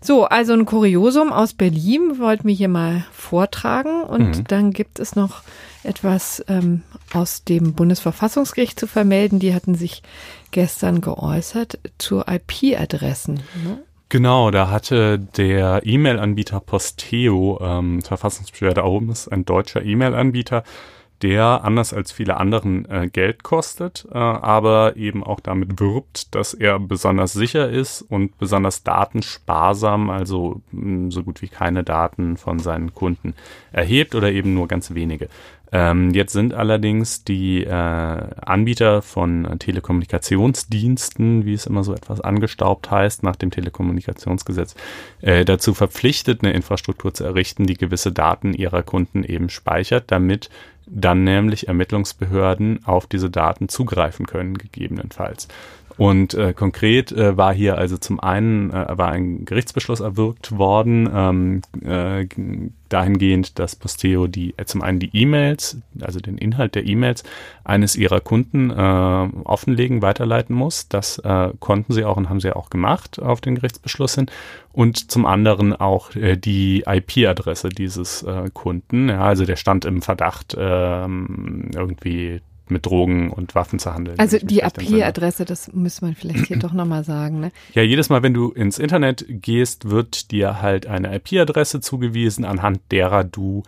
So, 0.00 0.24
also 0.24 0.52
ein 0.54 0.64
Kuriosum 0.64 1.32
aus 1.32 1.54
Berlin 1.54 2.18
wollten 2.18 2.48
wir 2.48 2.54
hier 2.54 2.68
mal 2.68 3.04
vortragen 3.12 4.02
und 4.02 4.38
mhm. 4.38 4.44
dann 4.48 4.72
gibt 4.72 4.98
es 4.98 5.14
noch 5.14 5.42
etwas 5.82 6.44
ähm, 6.48 6.82
aus 7.12 7.44
dem 7.44 7.74
Bundesverfassungsgericht 7.74 8.80
zu 8.80 8.86
vermelden. 8.86 9.38
Die 9.38 9.54
hatten 9.54 9.74
sich 9.74 10.02
gestern 10.50 11.00
geäußert 11.00 11.78
zu 11.98 12.22
IP-Adressen. 12.26 13.42
Ne? 13.62 13.82
Genau, 14.08 14.50
da 14.50 14.70
hatte 14.70 15.18
der 15.18 15.82
E-Mail-Anbieter 15.84 16.60
Posteo, 16.60 17.58
ähm, 17.60 18.00
Verfassungsbeschwerde 18.02 18.82
ist 19.10 19.28
ein 19.28 19.44
deutscher 19.44 19.82
E-Mail-Anbieter, 19.82 20.62
der 21.24 21.64
anders 21.64 21.94
als 21.94 22.12
viele 22.12 22.36
anderen 22.36 22.84
äh, 22.90 23.08
Geld 23.08 23.42
kostet, 23.42 24.06
äh, 24.12 24.18
aber 24.18 24.96
eben 24.96 25.24
auch 25.24 25.40
damit 25.40 25.80
wirbt, 25.80 26.34
dass 26.34 26.52
er 26.52 26.78
besonders 26.78 27.32
sicher 27.32 27.70
ist 27.70 28.02
und 28.02 28.36
besonders 28.36 28.82
datensparsam, 28.82 30.10
also 30.10 30.60
mh, 30.70 30.82
hm, 30.82 31.10
so 31.10 31.22
gut 31.22 31.40
wie 31.40 31.48
keine 31.48 31.82
Daten 31.82 32.36
von 32.36 32.58
seinen 32.58 32.94
Kunden 32.94 33.32
erhebt 33.72 34.14
oder 34.14 34.30
eben 34.30 34.52
nur 34.52 34.68
ganz 34.68 34.92
wenige. 34.92 35.30
Ähm, 35.72 36.10
jetzt 36.12 36.32
sind 36.32 36.54
allerdings 36.54 37.24
die 37.24 37.64
äh, 37.64 37.70
Anbieter 37.70 39.02
von 39.02 39.58
Telekommunikationsdiensten, 39.58 41.46
wie 41.46 41.54
es 41.54 41.66
immer 41.66 41.82
so 41.82 41.94
etwas 41.94 42.20
angestaubt 42.20 42.92
heißt, 42.92 43.24
nach 43.24 43.34
dem 43.34 43.50
Telekommunikationsgesetz, 43.50 44.76
äh, 45.20 45.44
dazu 45.44 45.74
verpflichtet, 45.74 46.44
eine 46.44 46.52
Infrastruktur 46.52 47.12
zu 47.12 47.24
errichten, 47.24 47.66
die 47.66 47.74
gewisse 47.74 48.12
Daten 48.12 48.52
ihrer 48.52 48.84
Kunden 48.84 49.24
eben 49.24 49.48
speichert, 49.48 50.12
damit 50.12 50.48
dann 50.86 51.24
nämlich 51.24 51.68
Ermittlungsbehörden 51.68 52.84
auf 52.84 53.06
diese 53.06 53.30
Daten 53.30 53.68
zugreifen 53.68 54.26
können, 54.26 54.58
gegebenenfalls. 54.58 55.48
Und 55.96 56.34
äh, 56.34 56.52
konkret 56.52 57.12
äh, 57.12 57.36
war 57.36 57.54
hier 57.54 57.78
also 57.78 57.96
zum 57.98 58.18
einen 58.18 58.70
äh, 58.70 58.86
war 58.98 59.10
ein 59.10 59.44
Gerichtsbeschluss 59.44 60.00
erwirkt 60.00 60.58
worden, 60.58 61.08
ähm, 61.14 61.62
äh, 61.84 62.26
dahingehend, 62.88 63.58
dass 63.58 63.76
Posteo 63.76 64.26
die 64.26 64.54
äh, 64.56 64.64
zum 64.64 64.82
einen 64.82 64.98
die 64.98 65.10
E-Mails, 65.12 65.78
also 66.00 66.18
den 66.18 66.36
Inhalt 66.36 66.74
der 66.74 66.86
E-Mails 66.86 67.22
eines 67.62 67.94
ihrer 67.94 68.20
Kunden 68.20 68.70
äh, 68.70 68.74
offenlegen, 68.74 70.02
weiterleiten 70.02 70.54
muss. 70.54 70.88
Das 70.88 71.18
äh, 71.18 71.50
konnten 71.60 71.92
sie 71.92 72.04
auch 72.04 72.16
und 72.16 72.28
haben 72.28 72.40
sie 72.40 72.54
auch 72.54 72.70
gemacht 72.70 73.20
auf 73.22 73.40
den 73.40 73.54
Gerichtsbeschluss 73.54 74.16
hin. 74.16 74.26
Und 74.72 75.12
zum 75.12 75.26
anderen 75.26 75.74
auch 75.74 76.16
äh, 76.16 76.36
die 76.36 76.84
IP-Adresse 76.86 77.68
dieses 77.68 78.24
äh, 78.24 78.50
Kunden. 78.52 79.08
Ja, 79.08 79.22
also 79.22 79.44
der 79.44 79.56
stand 79.56 79.84
im 79.84 80.02
Verdacht, 80.02 80.54
äh, 80.54 81.04
irgendwie 81.04 82.40
mit 82.68 82.86
Drogen 82.86 83.30
und 83.30 83.54
Waffen 83.54 83.78
zu 83.78 83.92
handeln. 83.94 84.18
Also 84.18 84.38
die 84.38 84.60
IP-Adresse, 84.60 85.44
das 85.44 85.72
muss 85.72 86.00
man 86.00 86.14
vielleicht 86.14 86.46
hier 86.46 86.58
doch 86.58 86.72
nochmal 86.72 87.04
sagen. 87.04 87.40
Ne? 87.40 87.52
Ja, 87.74 87.82
jedes 87.82 88.08
Mal, 88.08 88.22
wenn 88.22 88.34
du 88.34 88.50
ins 88.50 88.78
Internet 88.78 89.24
gehst, 89.28 89.90
wird 89.90 90.30
dir 90.30 90.62
halt 90.62 90.86
eine 90.86 91.14
IP-Adresse 91.14 91.80
zugewiesen, 91.80 92.44
anhand 92.44 92.80
derer 92.90 93.24
du 93.24 93.62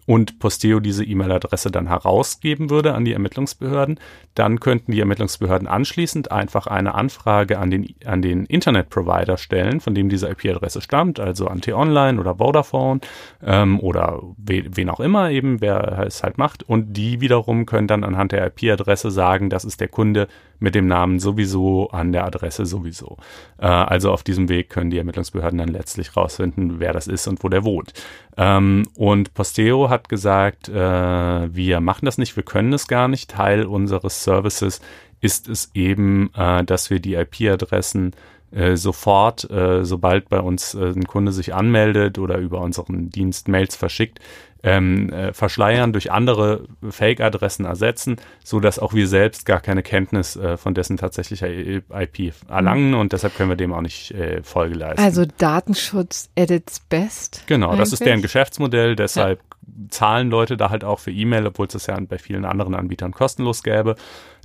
und 0.06 0.38
Posteo 0.38 0.80
diese 0.80 1.04
E-Mail-Adresse 1.04 1.70
dann 1.70 1.86
herausgeben 1.86 2.70
würde 2.70 2.94
an 2.94 3.04
die 3.04 3.12
Ermittlungsbehörden, 3.12 4.00
dann 4.34 4.60
könnten 4.60 4.92
die 4.92 5.00
Ermittlungsbehörden 5.00 5.68
anschließend 5.68 6.32
einfach 6.32 6.66
eine 6.66 6.94
Anfrage 6.94 7.58
an 7.58 7.70
den, 7.70 7.94
an 8.04 8.22
den 8.22 8.44
Internetprovider 8.46 9.36
stellen, 9.36 9.80
von 9.80 9.94
dem 9.94 10.08
diese 10.08 10.28
IP-Adresse 10.28 10.80
stammt, 10.80 11.20
also 11.20 11.46
an 11.46 11.60
T-Online 11.60 12.18
oder 12.18 12.36
Vodafone 12.36 13.00
ähm, 13.44 13.78
oder 13.80 14.22
we, 14.36 14.64
wen 14.70 14.88
auch 14.88 15.00
immer 15.00 15.30
eben, 15.30 15.60
wer 15.60 16.04
es 16.06 16.22
halt 16.22 16.38
macht. 16.38 16.62
Und 16.62 16.94
die 16.94 17.20
wiederum 17.20 17.66
können 17.66 17.86
dann 17.86 18.04
anhand 18.04 18.32
der 18.32 18.46
IP-Adresse 18.46 19.10
sagen, 19.10 19.50
das 19.50 19.64
ist 19.64 19.80
der 19.80 19.88
Kunde 19.88 20.28
mit 20.58 20.74
dem 20.74 20.86
Namen 20.86 21.18
sowieso 21.18 21.90
an 21.90 22.12
der 22.12 22.24
Adresse 22.24 22.66
sowieso. 22.66 23.18
Äh, 23.58 23.66
also 23.66 24.10
auf 24.12 24.22
diesem 24.22 24.48
Weg 24.48 24.70
können 24.70 24.90
die 24.90 24.98
Ermittlungsbehörden 24.98 25.58
dann 25.58 25.68
letztlich 25.68 26.16
rausfinden, 26.16 26.80
wer 26.80 26.92
das 26.92 27.06
ist 27.06 27.26
und 27.26 27.42
wo 27.44 27.48
der 27.48 27.64
wohnt. 27.64 27.92
Ähm, 28.36 28.88
und 28.96 29.34
Posteo 29.34 29.90
hat 29.92 30.08
gesagt, 30.08 30.68
äh, 30.68 30.74
wir 30.74 31.80
machen 31.80 32.06
das 32.06 32.18
nicht, 32.18 32.34
wir 32.34 32.42
können 32.42 32.72
es 32.72 32.88
gar 32.88 33.06
nicht. 33.06 33.30
Teil 33.30 33.64
unseres 33.64 34.24
Services 34.24 34.80
ist 35.20 35.48
es 35.48 35.70
eben, 35.74 36.34
äh, 36.34 36.64
dass 36.64 36.90
wir 36.90 36.98
die 36.98 37.14
IP-Adressen 37.14 38.12
äh, 38.50 38.76
sofort, 38.76 39.48
äh, 39.50 39.84
sobald 39.84 40.28
bei 40.28 40.40
uns 40.40 40.74
äh, 40.74 40.86
ein 40.86 41.06
Kunde 41.06 41.32
sich 41.32 41.54
anmeldet 41.54 42.18
oder 42.18 42.38
über 42.38 42.60
unseren 42.60 43.10
Dienst 43.10 43.48
Mails 43.48 43.76
verschickt, 43.76 44.18
ähm, 44.62 45.12
äh, 45.12 45.32
verschleiern, 45.32 45.92
durch 45.92 46.12
andere 46.12 46.66
Fake-Adressen 46.88 47.64
ersetzen, 47.64 48.16
so 48.44 48.60
dass 48.60 48.78
auch 48.78 48.94
wir 48.94 49.08
selbst 49.08 49.44
gar 49.44 49.60
keine 49.60 49.82
Kenntnis 49.82 50.36
äh, 50.36 50.56
von 50.56 50.74
dessen 50.74 50.96
tatsächlicher 50.96 51.48
IP 51.48 52.32
erlangen 52.48 52.90
mhm. 52.90 52.98
und 52.98 53.12
deshalb 53.12 53.36
können 53.36 53.48
wir 53.48 53.56
dem 53.56 53.72
auch 53.72 53.80
nicht 53.80 54.12
äh, 54.12 54.42
Folge 54.42 54.74
leisten. 54.74 55.02
Also 55.02 55.24
Datenschutz 55.38 56.30
at 56.38 56.50
its 56.50 56.80
best. 56.80 57.44
Genau, 57.46 57.68
eigentlich? 57.68 57.80
das 57.80 57.92
ist 57.94 58.04
deren 58.04 58.22
Geschäftsmodell, 58.22 58.94
deshalb 58.94 59.40
ja. 59.40 59.88
zahlen 59.90 60.30
Leute 60.30 60.56
da 60.56 60.70
halt 60.70 60.84
auch 60.84 61.00
für 61.00 61.10
E-Mail, 61.10 61.46
obwohl 61.46 61.66
es 61.66 61.72
das 61.72 61.86
ja 61.86 61.98
bei 62.00 62.18
vielen 62.18 62.44
anderen 62.44 62.74
Anbietern 62.74 63.12
kostenlos 63.12 63.62
gäbe. 63.62 63.96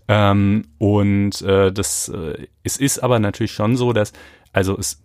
Ähm, 0.07 0.69
und 0.77 1.41
äh, 1.41 1.71
das, 1.71 2.09
äh, 2.09 2.47
es 2.63 2.77
ist 2.77 2.99
aber 2.99 3.19
natürlich 3.19 3.51
schon 3.51 3.75
so, 3.75 3.93
dass, 3.93 4.13
also 4.53 4.77
es 4.77 5.01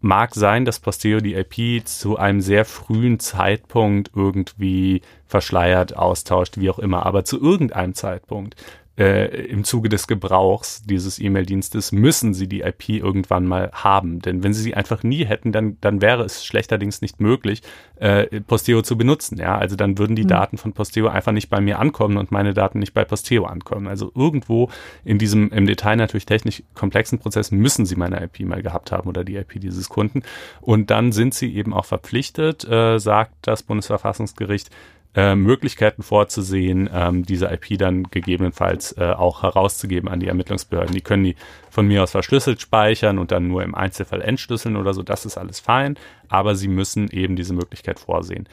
mag 0.00 0.34
sein, 0.34 0.64
dass 0.64 0.80
Posteo 0.80 1.20
die 1.20 1.34
IP 1.34 1.86
zu 1.86 2.16
einem 2.16 2.40
sehr 2.40 2.64
frühen 2.64 3.18
Zeitpunkt 3.18 4.10
irgendwie 4.14 5.02
verschleiert, 5.26 5.96
austauscht, 5.96 6.58
wie 6.58 6.70
auch 6.70 6.78
immer, 6.78 7.06
aber 7.06 7.24
zu 7.24 7.40
irgendeinem 7.40 7.94
Zeitpunkt 7.94 8.56
äh, 8.98 9.46
im 9.46 9.64
Zuge 9.64 9.88
des 9.88 10.06
Gebrauchs 10.06 10.82
dieses 10.84 11.18
E-Mail-Dienstes 11.18 11.92
müssen 11.92 12.34
sie 12.34 12.48
die 12.48 12.62
IP 12.62 12.88
irgendwann 12.88 13.46
mal 13.46 13.70
haben. 13.72 14.20
Denn 14.20 14.42
wenn 14.42 14.54
sie 14.54 14.62
sie 14.62 14.74
einfach 14.74 15.02
nie 15.02 15.24
hätten, 15.24 15.52
dann, 15.52 15.76
dann 15.80 16.00
wäre 16.00 16.24
es 16.24 16.44
schlechterdings 16.44 17.02
nicht 17.02 17.20
möglich, 17.20 17.62
äh, 17.96 18.40
Posteo 18.40 18.82
zu 18.82 18.96
benutzen. 18.96 19.38
Ja, 19.38 19.58
also 19.58 19.76
dann 19.76 19.98
würden 19.98 20.16
die 20.16 20.24
mhm. 20.24 20.28
Daten 20.28 20.58
von 20.58 20.72
Posteo 20.72 21.08
einfach 21.08 21.32
nicht 21.32 21.50
bei 21.50 21.60
mir 21.60 21.78
ankommen 21.78 22.16
und 22.16 22.30
meine 22.30 22.54
Daten 22.54 22.78
nicht 22.78 22.94
bei 22.94 23.04
Posteo 23.04 23.44
ankommen. 23.44 23.86
Also 23.86 24.10
irgendwo 24.14 24.70
in 25.04 25.18
diesem 25.18 25.50
im 25.50 25.66
Detail 25.66 25.96
natürlich 25.96 26.26
technisch 26.26 26.62
komplexen 26.74 27.18
Prozess 27.18 27.50
müssen 27.50 27.86
sie 27.86 27.96
meine 27.96 28.22
IP 28.22 28.40
mal 28.40 28.62
gehabt 28.62 28.92
haben 28.92 29.08
oder 29.08 29.24
die 29.24 29.36
IP 29.36 29.60
dieses 29.60 29.88
Kunden. 29.88 30.22
Und 30.60 30.90
dann 30.90 31.12
sind 31.12 31.34
sie 31.34 31.54
eben 31.54 31.74
auch 31.74 31.84
verpflichtet, 31.84 32.64
äh, 32.68 32.98
sagt 32.98 33.34
das 33.42 33.62
Bundesverfassungsgericht, 33.62 34.70
äh, 35.16 35.34
Möglichkeiten 35.34 36.02
vorzusehen, 36.02 36.90
ähm, 36.92 37.24
diese 37.24 37.46
IP 37.46 37.78
dann 37.78 38.04
gegebenenfalls 38.04 38.92
äh, 38.98 39.12
auch 39.16 39.42
herauszugeben 39.42 40.10
an 40.10 40.20
die 40.20 40.28
Ermittlungsbehörden. 40.28 40.94
Die 40.94 41.00
können 41.00 41.24
die 41.24 41.36
von 41.70 41.88
mir 41.88 42.02
aus 42.02 42.10
verschlüsselt 42.10 42.60
speichern 42.60 43.18
und 43.18 43.32
dann 43.32 43.48
nur 43.48 43.62
im 43.62 43.74
Einzelfall 43.74 44.20
entschlüsseln 44.20 44.76
oder 44.76 44.92
so. 44.92 45.02
Das 45.02 45.24
ist 45.24 45.38
alles 45.38 45.58
fein, 45.58 45.98
aber 46.28 46.54
sie 46.54 46.68
müssen 46.68 47.08
eben 47.08 47.34
diese 47.34 47.54
Möglichkeit 47.54 47.98
vorsehen. 47.98 48.46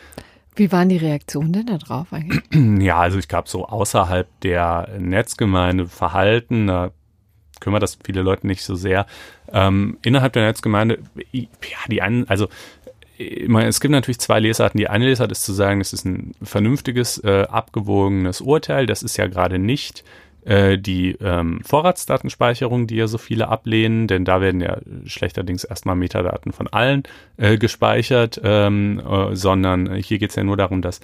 Wie 0.55 0.71
waren 0.71 0.87
die 0.87 0.97
Reaktionen 0.97 1.51
denn 1.51 1.65
da 1.65 1.77
drauf 1.77 2.13
eigentlich? 2.13 2.41
Ja, 2.83 2.99
also 2.99 3.19
ich 3.19 3.27
glaube, 3.27 3.49
so 3.49 3.65
außerhalb 3.65 4.27
der 4.41 4.87
Netzgemeinde 4.99 5.87
Verhalten, 5.87 6.67
da 6.67 6.91
kümmert 7.59 7.83
das 7.83 7.97
viele 8.03 8.21
Leute 8.21 8.47
nicht 8.47 8.63
so 8.63 8.75
sehr. 8.75 9.05
Ähm, 9.51 9.97
innerhalb 10.01 10.33
der 10.33 10.45
Netzgemeinde, 10.45 10.99
ja, 11.31 11.47
die 11.89 12.01
einen, 12.01 12.27
also 12.29 12.47
es 13.17 13.79
gibt 13.79 13.91
natürlich 13.91 14.19
zwei 14.19 14.39
Lesarten. 14.39 14.77
Die 14.77 14.89
eine 14.89 15.05
Lesart 15.05 15.31
ist 15.31 15.43
zu 15.43 15.53
sagen, 15.53 15.81
es 15.81 15.93
ist 15.93 16.05
ein 16.05 16.33
vernünftiges, 16.41 17.19
äh, 17.23 17.45
abgewogenes 17.49 18.41
Urteil. 18.41 18.85
Das 18.85 19.03
ist 19.03 19.17
ja 19.17 19.27
gerade 19.27 19.59
nicht 19.59 20.03
äh, 20.45 20.77
die 20.77 21.15
ähm, 21.21 21.61
Vorratsdatenspeicherung, 21.63 22.87
die 22.87 22.95
ja 22.95 23.07
so 23.07 23.17
viele 23.17 23.47
ablehnen, 23.47 24.07
denn 24.07 24.25
da 24.25 24.41
werden 24.41 24.61
ja 24.61 24.77
schlechterdings 25.05 25.63
erstmal 25.63 25.95
Metadaten 25.95 26.51
von 26.51 26.67
allen 26.67 27.03
äh, 27.37 27.57
gespeichert, 27.57 28.41
ähm, 28.43 28.99
äh, 28.99 29.35
sondern 29.35 29.95
hier 29.95 30.17
geht 30.17 30.31
es 30.31 30.35
ja 30.35 30.43
nur 30.43 30.57
darum, 30.57 30.81
dass 30.81 30.99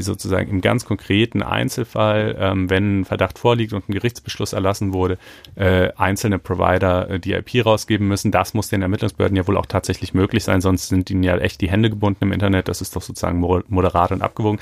sozusagen 0.00 0.50
im 0.50 0.60
ganz 0.60 0.84
konkreten 0.84 1.42
Einzelfall, 1.42 2.36
ähm, 2.38 2.68
wenn 2.68 3.00
ein 3.00 3.04
Verdacht 3.06 3.38
vorliegt 3.38 3.72
und 3.72 3.88
ein 3.88 3.92
Gerichtsbeschluss 3.92 4.52
erlassen 4.52 4.92
wurde, 4.92 5.16
äh, 5.54 5.90
einzelne 5.96 6.38
Provider 6.38 7.08
äh, 7.08 7.18
die 7.18 7.32
IP 7.32 7.64
rausgeben 7.64 8.06
müssen. 8.06 8.30
Das 8.30 8.52
muss 8.52 8.68
den 8.68 8.82
Ermittlungsbehörden 8.82 9.36
ja 9.36 9.46
wohl 9.46 9.56
auch 9.56 9.64
tatsächlich 9.64 10.12
möglich 10.12 10.44
sein, 10.44 10.60
sonst 10.60 10.88
sind 10.88 11.08
ihnen 11.10 11.22
ja 11.22 11.38
echt 11.38 11.62
die 11.62 11.70
Hände 11.70 11.88
gebunden 11.88 12.24
im 12.24 12.32
Internet. 12.32 12.68
Das 12.68 12.82
ist 12.82 12.94
doch 12.94 13.02
sozusagen 13.02 13.40
moderat 13.40 14.12
und 14.12 14.20
abgewogen. 14.20 14.60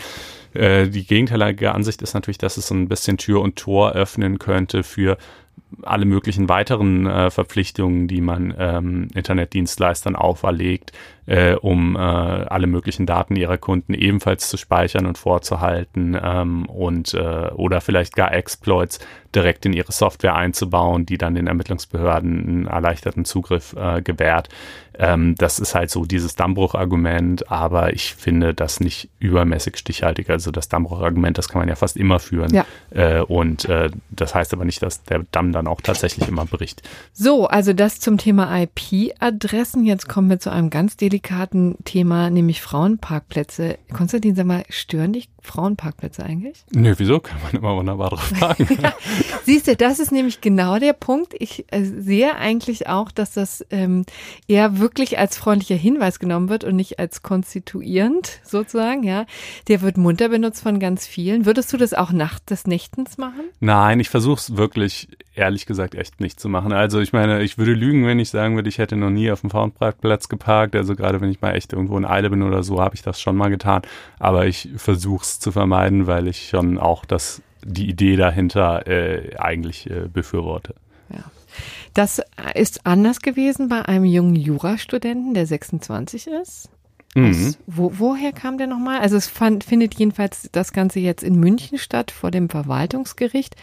Äh, 0.55 0.89
die 0.89 1.05
gegenteilige 1.05 1.73
Ansicht 1.73 2.03
ist 2.03 2.15
natürlich, 2.15 2.39
dass 2.39 2.57
es 2.57 2.69
so 2.69 2.75
ein 2.75 2.89
bisschen 2.89 3.19
Tür 3.19 3.41
und 3.41 3.57
Tor 3.57 3.93
öffnen 3.93 4.39
könnte 4.39 4.85
für 4.85 5.19
alle 5.83 6.05
möglichen 6.05 6.49
weiteren 6.49 7.07
äh, 7.07 7.31
Verpflichtungen, 7.31 8.09
die 8.09 8.21
man 8.21 8.55
ähm, 8.59 9.09
Internetdienstleistern 9.15 10.17
auferlegt, 10.17 10.93
äh, 11.27 11.55
um 11.55 11.95
äh, 11.95 11.99
alle 11.99 12.67
möglichen 12.67 13.07
Daten 13.07 13.37
ihrer 13.37 13.57
Kunden 13.57 13.95
ebenfalls 13.95 14.49
zu 14.49 14.57
speichern 14.57 15.07
und 15.07 15.17
vorzuhalten 15.17 16.19
ähm, 16.21 16.67
und 16.67 17.15
äh, 17.15 17.51
oder 17.55 17.81
vielleicht 17.81 18.17
gar 18.17 18.35
Exploits 18.35 18.99
direkt 19.33 19.65
in 19.65 19.73
ihre 19.73 19.93
Software 19.93 20.35
einzubauen, 20.35 21.07
die 21.07 21.19
dann 21.19 21.37
den 21.37 21.47
Ermittlungsbehörden 21.47 22.49
einen 22.49 22.67
erleichterten 22.67 23.25
Zugriff 23.25 23.75
äh, 23.75 24.03
gewährt. 24.03 24.49
Ähm, 24.99 25.37
das 25.37 25.61
ist 25.61 25.77
halt 25.77 25.91
so 25.91 26.05
dieses 26.05 26.35
Dammbruch-Argument, 26.35 27.49
aber 27.49 27.93
ich 27.93 28.15
finde 28.17 28.53
das 28.53 28.81
nicht 28.81 29.09
übermäßig 29.21 29.77
stichhaltig. 29.77 30.31
Also 30.31 30.51
das 30.51 30.69
Dammbruch-Argument, 30.69 31.39
das 31.39 31.49
kann 31.49 31.61
man 31.61 31.69
ja 31.69 31.77
fast 31.77 31.97
immer 31.97 32.19
führen. 32.19 32.53
Ja. 32.53 32.67
Äh, 32.91 33.21
und 33.21 33.69
das 34.11 34.35
heißt 34.35 34.53
aber 34.53 34.65
nicht, 34.65 34.83
dass 34.83 35.05
der 35.05 35.25
Damm 35.31 35.53
dann 35.61 35.73
auch 35.73 35.81
tatsächlich 35.81 36.29
immer 36.29 36.47
bricht. 36.47 36.83
So, 37.13 37.47
also 37.47 37.73
das 37.73 38.01
zum 38.01 38.19
Thema 38.19 38.63
IP-Adressen. 38.63 39.85
Jetzt 39.85 40.09
kommen 40.09 40.29
wir 40.29 40.41
zu 40.41 40.51
einem 40.51 40.71
ganz 40.71 40.97
delikaten 40.97 41.21
delikaten 41.21 41.77
Thema, 41.85 42.31
nämlich 42.31 42.61
Frauenparkplätze. 42.61 43.79
Konstantin, 43.93 44.35
sag 44.35 44.47
mal, 44.47 44.65
stören 44.69 45.13
dich 45.13 45.29
Frauenparkplätze 45.43 46.25
eigentlich? 46.25 46.65
Nö, 46.71 46.95
wieso? 46.97 47.21
Kann 47.21 47.39
man 47.43 47.53
immer 47.53 47.77
wunderbar 47.77 48.11
drauf 48.11 48.23
fragen. 48.23 48.69
ja, 48.83 48.95
siehst 49.45 49.67
du, 49.67 49.77
das 49.77 49.99
ist 49.99 50.13
nämlich 50.13 50.41
genau 50.41 50.79
der 50.79 50.93
Punkt. 50.93 51.35
Ich 51.39 51.65
äh, 51.71 51.85
sehe 51.85 52.37
eigentlich 52.37 52.89
auch, 52.89 53.11
dass 53.11 53.33
das 53.33 53.65
ähm, 53.71 54.05
eher 54.49 54.79
wirklich 54.79 55.19
als 55.19 55.37
freundlicher 55.37 55.77
Hinweis 55.77 56.19
genommen 56.19 56.49
wird 56.49 56.65
und 56.65 56.77
nicht 56.77 56.99
als 56.99 57.23
konstituierend 57.23 58.41
sozusagen, 58.45 59.03
ja. 59.03 59.27
Der 59.69 59.83
wird 59.83 59.97
munter 59.97 60.29
benutzt 60.29 60.63
von 60.63 60.79
ganz 60.79 61.07
vielen. 61.07 61.47
Würdest 61.47 61.73
du 61.73 61.77
das 61.77 61.95
auch 61.95 62.13
nachts 62.13 62.47
des 62.47 62.67
Nächtens 62.67 63.19
machen? 63.19 63.45
Nein, 63.61 64.01
ich 64.01 64.09
versuche 64.09 64.39
es 64.39 64.57
wirklich, 64.57 65.09
ehrlich 65.35 65.67
gesagt, 65.67 65.95
echt 65.95 66.21
nicht 66.21 66.41
zu 66.41 66.49
machen. 66.49 66.73
Also 66.73 67.01
ich 67.01 67.13
meine, 67.13 67.43
ich 67.43 67.59
würde 67.59 67.73
lügen, 67.73 68.07
wenn 68.07 68.19
ich 68.19 68.31
sagen 68.31 68.57
würde, 68.57 68.69
ich 68.69 68.79
hätte 68.79 68.97
noch 68.97 69.11
nie 69.11 69.31
auf 69.31 69.41
dem 69.41 69.51
Frauenparkplatz 69.51 70.29
geparkt. 70.29 70.77
Also 70.77 70.95
gerade 70.97 71.21
wenn 71.21 71.31
ich 71.31 71.41
mal 71.41 71.55
echt 71.55 71.73
irgendwo 71.73 71.97
in 71.97 72.05
Eile 72.05 72.31
bin 72.31 72.43
oder 72.43 72.63
so, 72.63 72.81
habe 72.81 72.95
ich 72.95 73.03
das 73.03 73.21
schon 73.21 73.37
mal 73.37 73.49
getan. 73.49 73.83
Aber 74.19 74.47
ich 74.47 74.69
versuche 74.77 75.23
es 75.23 75.30
zu 75.39 75.53
vermeiden, 75.53 76.07
weil 76.07 76.29
ich 76.29 76.49
schon 76.49 76.79
auch 76.79 77.05
das, 77.05 77.43
die 77.65 77.89
Idee 77.89 78.17
dahinter 78.17 78.87
äh, 78.87 79.37
eigentlich 79.37 79.89
äh, 79.91 80.09
befürworte. 80.13 80.75
Ja. 81.11 81.25
Das 81.95 82.21
ist 82.55 82.87
anders 82.87 83.21
gewesen 83.21 83.69
bei 83.69 83.83
einem 83.83 84.05
jungen 84.05 84.37
Jurastudenten, 84.37 85.35
der 85.35 85.47
26 85.47 86.29
ist. 86.29 86.69
Mhm. 87.17 87.57
wo, 87.67 87.93
woher 87.99 88.31
kam 88.31 88.57
der 88.57 88.69
nochmal? 88.69 89.01
Also 89.01 89.17
es 89.17 89.27
fand, 89.27 89.65
findet 89.65 89.97
jedenfalls 89.97 90.49
das 90.53 90.73
Ganze 90.73 91.01
jetzt 91.01 91.25
in 91.25 91.41
München 91.41 91.77
statt, 91.77 92.13
vor 92.13 92.31
dem 92.31 92.49
Verwaltungsgericht 92.49 93.57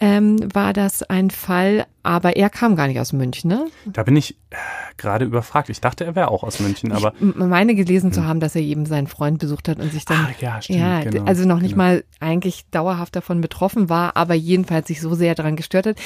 ähm, 0.00 0.38
war 0.52 0.72
das 0.72 1.02
ein 1.04 1.30
Fall, 1.30 1.86
aber 2.02 2.36
er 2.36 2.50
kam 2.50 2.74
gar 2.76 2.88
nicht 2.88 2.98
aus 2.98 3.12
München, 3.12 3.48
ne? 3.48 3.68
Da 3.86 4.02
bin 4.02 4.16
ich 4.16 4.36
äh, 4.50 4.56
gerade 4.96 5.24
überfragt. 5.24 5.68
Ich 5.68 5.80
dachte, 5.80 6.04
er 6.04 6.16
wäre 6.16 6.28
auch 6.28 6.42
aus 6.42 6.58
München, 6.58 6.92
aber. 6.92 7.14
Ich 7.20 7.34
meine 7.36 7.74
gelesen 7.74 8.06
hm. 8.06 8.12
zu 8.12 8.24
haben, 8.24 8.40
dass 8.40 8.56
er 8.56 8.62
eben 8.62 8.86
seinen 8.86 9.06
Freund 9.06 9.38
besucht 9.38 9.68
hat 9.68 9.78
und 9.78 9.92
sich 9.92 10.04
dann. 10.04 10.26
Ah, 10.26 10.30
ja, 10.40 10.60
stimmt, 10.60 10.78
ja 10.78 11.04
genau, 11.04 11.24
also 11.24 11.46
noch 11.46 11.60
nicht 11.60 11.72
genau. 11.72 11.84
mal 11.84 12.04
eigentlich 12.20 12.64
dauerhaft 12.70 13.14
davon 13.14 13.40
betroffen 13.40 13.88
war, 13.88 14.16
aber 14.16 14.34
jedenfalls 14.34 14.88
sich 14.88 15.00
so 15.00 15.14
sehr 15.14 15.34
daran 15.34 15.56
gestört 15.56 15.86
hat, 15.86 15.96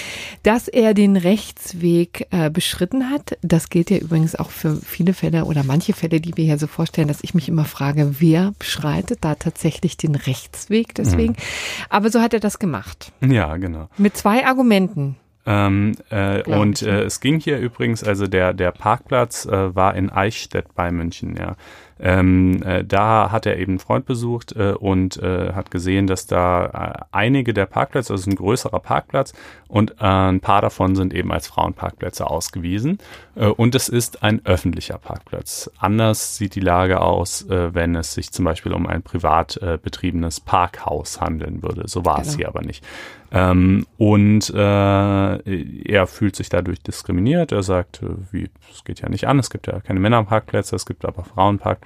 dass 0.43 0.69
er 0.69 0.93
den 0.93 1.17
Rechtsweg 1.17 2.27
äh, 2.31 2.51
beschritten 2.51 3.11
hat. 3.11 3.39
Das 3.43 3.71
gilt 3.71 3.91
ja 3.91 3.97
übrigens 3.97 4.37
auch 4.37 4.51
für 4.51 4.77
viele 4.77 5.15
Fälle 5.15 5.47
oder 5.47 5.65
manche 5.65 5.95
Fälle, 5.95 6.21
die 6.21 6.37
wir 6.37 6.45
hier 6.45 6.59
so 6.59 6.67
vorstellen, 6.67 7.09
dass 7.09 7.23
ich 7.23 7.35
mich 7.35 7.49
immer 7.49 7.65
frage, 7.65 8.17
wer 8.21 8.53
beschreitet 8.59 9.19
da 9.23 9.35
tatsächlich 9.35 9.97
den 9.97 10.15
Rechtsweg 10.15 10.95
deswegen. 10.95 11.33
Mhm. 11.33 11.87
Aber 11.89 12.11
so 12.11 12.21
hat 12.21 12.35
er 12.35 12.41
das 12.41 12.59
gemacht. 12.59 13.13
Ja, 13.21 13.57
genau. 13.57 13.89
Mit 13.97 14.17
zwei 14.17 14.47
Argumenten. 14.47 15.17
Ähm, 15.47 15.93
äh, 16.11 16.43
und 16.43 16.83
äh, 16.83 17.05
es 17.05 17.21
ging 17.21 17.39
hier 17.39 17.59
übrigens, 17.59 18.03
also 18.03 18.27
der, 18.27 18.53
der 18.53 18.73
Parkplatz 18.73 19.47
äh, 19.47 19.75
war 19.75 19.95
in 19.95 20.11
Eichstätt 20.11 20.75
bei 20.75 20.91
München, 20.91 21.37
ja. 21.37 21.57
Ähm, 21.99 22.63
äh, 22.63 22.85
da 22.85 23.31
hat 23.33 23.47
er 23.47 23.59
eben 23.59 23.73
einen 23.73 23.79
Freund 23.79 24.05
besucht 24.05 24.53
äh, 24.53 24.73
und 24.73 25.17
äh, 25.17 25.53
hat 25.55 25.71
gesehen, 25.71 26.07
dass 26.07 26.27
da 26.27 26.67
äh, 26.67 27.05
einige 27.11 27.55
der 27.55 27.67
Parkplätze, 27.67 28.13
also 28.13 28.31
ein 28.31 28.37
größerer 28.37 28.81
Parkplatz 28.81 29.33
und 29.67 29.93
äh, 29.93 30.05
ein 30.05 30.41
paar 30.41 30.61
davon 30.61 30.95
sind 30.95 31.15
eben 31.15 31.33
als 31.33 31.47
Frauenparkplätze 31.47 32.27
ausgewiesen. 32.29 32.99
Äh, 33.35 33.47
und 33.47 33.75
es 33.75 33.89
ist 33.89 34.23
ein 34.23 34.45
öffentlicher 34.45 34.99
Parkplatz. 34.99 35.71
Anders 35.79 36.37
sieht 36.37 36.55
die 36.55 36.61
Lage 36.61 37.01
aus, 37.01 37.47
wenn 37.49 37.95
es 37.95 38.15
sich 38.15 38.33
zum 38.33 38.45
Beispiel 38.45 38.73
um 38.73 38.87
ein 38.87 39.03
privat 39.03 39.59
betriebenes 39.83 40.41
Parkhaus 40.41 41.21
handeln 41.21 41.63
würde. 41.63 41.85
So 41.87 42.05
war 42.05 42.17
genau. 42.17 42.29
es 42.29 42.37
hier 42.37 42.49
aber 42.49 42.63
nicht. 42.63 42.85
Ähm, 43.33 43.87
und 43.99 44.51
äh, 44.51 45.89
er 45.89 46.07
fühlt 46.07 46.37
sich 46.37 46.49
dadurch 46.49 46.81
diskriminiert. 46.81 47.53
Er 47.53 47.63
sagt, 47.63 48.01
wie, 48.31 48.49
es 48.73 48.85
geht 48.85 49.01
ja 49.01 49.09
nicht 49.09 49.27
an, 49.27 49.39
es 49.39 49.51
gibt 49.51 49.67
ja 49.67 49.81
keine 49.81 50.01
Männerparkplätze, 50.01 50.77
es 50.77 50.87
gibt 50.87 51.05
aber 51.05 51.25
Frauenparkplätze. 51.25 51.86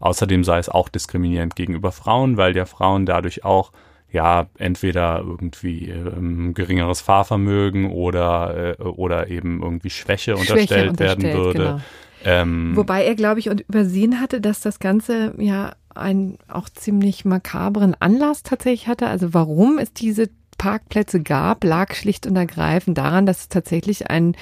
Außerdem 0.00 0.44
sei 0.44 0.58
es 0.58 0.68
auch 0.68 0.88
diskriminierend 0.88 1.56
gegenüber 1.56 1.92
Frauen, 1.92 2.36
weil 2.36 2.52
der 2.52 2.66
Frauen 2.66 3.06
dadurch 3.06 3.44
auch 3.44 3.72
ja, 4.14 4.46
entweder 4.58 5.18
irgendwie 5.18 5.90
ähm, 5.90 6.54
geringeres 6.54 7.00
Fahrvermögen 7.00 7.90
oder, 7.90 8.76
äh, 8.78 8.82
oder 8.82 9.28
eben 9.28 9.60
irgendwie 9.60 9.90
Schwäche, 9.90 10.36
Schwäche 10.36 10.52
unterstellt, 10.52 10.90
unterstellt 10.90 11.22
werden 11.22 11.44
würde. 11.44 11.58
Genau. 11.58 11.80
Ähm, 12.24 12.76
Wobei 12.76 13.04
er, 13.04 13.16
glaube 13.16 13.40
ich, 13.40 13.50
und 13.50 13.62
übersehen 13.62 14.20
hatte, 14.20 14.40
dass 14.40 14.60
das 14.60 14.78
Ganze 14.78 15.34
ja 15.38 15.72
einen 15.94 16.38
auch 16.48 16.68
ziemlich 16.68 17.24
makabren 17.24 17.96
Anlass 17.98 18.44
tatsächlich 18.44 18.86
hatte. 18.86 19.08
Also 19.08 19.34
warum 19.34 19.78
es 19.78 19.92
diese 19.92 20.30
Parkplätze 20.56 21.22
gab, 21.22 21.64
lag 21.64 21.94
schlicht 21.94 22.26
und 22.26 22.36
ergreifend 22.36 22.98
daran, 22.98 23.26
dass 23.26 23.40
es 23.40 23.48
tatsächlich 23.48 24.10
ein, 24.10 24.36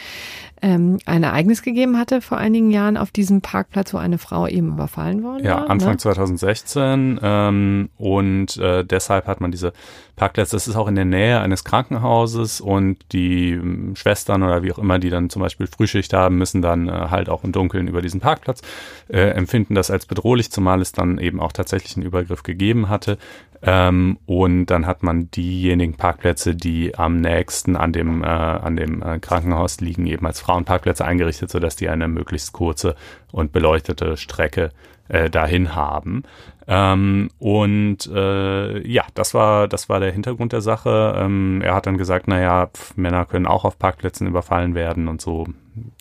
ähm, 0.60 0.98
ein 1.06 1.22
Ereignis 1.22 1.62
gegeben 1.62 1.98
hatte 1.98 2.20
vor 2.20 2.38
einigen 2.38 2.70
Jahren 2.70 2.96
auf 2.96 3.10
diesem 3.10 3.40
Parkplatz, 3.40 3.92
wo 3.92 3.98
eine 3.98 4.18
Frau 4.18 4.46
eben 4.46 4.68
überfallen 4.68 5.22
worden 5.22 5.44
ja, 5.44 5.54
war. 5.56 5.62
Ja, 5.62 5.66
Anfang 5.66 5.92
ne? 5.92 5.98
2016 5.98 7.20
ähm, 7.22 7.90
und 7.98 8.56
äh, 8.56 8.84
deshalb 8.84 9.26
hat 9.26 9.40
man 9.40 9.50
diese 9.50 9.72
Parkplätze. 10.16 10.54
Das 10.56 10.68
ist 10.68 10.76
auch 10.76 10.88
in 10.88 10.94
der 10.94 11.04
Nähe 11.04 11.40
eines 11.40 11.64
Krankenhauses 11.64 12.60
und 12.60 12.98
die 13.12 13.52
äh, 13.52 13.96
Schwestern 13.96 14.42
oder 14.42 14.62
wie 14.62 14.72
auch 14.72 14.78
immer, 14.78 14.98
die 14.98 15.10
dann 15.10 15.30
zum 15.30 15.42
Beispiel 15.42 15.66
Frühschicht 15.66 16.12
haben, 16.12 16.38
müssen 16.38 16.62
dann 16.62 16.88
äh, 16.88 16.92
halt 16.92 17.28
auch 17.28 17.44
im 17.44 17.52
Dunkeln 17.52 17.88
über 17.88 18.02
diesen 18.02 18.20
Parkplatz, 18.20 18.62
äh, 19.08 19.30
empfinden 19.30 19.74
das 19.74 19.90
als 19.90 20.06
bedrohlich, 20.06 20.52
zumal 20.52 20.80
es 20.80 20.92
dann 20.92 21.18
eben 21.18 21.40
auch 21.40 21.52
tatsächlich 21.52 21.96
einen 21.96 22.06
Übergriff 22.06 22.42
gegeben 22.42 22.88
hatte. 22.88 23.18
Ähm, 23.64 24.18
und 24.26 24.66
dann 24.66 24.86
hat 24.86 25.02
man 25.02 25.30
diejenigen 25.30 25.94
Parkplätze, 25.94 26.56
die 26.56 26.96
am 26.98 27.20
nächsten 27.20 27.76
an 27.76 27.92
dem, 27.92 28.24
äh, 28.24 28.26
an 28.26 28.76
dem 28.76 29.02
äh, 29.02 29.20
Krankenhaus 29.20 29.80
liegen, 29.80 30.06
eben 30.06 30.26
als 30.26 30.40
Frauenparkplätze 30.40 31.04
eingerichtet, 31.04 31.50
sodass 31.50 31.76
die 31.76 31.88
eine 31.88 32.08
möglichst 32.08 32.52
kurze 32.52 32.96
und 33.30 33.52
beleuchtete 33.52 34.16
Strecke 34.16 34.70
äh, 35.08 35.30
dahin 35.30 35.76
haben. 35.76 36.24
Ähm, 36.66 37.30
und 37.38 38.06
äh, 38.12 38.86
ja, 38.86 39.04
das 39.14 39.34
war 39.34 39.68
das 39.68 39.88
war 39.88 40.00
der 40.00 40.12
Hintergrund 40.12 40.52
der 40.52 40.60
Sache. 40.60 41.14
Ähm, 41.16 41.60
er 41.62 41.74
hat 41.74 41.86
dann 41.86 41.98
gesagt, 41.98 42.28
naja, 42.28 42.66
pf, 42.66 42.96
Männer 42.96 43.26
können 43.26 43.46
auch 43.46 43.64
auf 43.64 43.78
Parkplätzen 43.78 44.26
überfallen 44.26 44.74
werden 44.74 45.06
und 45.08 45.20
so. 45.20 45.46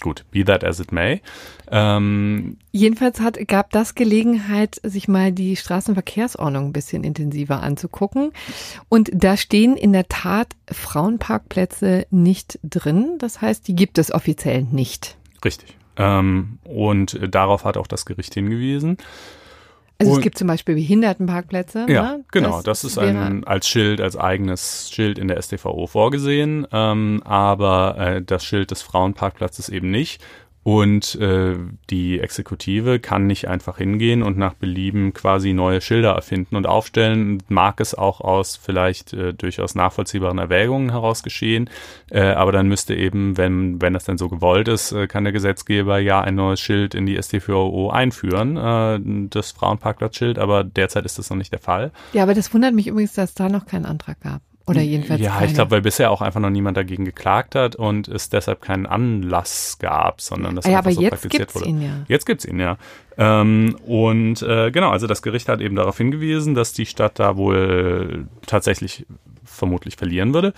Gut, 0.01 0.25
be 0.31 0.43
that 0.43 0.63
as 0.63 0.79
it 0.79 0.91
may. 0.91 1.21
Ähm, 1.69 2.57
Jedenfalls 2.71 3.19
hat, 3.21 3.37
gab 3.47 3.71
das 3.71 3.95
Gelegenheit, 3.95 4.79
sich 4.83 5.07
mal 5.07 5.31
die 5.31 5.55
Straßenverkehrsordnung 5.55 6.67
ein 6.67 6.73
bisschen 6.73 7.03
intensiver 7.03 7.63
anzugucken. 7.63 8.31
Und 8.89 9.09
da 9.13 9.37
stehen 9.37 9.77
in 9.77 9.93
der 9.93 10.07
Tat 10.09 10.55
Frauenparkplätze 10.69 12.05
nicht 12.09 12.59
drin. 12.63 13.17
Das 13.19 13.41
heißt, 13.41 13.67
die 13.67 13.75
gibt 13.75 13.97
es 13.97 14.11
offiziell 14.11 14.63
nicht. 14.63 15.17
Richtig. 15.43 15.77
Ähm, 15.97 16.59
und 16.63 17.19
darauf 17.29 17.63
hat 17.63 17.77
auch 17.77 17.87
das 17.87 18.05
Gericht 18.05 18.33
hingewiesen. 18.33 18.97
Also 20.01 20.13
und, 20.13 20.17
es 20.17 20.23
gibt 20.23 20.37
zum 20.37 20.47
Beispiel 20.47 20.73
Behindertenparkplätze. 20.73 21.85
Ja, 21.87 22.17
ne? 22.17 22.25
genau. 22.31 22.63
Das, 22.63 22.81
das 22.81 22.83
ist 22.85 22.97
ein, 22.97 23.43
als 23.43 23.67
Schild, 23.67 24.01
als 24.01 24.17
eigenes 24.17 24.89
Schild 24.91 25.19
in 25.19 25.27
der 25.27 25.39
StVO 25.39 25.85
vorgesehen, 25.85 26.65
ähm, 26.71 27.21
aber 27.23 27.97
äh, 27.99 28.21
das 28.23 28.43
Schild 28.43 28.71
des 28.71 28.81
Frauenparkplatzes 28.81 29.69
eben 29.69 29.91
nicht. 29.91 30.19
Und 30.63 31.15
äh, 31.15 31.55
die 31.89 32.19
Exekutive 32.19 32.99
kann 32.99 33.25
nicht 33.25 33.47
einfach 33.47 33.77
hingehen 33.77 34.21
und 34.21 34.37
nach 34.37 34.53
Belieben 34.53 35.11
quasi 35.11 35.53
neue 35.53 35.81
Schilder 35.81 36.11
erfinden 36.11 36.55
und 36.55 36.67
aufstellen. 36.67 37.41
Mag 37.47 37.79
es 37.79 37.95
auch 37.95 38.21
aus 38.21 38.57
vielleicht 38.57 39.13
äh, 39.13 39.33
durchaus 39.33 39.73
nachvollziehbaren 39.73 40.37
Erwägungen 40.37 40.91
heraus 40.91 41.23
geschehen. 41.23 41.67
Äh, 42.11 42.21
aber 42.21 42.51
dann 42.51 42.67
müsste 42.67 42.93
eben, 42.93 43.37
wenn, 43.37 43.81
wenn 43.81 43.93
das 43.93 44.05
denn 44.05 44.19
so 44.19 44.29
gewollt 44.29 44.67
ist, 44.67 44.91
äh, 44.91 45.07
kann 45.07 45.23
der 45.23 45.33
Gesetzgeber 45.33 45.97
ja 45.97 46.21
ein 46.21 46.35
neues 46.35 46.59
Schild 46.59 46.93
in 46.93 47.07
die 47.07 47.19
StVO 47.19 47.89
einführen, 47.89 48.57
äh, 48.57 48.99
das 49.29 49.51
Frauenparkplatzschild. 49.51 50.37
Aber 50.37 50.63
derzeit 50.63 51.05
ist 51.05 51.17
das 51.17 51.31
noch 51.31 51.37
nicht 51.37 51.51
der 51.51 51.59
Fall. 51.59 51.91
Ja, 52.13 52.21
aber 52.21 52.35
das 52.35 52.53
wundert 52.53 52.75
mich 52.75 52.85
übrigens, 52.85 53.13
dass 53.13 53.33
da 53.33 53.49
noch 53.49 53.65
keinen 53.65 53.85
Antrag 53.85 54.19
gab. 54.21 54.41
Oder 54.67 54.81
jedenfalls. 54.81 55.19
Ja, 55.21 55.31
keine. 55.31 55.47
ich 55.47 55.53
glaube, 55.53 55.71
weil 55.71 55.81
bisher 55.81 56.11
auch 56.11 56.21
einfach 56.21 56.39
noch 56.39 56.49
niemand 56.49 56.77
dagegen 56.77 57.03
geklagt 57.03 57.55
hat 57.55 57.75
und 57.75 58.07
es 58.07 58.29
deshalb 58.29 58.61
keinen 58.61 58.85
Anlass 58.85 59.77
gab, 59.79 60.21
sondern 60.21 60.55
das 60.55 60.65
ja, 60.65 60.77
einfach 60.77 60.85
aber 60.85 60.93
so 60.93 61.01
jetzt 61.01 61.09
praktiziert 61.11 61.39
gibt's 61.39 61.55
wurde. 61.55 61.69
Ihn 61.69 61.81
ja. 61.81 62.05
Jetzt 62.07 62.25
gibt's 62.25 62.45
ihn 62.45 62.59
ja. 62.59 62.77
Ähm, 63.17 63.75
und 63.85 64.41
äh, 64.43 64.71
genau, 64.71 64.91
also 64.91 65.07
das 65.07 65.21
Gericht 65.21 65.49
hat 65.49 65.61
eben 65.61 65.75
darauf 65.75 65.97
hingewiesen, 65.97 66.53
dass 66.53 66.73
die 66.73 66.85
Stadt 66.85 67.19
da 67.19 67.37
wohl 67.37 68.27
tatsächlich 68.45 69.05
vermutlich 69.43 69.95
verlieren 69.95 70.33
würde. 70.33 70.53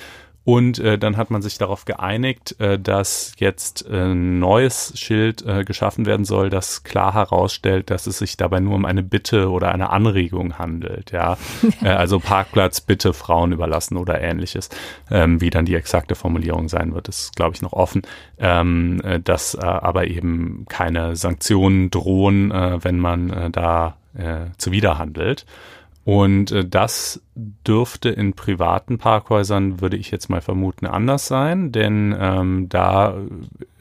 Und 0.45 0.77
äh, 0.79 0.97
dann 0.97 1.15
hat 1.15 1.31
man 1.31 1.41
sich 1.41 1.57
darauf 1.57 1.85
geeinigt, 1.85 2.59
äh, 2.59 2.77
dass 2.77 3.33
jetzt 3.37 3.89
äh, 3.89 4.11
ein 4.11 4.39
neues 4.39 4.91
Schild 4.99 5.45
äh, 5.45 5.63
geschaffen 5.63 6.05
werden 6.05 6.25
soll, 6.25 6.49
das 6.49 6.83
klar 6.83 7.13
herausstellt, 7.13 7.89
dass 7.89 8.07
es 8.07 8.17
sich 8.17 8.35
dabei 8.35 8.59
nur 8.59 8.75
um 8.75 8.85
eine 8.85 9.03
Bitte 9.03 9.49
oder 9.49 9.71
eine 9.71 9.89
Anregung 9.91 10.57
handelt. 10.57 11.11
Ja, 11.11 11.37
äh, 11.81 11.87
also 11.87 12.19
Parkplatz 12.19 12.81
bitte 12.81 13.13
Frauen 13.13 13.53
überlassen 13.53 13.95
oder 13.95 14.19
ähnliches. 14.19 14.69
Ähm, 15.09 15.39
wie 15.39 15.49
dann 15.49 15.65
die 15.65 15.75
exakte 15.75 16.15
Formulierung 16.15 16.67
sein 16.67 16.93
wird, 16.93 17.07
ist 17.07 17.35
glaube 17.37 17.55
ich 17.55 17.61
noch 17.61 17.73
offen. 17.73 18.01
Ähm, 18.37 18.99
äh, 19.03 19.21
dass 19.21 19.55
äh, 19.55 19.61
aber 19.61 20.07
eben 20.07 20.65
keine 20.67 21.15
Sanktionen 21.15 21.89
drohen, 21.89 22.51
äh, 22.51 22.83
wenn 22.83 22.99
man 22.99 23.29
äh, 23.29 23.49
da 23.49 23.95
äh, 24.13 24.47
zuwiderhandelt. 24.57 25.45
Und 26.05 26.51
äh, 26.51 26.65
das 26.65 27.21
dürfte 27.35 28.09
in 28.09 28.33
privaten 28.33 28.97
Parkhäusern, 28.97 29.79
würde 29.81 29.97
ich 29.97 30.11
jetzt 30.11 30.29
mal 30.29 30.41
vermuten, 30.41 30.85
anders 30.85 31.27
sein, 31.27 31.71
denn 31.71 32.15
ähm, 32.19 32.69
da 32.69 33.15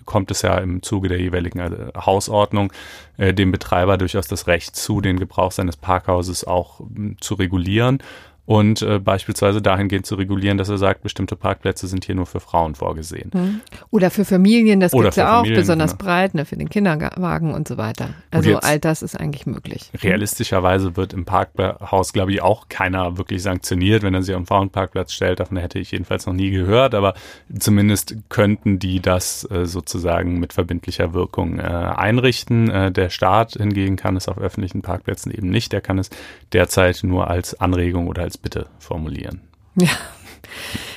kommt 0.04 0.30
es 0.30 0.42
ja 0.42 0.58
im 0.58 0.82
Zuge 0.82 1.08
der 1.08 1.20
jeweiligen 1.20 1.58
äh, 1.58 1.70
Hausordnung 1.96 2.72
äh, 3.16 3.34
dem 3.34 3.52
Betreiber 3.52 3.98
durchaus 3.98 4.28
das 4.28 4.46
Recht 4.46 4.76
zu, 4.76 5.00
den 5.00 5.18
Gebrauch 5.18 5.52
seines 5.52 5.76
Parkhauses 5.76 6.44
auch 6.44 6.80
äh, 6.80 7.16
zu 7.20 7.34
regulieren 7.34 7.98
und 8.44 8.82
äh, 8.82 8.98
beispielsweise 8.98 9.62
dahingehend 9.62 10.04
zu 10.04 10.16
regulieren, 10.16 10.58
dass 10.58 10.68
er 10.68 10.78
sagt, 10.78 11.02
bestimmte 11.02 11.36
Parkplätze 11.36 11.86
sind 11.86 12.04
hier 12.04 12.16
nur 12.16 12.26
für 12.26 12.40
Frauen 12.40 12.74
vorgesehen. 12.74 13.30
Mhm. 13.32 13.60
Oder 13.90 14.10
für 14.10 14.24
Familien, 14.24 14.80
das 14.80 14.92
gibt 14.92 15.06
es 15.06 15.16
ja 15.16 15.40
auch, 15.40 15.44
besonders 15.44 15.96
genau. 15.96 16.04
breit, 16.04 16.34
ne, 16.34 16.44
für 16.44 16.56
den 16.56 16.68
Kinderwagen 16.68 17.54
und 17.54 17.68
so 17.68 17.76
weiter. 17.76 18.10
Also 18.30 18.56
all 18.56 18.80
das 18.80 19.02
ist 19.02 19.18
eigentlich 19.18 19.46
möglich. 19.46 19.90
Realistischerweise 20.02 20.96
wird 20.96 21.12
im 21.12 21.24
Parkhaus, 21.24 22.12
glaube 22.12 22.32
ich, 22.32 22.42
auch 22.42 22.68
keiner 22.68 23.16
wirklich 23.16 23.42
sanktioniert, 23.42 24.02
wenn 24.02 24.14
er 24.14 24.22
sich 24.22 24.34
auf 24.34 24.38
einen 24.38 24.46
Frauenparkplatz 24.46 25.12
stellt. 25.12 25.38
Davon 25.38 25.56
hätte 25.56 25.78
ich 25.78 25.92
jedenfalls 25.92 26.26
noch 26.26 26.34
nie 26.34 26.50
gehört, 26.50 26.94
aber 26.94 27.14
zumindest 27.58 28.16
könnten 28.28 28.78
die 28.78 29.00
das 29.00 29.48
äh, 29.50 29.66
sozusagen 29.66 30.40
mit 30.40 30.52
verbindlicher 30.52 31.14
Wirkung 31.14 31.58
äh, 31.58 31.62
einrichten. 31.62 32.70
Äh, 32.70 32.92
der 32.92 33.10
Staat 33.10 33.52
hingegen 33.52 33.96
kann 33.96 34.16
es 34.16 34.28
auf 34.28 34.38
öffentlichen 34.38 34.82
Parkplätzen 34.82 35.32
eben 35.32 35.48
nicht. 35.48 35.72
Der 35.72 35.80
kann 35.80 35.98
es 35.98 36.10
derzeit 36.52 37.00
nur 37.02 37.28
als 37.28 37.60
Anregung 37.60 38.08
oder 38.08 38.22
als 38.22 38.31
als 38.32 38.38
Bitte 38.38 38.66
formulieren. 38.78 39.42
Ja. 39.74 39.90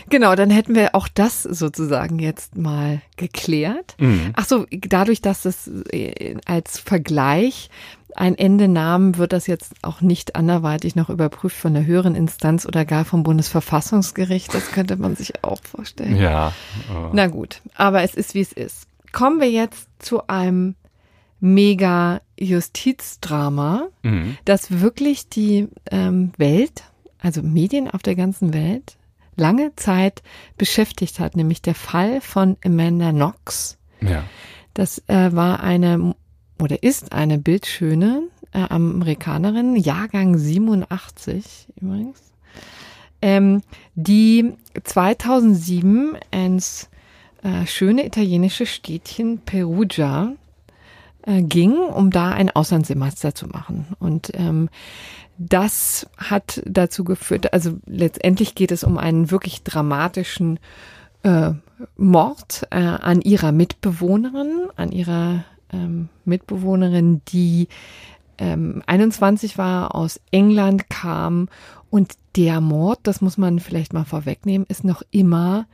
Genau, 0.09 0.35
dann 0.35 0.49
hätten 0.49 0.75
wir 0.75 0.95
auch 0.95 1.07
das 1.07 1.43
sozusagen 1.43 2.19
jetzt 2.19 2.55
mal 2.57 3.01
geklärt. 3.17 3.95
Mhm. 3.99 4.31
Ach 4.35 4.45
so, 4.45 4.65
dadurch, 4.69 5.21
dass 5.21 5.45
es 5.45 5.67
äh, 5.91 6.37
als 6.45 6.79
Vergleich 6.79 7.69
ein 8.15 8.37
Ende 8.37 8.67
nahm, 8.67 9.17
wird 9.17 9.33
das 9.33 9.47
jetzt 9.47 9.73
auch 9.81 10.01
nicht 10.01 10.35
anderweitig 10.35 10.95
noch 10.95 11.09
überprüft 11.09 11.57
von 11.57 11.73
der 11.73 11.85
höheren 11.85 12.15
Instanz 12.15 12.65
oder 12.65 12.85
gar 12.85 13.03
vom 13.03 13.23
Bundesverfassungsgericht. 13.23 14.53
Das 14.53 14.71
könnte 14.71 14.95
man 14.95 15.15
sich 15.15 15.43
auch 15.43 15.61
vorstellen. 15.63 16.15
Ja. 16.15 16.53
Na 17.11 17.27
gut, 17.27 17.61
aber 17.73 18.03
es 18.03 18.13
ist 18.13 18.35
wie 18.35 18.41
es 18.41 18.53
ist. 18.53 18.87
Kommen 19.11 19.41
wir 19.41 19.49
jetzt 19.49 19.89
zu 19.99 20.27
einem 20.27 20.75
mega 21.39 22.21
Justizdrama, 22.39 23.87
mhm. 24.03 24.37
das 24.45 24.79
wirklich 24.79 25.29
die 25.29 25.67
ähm, 25.91 26.31
Welt 26.37 26.83
also 27.25 27.41
Medien 27.41 27.89
auf 27.89 28.03
der 28.03 28.15
ganzen 28.15 28.53
Welt, 28.53 28.97
lange 29.35 29.75
Zeit 29.75 30.21
beschäftigt 30.57 31.19
hat, 31.19 31.35
nämlich 31.35 31.61
der 31.61 31.75
Fall 31.75 32.21
von 32.21 32.55
Amanda 32.63 33.11
Knox. 33.11 33.77
Ja. 33.99 34.23
Das 34.73 34.99
äh, 35.07 35.33
war 35.33 35.61
eine 35.61 36.15
oder 36.61 36.83
ist 36.83 37.11
eine 37.11 37.37
bildschöne 37.37 38.23
äh, 38.53 38.59
Amerikanerin, 38.59 39.75
Jahrgang 39.75 40.37
87 40.37 41.67
übrigens, 41.81 42.21
ähm, 43.21 43.61
die 43.95 44.53
2007 44.83 46.17
ins 46.31 46.89
äh, 47.43 47.65
schöne 47.65 48.05
italienische 48.05 48.65
Städtchen 48.65 49.39
Perugia 49.39 50.33
äh, 51.23 51.41
ging, 51.41 51.73
um 51.73 52.11
da 52.11 52.29
ein 52.29 52.51
Auslandssemester 52.51 53.33
zu 53.33 53.47
machen. 53.47 53.87
Und 53.99 54.31
ähm, 54.35 54.69
das 55.37 56.07
hat 56.17 56.61
dazu 56.65 57.03
geführt, 57.03 57.53
also 57.53 57.77
letztendlich 57.85 58.55
geht 58.55 58.71
es 58.71 58.83
um 58.83 58.97
einen 58.97 59.31
wirklich 59.31 59.63
dramatischen 59.63 60.59
äh, 61.23 61.51
Mord 61.97 62.67
äh, 62.71 62.77
an 62.77 63.21
ihrer 63.21 63.51
Mitbewohnerin, 63.51 64.69
an 64.75 64.91
ihrer 64.91 65.43
ähm, 65.73 66.09
Mitbewohnerin, 66.23 67.21
die 67.27 67.67
ähm, 68.37 68.81
21 68.85 69.57
war, 69.57 69.95
aus 69.95 70.21
England 70.31 70.89
kam. 70.89 71.49
Und 71.89 72.13
der 72.35 72.61
Mord, 72.61 72.99
das 73.03 73.21
muss 73.21 73.37
man 73.37 73.59
vielleicht 73.59 73.93
mal 73.93 74.05
vorwegnehmen, 74.05 74.67
ist 74.69 74.83
noch 74.83 75.01
immer 75.11 75.67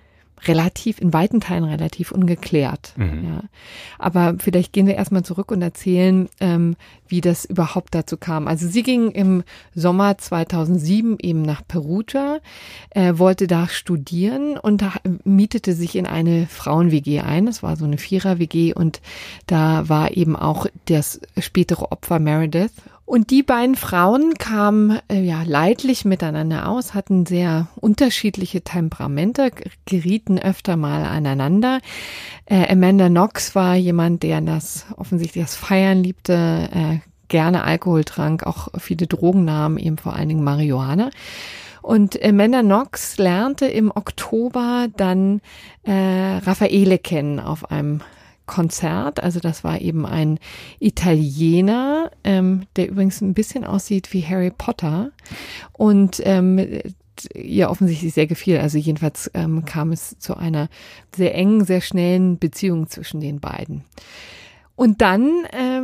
relativ, 0.45 0.99
in 0.99 1.13
weiten 1.13 1.39
Teilen 1.39 1.63
relativ 1.63 2.11
ungeklärt. 2.11 2.93
Mhm. 2.95 3.23
Ja. 3.23 3.43
Aber 3.99 4.35
vielleicht 4.39 4.73
gehen 4.73 4.87
wir 4.87 4.95
erstmal 4.95 5.23
zurück 5.23 5.51
und 5.51 5.61
erzählen, 5.61 6.29
ähm, 6.39 6.75
wie 7.07 7.21
das 7.21 7.45
überhaupt 7.45 7.93
dazu 7.93 8.17
kam. 8.17 8.47
Also 8.47 8.67
sie 8.67 8.83
ging 8.83 9.11
im 9.11 9.43
Sommer 9.75 10.17
2007 10.17 11.17
eben 11.19 11.41
nach 11.41 11.61
Perugia, 11.67 12.39
äh, 12.91 13.13
wollte 13.17 13.47
da 13.47 13.67
studieren 13.67 14.57
und 14.57 14.81
da 14.81 14.93
mietete 15.23 15.73
sich 15.73 15.95
in 15.95 16.05
eine 16.05 16.47
Frauen-WG 16.47 17.21
ein. 17.21 17.45
Das 17.45 17.61
war 17.63 17.75
so 17.75 17.85
eine 17.85 17.97
Vierer-WG 17.97 18.73
und 18.73 19.01
da 19.45 19.89
war 19.89 20.15
eben 20.15 20.35
auch 20.35 20.65
das 20.85 21.21
spätere 21.37 21.91
Opfer 21.91 22.19
Meredith 22.19 22.73
und 23.11 23.29
die 23.29 23.43
beiden 23.43 23.75
Frauen 23.75 24.35
kamen 24.35 24.99
äh, 25.09 25.19
ja 25.19 25.43
leidlich 25.43 26.05
miteinander 26.05 26.69
aus, 26.69 26.93
hatten 26.93 27.25
sehr 27.25 27.67
unterschiedliche 27.75 28.61
Temperamente, 28.61 29.51
gerieten 29.85 30.39
öfter 30.39 30.77
mal 30.77 31.03
aneinander. 31.03 31.81
Äh, 32.45 32.71
Amanda 32.71 33.09
Knox 33.09 33.53
war 33.53 33.75
jemand, 33.75 34.23
der 34.23 34.39
das 34.39 34.85
offensichtlich 34.95 35.43
das 35.43 35.57
Feiern 35.57 36.01
liebte, 36.01 36.69
äh, 36.73 36.99
gerne 37.27 37.65
Alkohol 37.65 38.05
trank, 38.05 38.47
auch 38.47 38.69
viele 38.79 39.07
Drogen 39.07 39.43
nahm, 39.43 39.77
eben 39.77 39.97
vor 39.97 40.15
allen 40.15 40.29
Dingen 40.29 40.45
Marihuana. 40.45 41.09
Und 41.81 42.17
Amanda 42.23 42.61
Knox 42.61 43.17
lernte 43.17 43.65
im 43.65 43.91
Oktober 43.91 44.87
dann 44.95 45.41
äh, 45.83 46.37
Raffaele 46.45 46.97
kennen 46.97 47.41
auf 47.41 47.71
einem 47.71 47.99
Konzert. 48.51 49.23
Also 49.23 49.39
das 49.39 49.63
war 49.63 49.79
eben 49.79 50.05
ein 50.05 50.37
Italiener, 50.79 52.11
ähm, 52.25 52.63
der 52.75 52.89
übrigens 52.89 53.21
ein 53.21 53.33
bisschen 53.33 53.63
aussieht 53.63 54.11
wie 54.11 54.25
Harry 54.25 54.51
Potter. 54.51 55.11
Und 55.71 56.21
ähm, 56.25 56.59
ihr 57.33 57.69
offensichtlich 57.69 58.13
sehr 58.13 58.27
gefiel. 58.27 58.57
Also 58.57 58.77
jedenfalls 58.77 59.31
ähm, 59.33 59.63
kam 59.63 59.93
es 59.93 60.19
zu 60.19 60.35
einer 60.35 60.67
sehr 61.15 61.33
engen, 61.33 61.63
sehr 61.63 61.79
schnellen 61.79 62.39
Beziehung 62.39 62.89
zwischen 62.89 63.21
den 63.21 63.39
beiden. 63.39 63.85
Und 64.75 65.01
dann 65.01 65.45
äh, 65.51 65.83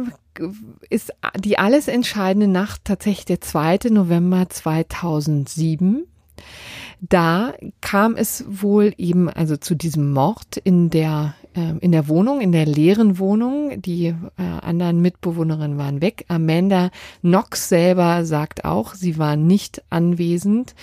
ist 0.89 1.13
die 1.39 1.57
alles 1.57 1.88
entscheidende 1.88 2.49
Nacht 2.49 2.82
tatsächlich 2.84 3.26
der 3.26 3.39
2. 3.39 3.89
November 3.91 4.49
2007. 4.49 6.05
Da 6.99 7.53
kam 7.80 8.18
es 8.18 8.43
wohl 8.49 8.93
eben 8.97 9.30
also 9.30 9.55
zu 9.55 9.74
diesem 9.74 10.11
Mord 10.11 10.57
in 10.57 10.89
der 10.89 11.36
in 11.80 11.91
der 11.91 12.08
Wohnung, 12.08 12.41
in 12.41 12.51
der 12.51 12.66
leeren 12.66 13.20
Wohnung. 13.20 13.82
Die 13.82 14.08
äh, 14.08 14.16
anderen 14.62 15.01
Mitbewohnerinnen 15.01 15.78
waren 15.78 16.01
weg. 16.01 16.26
Amanda 16.28 16.89
Knox 17.22 17.70
selber 17.70 18.26
sagt 18.26 18.66
auch, 18.66 18.93
sie 18.93 19.18
war 19.18 19.36
nicht 19.36 19.82
anwesend. 19.89 20.76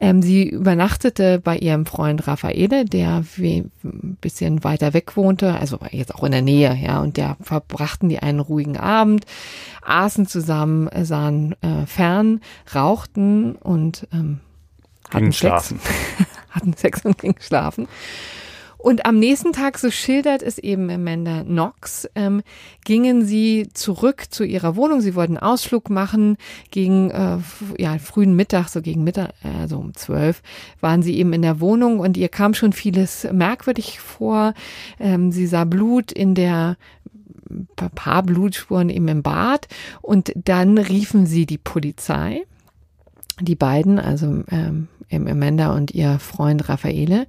Ähm, 0.00 0.22
sie 0.22 0.48
übernachtete 0.48 1.40
bei 1.40 1.56
ihrem 1.56 1.84
Freund 1.84 2.26
Raffaele, 2.26 2.84
der 2.84 3.24
ein 3.34 4.16
bisschen 4.20 4.62
weiter 4.62 4.94
weg 4.94 5.16
wohnte, 5.16 5.54
also 5.54 5.78
jetzt 5.90 6.14
auch 6.14 6.22
in 6.22 6.30
der 6.30 6.42
Nähe, 6.42 6.78
ja, 6.80 7.00
und 7.00 7.16
der 7.16 7.36
verbrachten 7.40 8.08
die 8.08 8.20
einen 8.20 8.38
ruhigen 8.38 8.76
Abend, 8.76 9.24
aßen 9.82 10.26
zusammen, 10.28 10.88
sahen 11.04 11.56
äh, 11.62 11.84
fern, 11.86 12.40
rauchten 12.72 13.56
und 13.56 14.06
ähm, 14.12 14.38
hatten 15.10 15.32
Sex. 15.32 15.38
Schlafen. 15.38 15.80
hatten 16.50 16.72
Sex 16.74 17.04
und 17.04 17.18
gingen 17.18 17.40
schlafen. 17.40 17.88
Und 18.78 19.06
am 19.06 19.18
nächsten 19.18 19.52
Tag, 19.52 19.76
so 19.76 19.90
schildert 19.90 20.40
es 20.40 20.56
eben 20.56 20.88
Amanda 20.88 21.42
Knox, 21.42 22.08
ähm, 22.14 22.42
gingen 22.84 23.24
sie 23.24 23.68
zurück 23.74 24.26
zu 24.30 24.44
ihrer 24.44 24.76
Wohnung. 24.76 25.00
Sie 25.00 25.16
wollten 25.16 25.36
Ausflug 25.36 25.90
machen. 25.90 26.36
Gegen 26.70 27.10
äh, 27.10 27.38
ja, 27.76 27.98
frühen 27.98 28.36
Mittag, 28.36 28.68
so 28.68 28.80
gegen 28.80 29.02
Mittag, 29.02 29.34
also 29.60 29.78
um 29.78 29.94
zwölf, 29.94 30.42
waren 30.80 31.02
sie 31.02 31.18
eben 31.18 31.32
in 31.32 31.42
der 31.42 31.60
Wohnung 31.60 31.98
und 31.98 32.16
ihr 32.16 32.28
kam 32.28 32.54
schon 32.54 32.72
vieles 32.72 33.26
merkwürdig 33.32 33.98
vor. 33.98 34.54
Ähm, 35.00 35.32
sie 35.32 35.48
sah 35.48 35.64
Blut 35.64 36.12
in 36.12 36.36
der 36.36 36.76
paar 37.94 38.22
Blutspuren 38.22 38.90
eben 38.90 39.08
im 39.08 39.22
Bad 39.22 39.66
und 40.02 40.32
dann 40.36 40.78
riefen 40.78 41.26
sie 41.26 41.46
die 41.46 41.58
Polizei. 41.58 42.44
Die 43.40 43.56
beiden, 43.56 43.98
also 43.98 44.44
ähm, 44.50 44.88
Amanda 45.10 45.74
und 45.74 45.92
ihr 45.92 46.18
Freund 46.18 46.68
Raffaele 46.68 47.26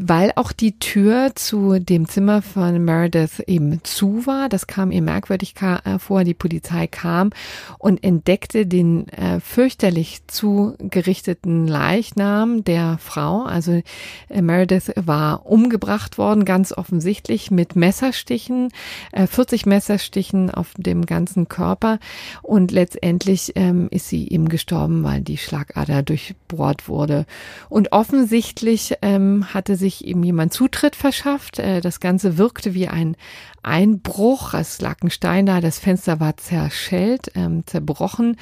weil 0.00 0.32
auch 0.36 0.52
die 0.52 0.78
Tür 0.78 1.32
zu 1.34 1.78
dem 1.78 2.08
Zimmer 2.08 2.40
von 2.40 2.82
Meredith 2.82 3.40
eben 3.46 3.84
zu 3.84 4.26
war. 4.26 4.48
Das 4.48 4.66
kam 4.66 4.90
ihr 4.90 5.02
merkwürdig 5.02 5.54
vor. 5.98 6.24
Die 6.24 6.34
Polizei 6.34 6.86
kam 6.86 7.30
und 7.78 8.02
entdeckte 8.02 8.66
den 8.66 9.08
äh, 9.08 9.38
fürchterlich 9.40 10.26
zugerichteten 10.26 11.66
Leichnam 11.66 12.64
der 12.64 12.98
Frau. 12.98 13.42
Also 13.42 13.82
äh, 14.28 14.42
Meredith 14.42 14.92
war 14.96 15.46
umgebracht 15.46 16.16
worden, 16.16 16.44
ganz 16.44 16.72
offensichtlich 16.72 17.50
mit 17.50 17.76
Messerstichen, 17.76 18.70
äh, 19.12 19.26
40 19.26 19.66
Messerstichen 19.66 20.50
auf 20.50 20.72
dem 20.76 21.04
ganzen 21.04 21.48
Körper 21.48 21.98
und 22.40 22.70
letztendlich 22.70 23.52
ähm, 23.56 23.88
ist 23.90 24.08
sie 24.08 24.28
eben 24.28 24.48
gestorben, 24.48 25.04
weil 25.04 25.20
die 25.20 25.38
Schlagader 25.38 26.02
durchbohrt 26.02 26.88
wurde. 26.88 27.26
Und 27.68 27.92
offensichtlich 27.92 28.94
ähm, 29.02 29.52
hatte 29.52 29.76
sich 29.82 30.06
eben 30.06 30.22
jemand 30.22 30.52
Zutritt 30.52 30.96
verschafft. 30.96 31.58
Äh, 31.58 31.80
das 31.80 32.00
Ganze 32.00 32.38
wirkte 32.38 32.72
wie 32.72 32.88
ein 32.88 33.16
Einbruch. 33.62 34.54
Es 34.54 34.80
lag 34.80 35.02
ein 35.02 35.10
Stein 35.10 35.46
da, 35.46 35.60
das 35.60 35.78
Fenster 35.78 36.20
war 36.20 36.36
zerschellt, 36.36 37.32
ähm, 37.34 37.64
zerbrochen 37.66 38.36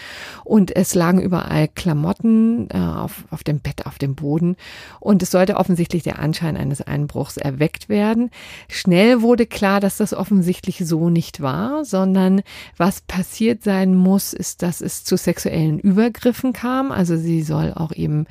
und 0.44 0.74
es 0.74 0.94
lagen 0.94 1.20
überall 1.20 1.68
Klamotten 1.68 2.68
äh, 2.70 2.78
auf, 2.78 3.24
auf 3.30 3.42
dem 3.42 3.60
Bett, 3.60 3.86
auf 3.86 3.98
dem 3.98 4.14
Boden. 4.14 4.56
Und 4.98 5.22
es 5.22 5.30
sollte 5.30 5.56
offensichtlich 5.56 6.02
der 6.02 6.18
Anschein 6.18 6.56
eines 6.56 6.80
Einbruchs 6.80 7.36
erweckt 7.36 7.88
werden. 7.88 8.30
Schnell 8.68 9.22
wurde 9.22 9.46
klar, 9.46 9.80
dass 9.80 9.96
das 9.96 10.14
offensichtlich 10.14 10.78
so 10.78 11.10
nicht 11.10 11.40
war, 11.40 11.84
sondern 11.84 12.42
was 12.76 13.00
passiert 13.00 13.62
sein 13.62 13.94
muss, 13.94 14.32
ist, 14.32 14.62
dass 14.62 14.80
es 14.80 15.04
zu 15.04 15.16
sexuellen 15.16 15.78
Übergriffen 15.78 16.52
kam. 16.52 16.92
Also 16.92 17.16
sie 17.16 17.42
soll 17.42 17.72
auch 17.74 17.92
eben 17.92 18.26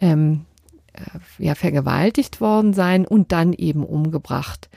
ähm, 0.00 0.16
äh, 0.36 0.55
ja 1.38 1.54
vergewaltigt 1.54 2.40
worden 2.40 2.72
sein 2.72 3.06
und 3.06 3.32
dann 3.32 3.52
eben 3.52 3.84
umgebracht 3.84 4.68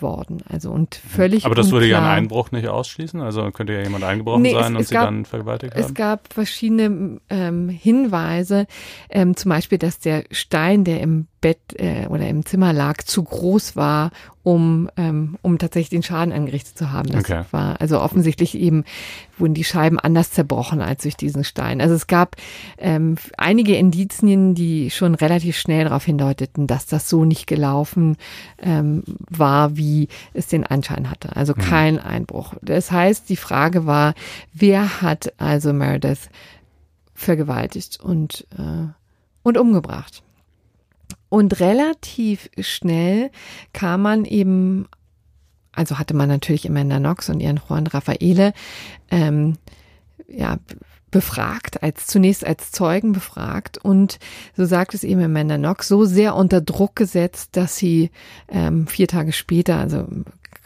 worden. 0.00 0.42
Also 0.48 0.70
und 0.70 0.94
völlig. 0.94 1.44
Aber 1.44 1.54
das 1.54 1.70
würde 1.70 1.86
ja 1.86 1.98
einen 1.98 2.06
Einbruch 2.06 2.50
nicht 2.50 2.68
ausschließen. 2.68 3.20
Also 3.20 3.50
könnte 3.50 3.72
ja 3.72 3.82
jemand 3.82 4.04
eingebrochen 4.04 4.42
nee, 4.42 4.52
sein 4.52 4.62
es, 4.62 4.68
und 4.70 4.76
es 4.80 4.88
sie 4.88 4.94
gab, 4.94 5.04
dann 5.06 5.24
vergewaltigt 5.24 5.74
haben. 5.74 5.82
Es 5.82 5.94
gab 5.94 6.32
verschiedene 6.32 7.20
ähm, 7.30 7.68
Hinweise, 7.68 8.66
ähm, 9.08 9.36
zum 9.36 9.50
Beispiel, 9.50 9.78
dass 9.78 9.98
der 9.98 10.24
Stein, 10.30 10.84
der 10.84 11.00
im 11.00 11.28
Bett 11.46 11.78
äh, 11.78 12.08
oder 12.08 12.26
im 12.26 12.44
Zimmer 12.44 12.72
lag, 12.72 13.04
zu 13.04 13.22
groß 13.22 13.76
war, 13.76 14.10
um, 14.42 14.90
ähm, 14.96 15.38
um 15.42 15.58
tatsächlich 15.58 15.90
den 15.90 16.02
Schaden 16.02 16.32
angerichtet 16.32 16.76
zu 16.76 16.90
haben. 16.90 17.08
Das 17.08 17.20
okay. 17.20 17.44
war 17.52 17.80
also 17.80 18.00
offensichtlich 18.00 18.56
eben 18.56 18.82
wurden 19.38 19.54
die 19.54 19.62
Scheiben 19.62 20.00
anders 20.00 20.32
zerbrochen 20.32 20.80
als 20.80 21.02
durch 21.02 21.16
diesen 21.16 21.44
Stein. 21.44 21.80
Also 21.80 21.94
es 21.94 22.08
gab 22.08 22.34
ähm, 22.78 23.14
einige 23.38 23.76
Indizien, 23.76 24.56
die 24.56 24.90
schon 24.90 25.14
relativ 25.14 25.56
schnell 25.56 25.84
darauf 25.84 26.04
hindeuteten, 26.04 26.66
dass 26.66 26.86
das 26.86 27.08
so 27.08 27.24
nicht 27.24 27.46
gelaufen 27.46 28.16
ähm, 28.60 29.04
war, 29.30 29.76
wie 29.76 30.08
es 30.32 30.48
den 30.48 30.66
Anschein 30.66 31.10
hatte. 31.10 31.36
Also 31.36 31.52
mhm. 31.56 31.60
kein 31.60 31.98
Einbruch. 32.00 32.54
Das 32.60 32.90
heißt, 32.90 33.28
die 33.28 33.36
Frage 33.36 33.86
war, 33.86 34.14
wer 34.52 35.00
hat 35.00 35.32
also 35.38 35.72
Meredith 35.72 36.28
vergewaltigt 37.14 38.00
und, 38.00 38.48
äh, 38.58 38.88
und 39.44 39.58
umgebracht? 39.58 40.24
Und 41.28 41.60
relativ 41.60 42.50
schnell 42.60 43.30
kam 43.72 44.02
man 44.02 44.24
eben, 44.24 44.86
also 45.72 45.98
hatte 45.98 46.14
man 46.14 46.28
natürlich 46.28 46.68
Amanda 46.68 46.98
Knox 46.98 47.28
und 47.28 47.40
ihren 47.40 47.58
Freund 47.58 47.92
Raffaele, 47.92 48.52
ähm, 49.10 49.58
ja, 50.28 50.58
befragt, 51.10 51.82
als 51.82 52.06
zunächst 52.06 52.44
als 52.44 52.72
Zeugen 52.72 53.12
befragt. 53.12 53.78
Und 53.78 54.18
so 54.56 54.64
sagt 54.64 54.92
es 54.92 55.04
eben 55.04 55.22
Amanda 55.22 55.56
Knox, 55.56 55.88
so 55.88 56.04
sehr 56.04 56.34
unter 56.34 56.60
Druck 56.60 56.96
gesetzt, 56.96 57.56
dass 57.56 57.76
sie 57.76 58.10
ähm, 58.48 58.86
vier 58.86 59.08
Tage 59.08 59.32
später, 59.32 59.78
also 59.78 60.06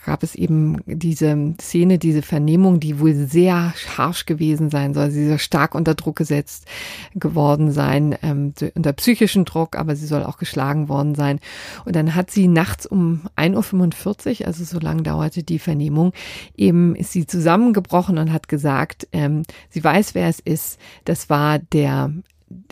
gab 0.04 0.22
es 0.22 0.34
eben 0.34 0.78
diese 0.86 1.54
Szene, 1.60 1.98
diese 1.98 2.22
Vernehmung, 2.22 2.80
die 2.80 3.00
wohl 3.00 3.14
sehr 3.14 3.74
harsch 3.96 4.26
gewesen 4.26 4.70
sein 4.70 4.94
soll. 4.94 5.10
Sie 5.10 5.28
soll 5.28 5.38
stark 5.38 5.74
unter 5.74 5.94
Druck 5.94 6.16
gesetzt 6.16 6.66
geworden 7.14 7.70
sein, 7.70 8.16
ähm, 8.22 8.54
unter 8.74 8.92
psychischen 8.94 9.44
Druck, 9.44 9.76
aber 9.76 9.96
sie 9.96 10.06
soll 10.06 10.22
auch 10.22 10.38
geschlagen 10.38 10.88
worden 10.88 11.14
sein. 11.14 11.38
Und 11.84 11.96
dann 11.96 12.14
hat 12.14 12.30
sie 12.30 12.48
nachts 12.48 12.86
um 12.86 13.22
1.45 13.36 14.40
Uhr, 14.40 14.46
also 14.46 14.64
so 14.64 14.78
lange 14.78 15.02
dauerte 15.02 15.42
die 15.42 15.58
Vernehmung, 15.58 16.12
eben 16.56 16.94
ist 16.96 17.12
sie 17.12 17.26
zusammengebrochen 17.26 18.18
und 18.18 18.32
hat 18.32 18.48
gesagt, 18.48 19.06
ähm, 19.12 19.42
sie 19.68 19.84
weiß, 19.84 20.14
wer 20.14 20.28
es 20.28 20.40
ist. 20.40 20.78
Das 21.04 21.28
war 21.28 21.58
der 21.58 22.12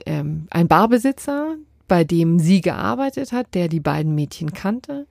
ähm, 0.06 0.46
ein 0.50 0.68
Barbesitzer, 0.68 1.56
bei 1.86 2.04
dem 2.04 2.38
sie 2.38 2.60
gearbeitet 2.60 3.32
hat, 3.32 3.54
der 3.54 3.68
die 3.68 3.80
beiden 3.80 4.14
Mädchen 4.14 4.52
kannte. 4.52 5.06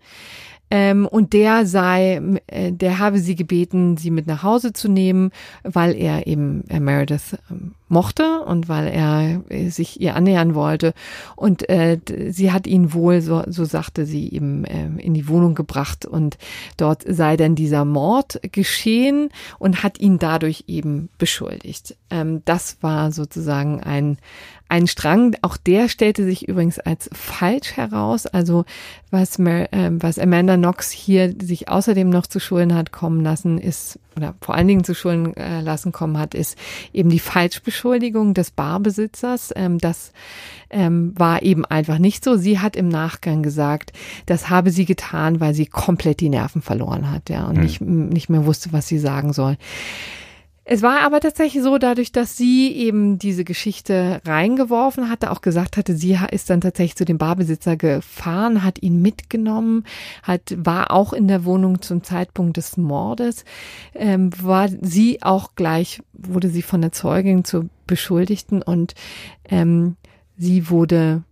Ähm, 0.70 1.08
und 1.08 1.34
der 1.34 1.66
sei, 1.66 2.22
äh, 2.48 2.72
der 2.72 3.00
habe 3.00 3.20
sie 3.20 3.36
gebeten, 3.36 3.98
sie 3.98 4.12
mit 4.12 4.28
nach 4.28 4.44
Hause 4.44 4.74
zu 4.74 4.90
nehmen, 4.90 5.32
weil 5.64 5.96
er 5.96 6.28
eben 6.28 6.64
äh, 6.70 6.80
Meredith 6.80 7.38
ähm, 7.50 7.74
mochte 7.90 8.42
und 8.42 8.70
weil 8.70 8.88
er 8.88 9.42
äh, 9.50 9.70
sich 9.70 10.02
ihr 10.02 10.16
annähern 10.16 10.56
wollte. 10.56 10.94
Und 11.36 11.70
äh, 11.70 12.00
sie 12.30 12.52
hat 12.52 12.68
ihn 12.68 12.94
wohl, 12.94 13.22
so, 13.22 13.44
so 13.48 13.66
sagte 13.66 14.06
sie, 14.06 14.30
eben 14.30 14.66
äh, 14.66 14.88
in 14.98 15.14
die 15.14 15.28
Wohnung 15.28 15.56
gebracht 15.56 16.06
und 16.06 16.38
dort 16.78 17.04
sei 17.08 17.38
dann 17.38 17.56
dieser 17.56 17.86
Mord 17.86 18.40
geschehen 18.52 19.30
und 19.60 19.84
hat 19.84 20.00
ihn 20.00 20.20
dadurch 20.20 20.66
eben 20.68 21.10
beschuldigt. 21.18 21.96
Ähm, 22.10 22.42
das 22.46 22.78
war 22.82 23.12
sozusagen 23.12 23.82
ein, 23.82 24.18
ein 24.70 24.88
Strang, 24.88 25.36
auch 25.42 25.58
der 25.58 25.88
stellte 25.88 26.26
sich 26.26 26.48
übrigens 26.48 26.80
als 26.80 27.10
falsch 27.14 27.74
heraus. 27.74 28.26
Also 28.26 28.66
was, 29.12 29.38
Mer, 29.38 29.72
äh, 29.74 29.92
was 29.92 30.20
Amanda 30.20 30.58
Knox 30.58 30.92
hier 30.92 31.34
sich 31.42 31.70
außerdem 31.70 32.10
noch 32.10 32.28
zu 32.28 32.40
Schulden 32.40 32.76
hat 32.76 32.92
kommen 32.92 33.24
lassen, 33.24 33.58
ist, 33.58 34.00
oder 34.18 34.36
vor 34.42 34.56
allen 34.56 34.68
Dingen 34.68 34.84
zu 34.84 34.94
Schulden 34.94 35.36
äh, 35.38 35.62
lassen 35.62 35.92
kommen 35.92 36.18
hat, 36.18 36.34
ist 36.34 36.58
eben 36.92 37.10
die 37.10 37.20
Falschbeschuldigung 37.20 38.34
des 38.34 38.52
Barbesitzers. 38.52 39.54
Ähm, 39.56 39.78
das 39.78 40.12
ähm, 40.70 41.14
war 41.16 41.44
eben 41.44 41.64
einfach 41.64 42.00
nicht 42.00 42.24
so. 42.24 42.36
Sie 42.36 42.60
hat 42.60 42.76
im 42.76 42.90
Nachgang 42.90 43.44
gesagt, 43.44 43.94
das 44.26 44.50
habe 44.50 44.72
sie 44.72 44.86
getan, 44.86 45.40
weil 45.40 45.54
sie 45.54 45.68
komplett 45.68 46.20
die 46.20 46.30
Nerven 46.30 46.62
verloren 46.62 47.12
hat, 47.12 47.30
ja, 47.30 47.46
und 47.46 47.56
hm. 47.56 47.64
nicht, 47.64 47.82
nicht 47.82 48.30
mehr 48.30 48.46
wusste, 48.46 48.74
was 48.74 48.88
sie 48.88 49.00
sagen 49.00 49.32
soll. 49.34 49.58
Es 50.70 50.82
war 50.82 51.00
aber 51.00 51.22
tatsächlich 51.22 51.64
so, 51.64 51.78
dadurch, 51.78 52.12
dass 52.12 52.36
sie 52.36 52.74
eben 52.74 53.18
diese 53.18 53.46
Geschichte 53.46 54.20
reingeworfen 54.26 55.10
hatte, 55.10 55.32
auch 55.32 55.40
gesagt 55.40 55.78
hatte, 55.78 55.96
sie 55.96 56.20
ist 56.32 56.50
dann 56.50 56.60
tatsächlich 56.60 56.98
zu 56.98 57.06
dem 57.06 57.18
Barbesitzer 57.18 57.78
gefahren, 57.78 58.66
hat 58.66 58.82
ihn 58.84 59.02
mitgenommen, 59.02 59.86
hat, 60.24 60.42
war 60.58 60.92
auch 60.92 61.14
in 61.14 61.30
der 61.30 61.46
Wohnung 61.46 61.82
zum 61.82 62.04
Zeitpunkt 62.04 62.58
des 62.58 62.76
Mordes, 62.76 63.46
ähm, 63.96 64.30
war 64.42 64.68
sie 64.68 65.24
auch 65.24 65.56
gleich, 65.56 66.02
wurde 66.12 66.50
sie 66.50 66.64
von 66.64 66.82
der 66.82 66.92
Zeugin 66.92 67.46
zur 67.46 67.70
Beschuldigten 67.86 68.62
und 68.62 68.94
ähm, 69.46 69.96
sie 70.38 70.70
wurde 70.70 71.24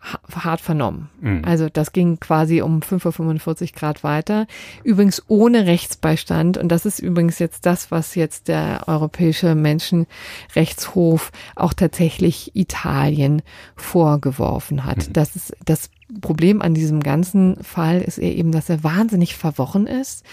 hart 0.00 0.60
vernommen. 0.60 1.10
Mhm. 1.20 1.42
Also 1.44 1.68
das 1.68 1.92
ging 1.92 2.20
quasi 2.20 2.62
um 2.62 2.80
5.45 2.80 3.62
Uhr 3.62 3.68
Grad 3.74 4.04
weiter. 4.04 4.46
Übrigens 4.84 5.22
ohne 5.28 5.66
Rechtsbeistand. 5.66 6.58
Und 6.58 6.68
das 6.68 6.86
ist 6.86 7.00
übrigens 7.00 7.38
jetzt 7.38 7.66
das, 7.66 7.90
was 7.90 8.14
jetzt 8.14 8.48
der 8.48 8.84
Europäische 8.86 9.54
Menschenrechtshof 9.54 11.32
auch 11.54 11.72
tatsächlich 11.72 12.54
Italien 12.54 13.42
vorgeworfen 13.74 14.84
hat. 14.84 15.08
Mhm. 15.08 15.12
Das 15.12 15.34
ist 15.34 15.56
das 15.64 15.90
Problem 16.20 16.62
an 16.62 16.72
diesem 16.72 17.00
ganzen 17.02 17.56
Fall 17.64 18.00
ist 18.00 18.18
er 18.18 18.32
eben, 18.32 18.52
dass 18.52 18.68
er 18.68 18.84
wahnsinnig 18.84 19.34
verworren 19.34 19.88
ist, 19.88 20.24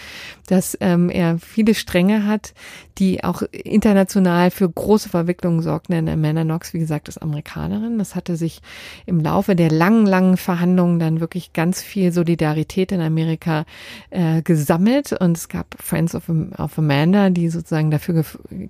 dass 0.46 0.78
ähm, 0.80 1.10
er 1.10 1.38
viele 1.38 1.74
Stränge 1.74 2.26
hat, 2.26 2.54
die 2.98 3.24
auch 3.24 3.42
international 3.50 4.52
für 4.52 4.68
große 4.68 5.08
Verwicklungen 5.08 5.62
sorgten. 5.62 6.08
Amanda 6.08 6.44
Knox, 6.44 6.74
wie 6.74 6.78
gesagt, 6.78 7.08
ist 7.08 7.20
Amerikanerin. 7.20 7.98
Das 7.98 8.14
hatte 8.14 8.36
sich 8.36 8.62
im 9.04 9.18
Laufe 9.18 9.56
der 9.56 9.70
langen, 9.70 10.06
langen 10.06 10.36
Verhandlungen 10.36 11.00
dann 11.00 11.18
wirklich 11.18 11.52
ganz 11.52 11.82
viel 11.82 12.12
Solidarität 12.12 12.92
in 12.92 13.00
Amerika 13.00 13.64
äh, 14.10 14.42
gesammelt 14.42 15.12
und 15.12 15.36
es 15.36 15.48
gab 15.48 15.74
Friends 15.82 16.14
of, 16.14 16.28
of 16.56 16.78
Amanda, 16.78 17.30
die 17.30 17.48
sozusagen 17.48 17.90
dafür 17.90 18.24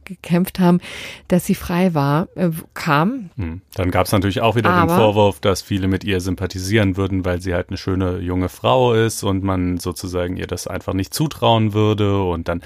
gekämpft 0.04 0.58
haben, 0.58 0.80
dass 1.28 1.44
sie 1.44 1.54
frei 1.54 1.92
war, 1.92 2.28
äh, 2.34 2.50
kam. 2.72 3.28
Hm. 3.36 3.60
Dann 3.74 3.90
gab 3.90 4.06
es 4.06 4.12
natürlich 4.12 4.40
auch 4.40 4.56
wieder 4.56 4.70
Aber, 4.70 4.94
den 4.94 4.96
Vorwurf, 4.96 5.40
dass 5.40 5.60
viele 5.60 5.86
mit 5.86 6.02
ihr 6.02 6.20
sympathisieren 6.20 6.93
würden, 6.96 7.24
weil 7.24 7.40
sie 7.40 7.54
halt 7.54 7.68
eine 7.68 7.76
schöne 7.76 8.18
junge 8.18 8.48
Frau 8.48 8.94
ist 8.94 9.22
und 9.22 9.44
man 9.44 9.78
sozusagen 9.78 10.36
ihr 10.36 10.46
das 10.46 10.66
einfach 10.66 10.94
nicht 10.94 11.14
zutrauen 11.14 11.72
würde 11.72 12.22
und 12.22 12.48
dann 12.48 12.62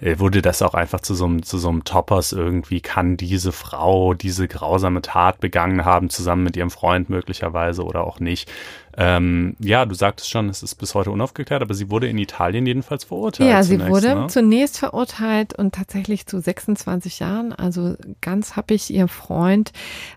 äh, 0.00 0.18
wurde 0.18 0.42
das 0.42 0.62
auch 0.62 0.74
einfach 0.74 1.00
zu 1.00 1.14
so 1.14 1.26
einem, 1.26 1.42
zu 1.42 1.58
so 1.58 1.68
einem 1.68 1.84
Toppers 1.84 2.32
irgendwie, 2.32 2.80
kann 2.80 3.16
diese 3.16 3.52
Frau 3.52 4.14
diese 4.14 4.48
grausame 4.48 5.02
Tat 5.02 5.40
begangen 5.40 5.84
haben, 5.84 6.10
zusammen 6.10 6.44
mit 6.44 6.56
ihrem 6.56 6.70
Freund 6.70 7.10
möglicherweise 7.10 7.84
oder 7.84 8.04
auch 8.04 8.20
nicht. 8.20 8.50
Ähm, 8.96 9.56
ja, 9.60 9.86
du 9.86 9.94
sagtest 9.94 10.30
schon, 10.30 10.48
es 10.48 10.62
ist 10.62 10.74
bis 10.74 10.94
heute 10.94 11.10
unaufgeklärt, 11.10 11.62
aber 11.62 11.74
sie 11.74 11.90
wurde 11.90 12.08
in 12.08 12.18
Italien 12.18 12.66
jedenfalls 12.66 13.04
verurteilt. 13.04 13.48
Ja, 13.48 13.62
sie 13.62 13.76
zunächst, 13.76 13.90
wurde 13.90 14.14
ne? 14.14 14.26
zunächst 14.28 14.78
verurteilt 14.78 15.54
und 15.54 15.74
tatsächlich 15.74 16.26
zu 16.26 16.40
26 16.40 17.20
Jahren. 17.20 17.52
Also 17.52 17.96
ganz 18.20 18.56
happig, 18.56 18.90
ihr 18.90 19.08
Freund 19.08 19.72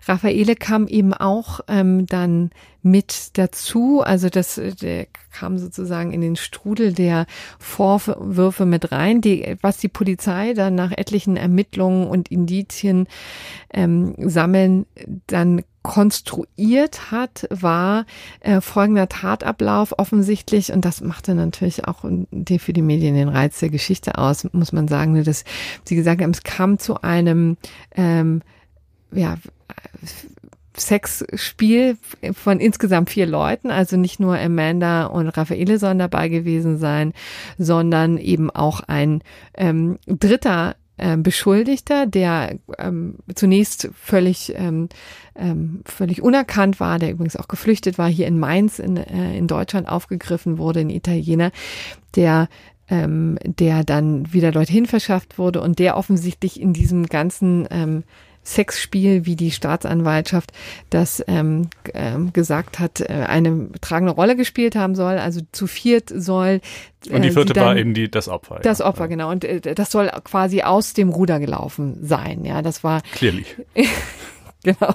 Raffaele 0.06 0.56
kam 0.56 0.86
eben 0.88 1.14
auch 1.14 1.60
ähm, 1.68 2.06
dann 2.06 2.50
mit 2.82 3.38
dazu. 3.38 4.02
Also 4.02 4.28
das 4.28 4.60
der 4.80 5.06
kam 5.32 5.58
sozusagen 5.58 6.12
in 6.12 6.20
den 6.20 6.36
Strudel 6.36 6.92
der 6.92 7.26
Vorwürfe 7.58 8.66
mit 8.66 8.92
rein, 8.92 9.20
die, 9.20 9.56
was 9.60 9.78
die 9.78 9.88
Polizei 9.88 10.54
dann 10.54 10.74
nach 10.74 10.92
etlichen 10.92 11.36
Ermittlungen 11.36 12.06
und 12.06 12.30
Indizien 12.30 13.08
ähm, 13.72 14.14
sammeln, 14.18 14.86
dann 15.26 15.62
konstruiert 15.84 17.12
hat, 17.12 17.46
war 17.50 18.06
äh, 18.40 18.62
folgender 18.62 19.08
Tatablauf 19.08 19.96
offensichtlich. 19.98 20.72
Und 20.72 20.84
das 20.84 21.02
machte 21.02 21.34
natürlich 21.34 21.86
auch 21.86 22.00
für 22.00 22.72
die 22.72 22.82
Medien 22.82 23.14
den 23.14 23.28
Reiz 23.28 23.60
der 23.60 23.68
Geschichte 23.68 24.16
aus, 24.18 24.48
muss 24.52 24.72
man 24.72 24.88
sagen, 24.88 25.22
dass 25.22 25.44
sie 25.84 25.94
gesagt 25.94 26.22
haben, 26.22 26.30
es 26.30 26.42
kam 26.42 26.78
zu 26.78 27.02
einem 27.02 27.58
ähm, 27.94 28.40
ja, 29.12 29.36
Sexspiel 30.76 31.98
von 32.32 32.60
insgesamt 32.60 33.10
vier 33.10 33.26
Leuten, 33.26 33.70
also 33.70 33.98
nicht 33.98 34.18
nur 34.18 34.38
Amanda 34.38 35.04
und 35.04 35.28
Raffaele 35.28 35.78
sollen 35.78 35.98
dabei 35.98 36.30
gewesen 36.30 36.78
sein, 36.78 37.12
sondern 37.58 38.16
eben 38.16 38.50
auch 38.50 38.80
ein 38.80 39.22
ähm, 39.54 39.98
dritter 40.06 40.76
Beschuldigter, 41.16 42.06
der 42.06 42.58
ähm, 42.78 43.16
zunächst 43.34 43.90
völlig 44.00 44.54
ähm, 44.56 44.88
ähm, 45.34 45.82
völlig 45.84 46.22
unerkannt 46.22 46.78
war, 46.78 46.98
der 46.98 47.10
übrigens 47.10 47.36
auch 47.36 47.48
geflüchtet 47.48 47.98
war, 47.98 48.08
hier 48.08 48.28
in 48.28 48.38
Mainz 48.38 48.78
in, 48.78 48.96
äh, 48.96 49.36
in 49.36 49.48
Deutschland 49.48 49.88
aufgegriffen 49.88 50.58
wurde, 50.58 50.80
ein 50.80 50.90
Italiener, 50.90 51.50
der 52.14 52.48
ähm, 52.88 53.38
der 53.44 53.82
dann 53.82 54.32
wieder 54.32 54.52
dorthin 54.52 54.86
verschafft 54.86 55.38
wurde 55.38 55.62
und 55.62 55.78
der 55.78 55.96
offensichtlich 55.96 56.60
in 56.60 56.74
diesem 56.74 57.06
ganzen 57.06 57.66
ähm, 57.70 58.04
Sexspiel, 58.44 59.26
wie 59.26 59.36
die 59.36 59.50
Staatsanwaltschaft 59.50 60.52
das 60.90 61.24
ähm, 61.26 61.68
ähm, 61.92 62.32
gesagt 62.32 62.78
hat, 62.78 63.00
äh, 63.00 63.26
eine 63.26 63.70
tragende 63.80 64.12
Rolle 64.12 64.36
gespielt 64.36 64.76
haben 64.76 64.94
soll. 64.94 65.18
Also 65.18 65.40
zu 65.52 65.66
viert 65.66 66.12
soll. 66.14 66.60
Äh, 67.06 67.14
und 67.14 67.22
die 67.22 67.30
vierte 67.30 67.52
dann, 67.52 67.64
war 67.64 67.76
eben 67.76 67.94
die, 67.94 68.10
das 68.10 68.28
Opfer. 68.28 68.60
Das 68.62 68.78
ja. 68.78 68.86
Opfer, 68.86 69.08
genau. 69.08 69.30
Und 69.30 69.44
äh, 69.44 69.60
das 69.74 69.90
soll 69.90 70.10
quasi 70.24 70.62
aus 70.62 70.92
dem 70.92 71.08
Ruder 71.08 71.40
gelaufen 71.40 71.98
sein. 72.02 72.44
Ja, 72.44 72.62
das 72.62 72.84
war. 72.84 73.02
Clearly. 73.12 73.44
genau. 74.78 74.94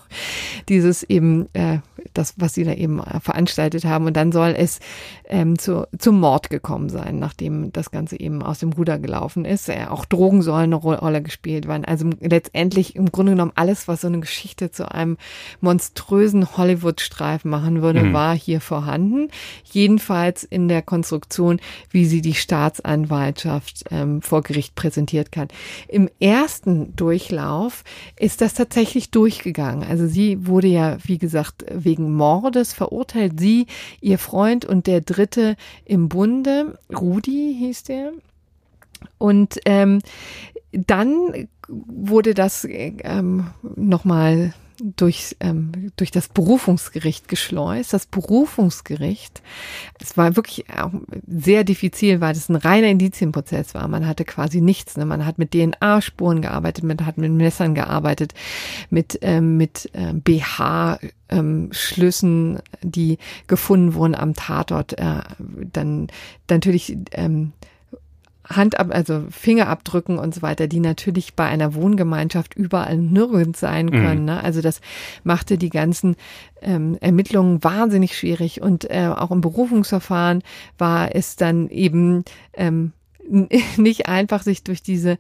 Dieses 0.67 1.03
eben, 1.03 1.47
äh, 1.53 1.80
das, 2.13 2.34
was 2.38 2.55
sie 2.55 2.63
da 2.63 2.74
eben 2.74 2.99
äh, 2.99 3.20
veranstaltet 3.20 3.86
haben. 3.86 4.07
Und 4.07 4.17
dann 4.17 4.32
soll 4.32 4.55
es 4.57 4.80
ähm, 5.28 5.59
zu, 5.59 5.88
zum 5.97 6.20
Mord 6.20 6.49
gekommen 6.49 6.89
sein, 6.89 7.20
nachdem 7.20 7.72
das 7.72 7.91
Ganze 7.91 8.20
eben 8.20 8.41
aus 8.41 8.59
dem 8.59 8.74
Ruder 8.74 8.97
gelaufen 8.97 9.45
ist. 9.45 9.70
Äh, 9.70 9.86
auch 9.88 10.05
Drogen 10.05 10.41
sollen 10.41 10.74
eine 10.74 10.76
Rolle 10.76 11.22
gespielt 11.22 11.67
werden. 11.67 11.86
Also 11.86 12.09
letztendlich 12.20 12.95
im 12.95 13.11
Grunde 13.11 13.34
genommen 13.34 13.51
alles, 13.55 13.88
was 13.88 14.01
so 14.01 14.07
eine 14.07 14.20
Geschichte 14.20 14.72
zu 14.72 14.91
einem 14.91 15.17
monströsen 15.61 16.57
Hollywood-Streifen 16.57 17.49
machen 17.49 17.84
würde, 17.84 18.01
mhm. 18.01 18.13
war 18.13 18.36
hier 18.36 18.61
vorhanden. 18.61 19.30
Jedenfalls 19.63 20.43
in 20.43 20.67
der 20.67 20.82
Konstruktion, 20.82 21.59
wie 21.91 22.05
sie 22.05 22.22
die 22.22 22.34
Staatsanwaltschaft 22.34 23.86
ähm, 23.91 24.24
vor 24.24 24.41
Gericht 24.41 24.74
präsentiert 24.74 25.32
kann. 25.32 25.47
Im 25.88 26.09
ersten 26.20 26.95
Durchlauf 26.95 27.84
ist 28.17 28.41
das 28.41 28.55
tatsächlich 28.55 29.11
durchgegangen. 29.11 29.59
Also 29.68 30.07
sie 30.07 30.47
wurde 30.47 30.68
ja, 30.68 30.97
wie 31.03 31.18
gesagt, 31.18 31.66
wegen 31.70 32.14
Mordes 32.14 32.74
verurteilt. 32.74 33.39
Sie, 33.39 33.68
ihr 34.01 34.18
Freund 34.18 34.66
und 34.66 34.88
der 34.88 35.01
Dritte 35.01 35.55
im 35.86 36.10
Bunde, 36.10 36.78
Rudi 36.93 37.55
hieß 37.60 37.84
der. 37.84 38.12
Und 39.18 39.60
ähm, 39.66 39.99
dann 40.72 41.47
wurde 41.68 42.34
das 42.34 42.68
ähm, 42.70 43.47
nochmal 43.76 44.53
durch, 44.82 45.36
ähm, 45.39 45.91
durch 45.95 46.11
das 46.11 46.27
Berufungsgericht 46.27 47.27
geschleust. 47.27 47.93
Das 47.93 48.05
Berufungsgericht, 48.05 49.41
es 49.99 50.17
war 50.17 50.36
wirklich 50.36 50.65
auch 50.69 50.91
sehr 51.27 51.63
diffizil, 51.63 52.21
weil 52.21 52.32
es 52.32 52.49
ein 52.49 52.55
reiner 52.55 52.88
Indizienprozess 52.88 53.73
war. 53.73 53.88
Man 53.88 54.07
hatte 54.07 54.25
quasi 54.25 54.61
nichts. 54.61 54.97
Ne? 54.97 55.05
Man 55.05 55.25
hat 55.25 55.38
mit 55.38 55.51
DNA-Spuren 55.51 56.41
gearbeitet, 56.41 56.84
man 56.84 57.05
hat 57.05 57.17
mit 57.17 57.32
Messern 57.32 57.75
gearbeitet, 57.75 58.34
mit, 58.89 59.19
ähm, 59.21 59.57
mit 59.57 59.89
ähm, 59.93 60.21
BH. 60.21 60.99
Ähm, 61.32 61.69
Schlüssen, 61.71 62.57
die 62.82 63.19
gefunden 63.45 63.93
wurden 63.93 64.15
am 64.15 64.34
Tatort, 64.34 64.97
äh, 64.97 65.21
dann 65.38 66.07
natürlich 66.49 66.97
ähm, 67.11 67.53
Handab, 68.50 68.93
also 68.93 69.26
Fingerabdrücken 69.30 70.18
und 70.18 70.34
so 70.34 70.41
weiter, 70.41 70.68
die 70.68 70.80
natürlich 70.80 71.36
bei 71.36 71.45
einer 71.45 71.74
Wohngemeinschaft 71.76 72.56
überall 72.56 72.97
nirgends 72.97 73.60
sein 73.60 73.88
mhm. 73.88 73.91
können. 73.91 74.20
Mhm. 74.22 74.26
Ne? 74.26 74.43
Also 74.43 74.62
das 74.62 74.82
machte 75.24 75.58
die 75.58 75.70
ganzen 75.70 76.16
ähm, 76.62 76.97
Ermittlungen 77.00 77.64
wahnsinnig 77.64 78.18
schwierig 78.18 78.62
und 78.62 78.89
äh, 78.89 79.08
auch 79.08 79.32
im 79.32 79.41
Berufungsverfahren 79.41 80.41
war 80.78 81.16
es 81.16 81.36
dann 81.36 81.70
eben 81.70 82.24
ähm, 82.54 82.93
nicht 83.78 84.08
einfach, 84.08 84.41
sich 84.41 84.64
durch 84.64 84.82
diese 84.82 85.18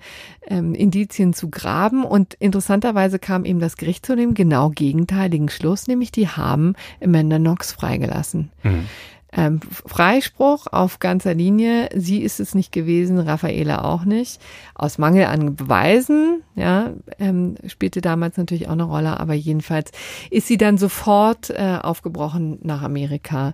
ähm, 0.47 0.73
Indizien 0.73 1.33
zu 1.33 1.49
graben. 1.49 2.03
Und 2.03 2.33
interessanterweise 2.33 3.19
kam 3.19 3.45
eben 3.45 3.59
das 3.59 3.77
Gericht 3.77 4.05
zu 4.05 4.15
dem 4.15 4.33
genau 4.33 4.69
gegenteiligen 4.69 5.49
Schluss, 5.49 5.87
nämlich 5.87 6.11
die 6.11 6.27
haben 6.27 6.73
Amanda 7.03 7.37
Knox 7.37 7.71
freigelassen. 7.71 8.51
Mhm 8.63 8.85
ähm, 9.31 9.59
Freispruch 9.61 10.67
auf 10.67 10.99
ganzer 10.99 11.33
Linie. 11.33 11.89
Sie 11.95 12.21
ist 12.21 12.39
es 12.39 12.55
nicht 12.55 12.71
gewesen, 12.71 13.19
Raffaela 13.19 13.83
auch 13.83 14.05
nicht. 14.05 14.41
Aus 14.75 14.97
Mangel 14.97 15.25
an 15.25 15.55
Beweisen, 15.55 16.43
ja, 16.55 16.93
ähm, 17.19 17.55
spielte 17.67 18.01
damals 18.01 18.37
natürlich 18.37 18.67
auch 18.67 18.73
eine 18.73 18.83
Rolle, 18.83 19.19
aber 19.19 19.33
jedenfalls 19.33 19.91
ist 20.31 20.47
sie 20.47 20.57
dann 20.57 20.77
sofort 20.77 21.49
äh, 21.51 21.77
aufgebrochen 21.81 22.59
nach 22.63 22.81
Amerika 22.81 23.53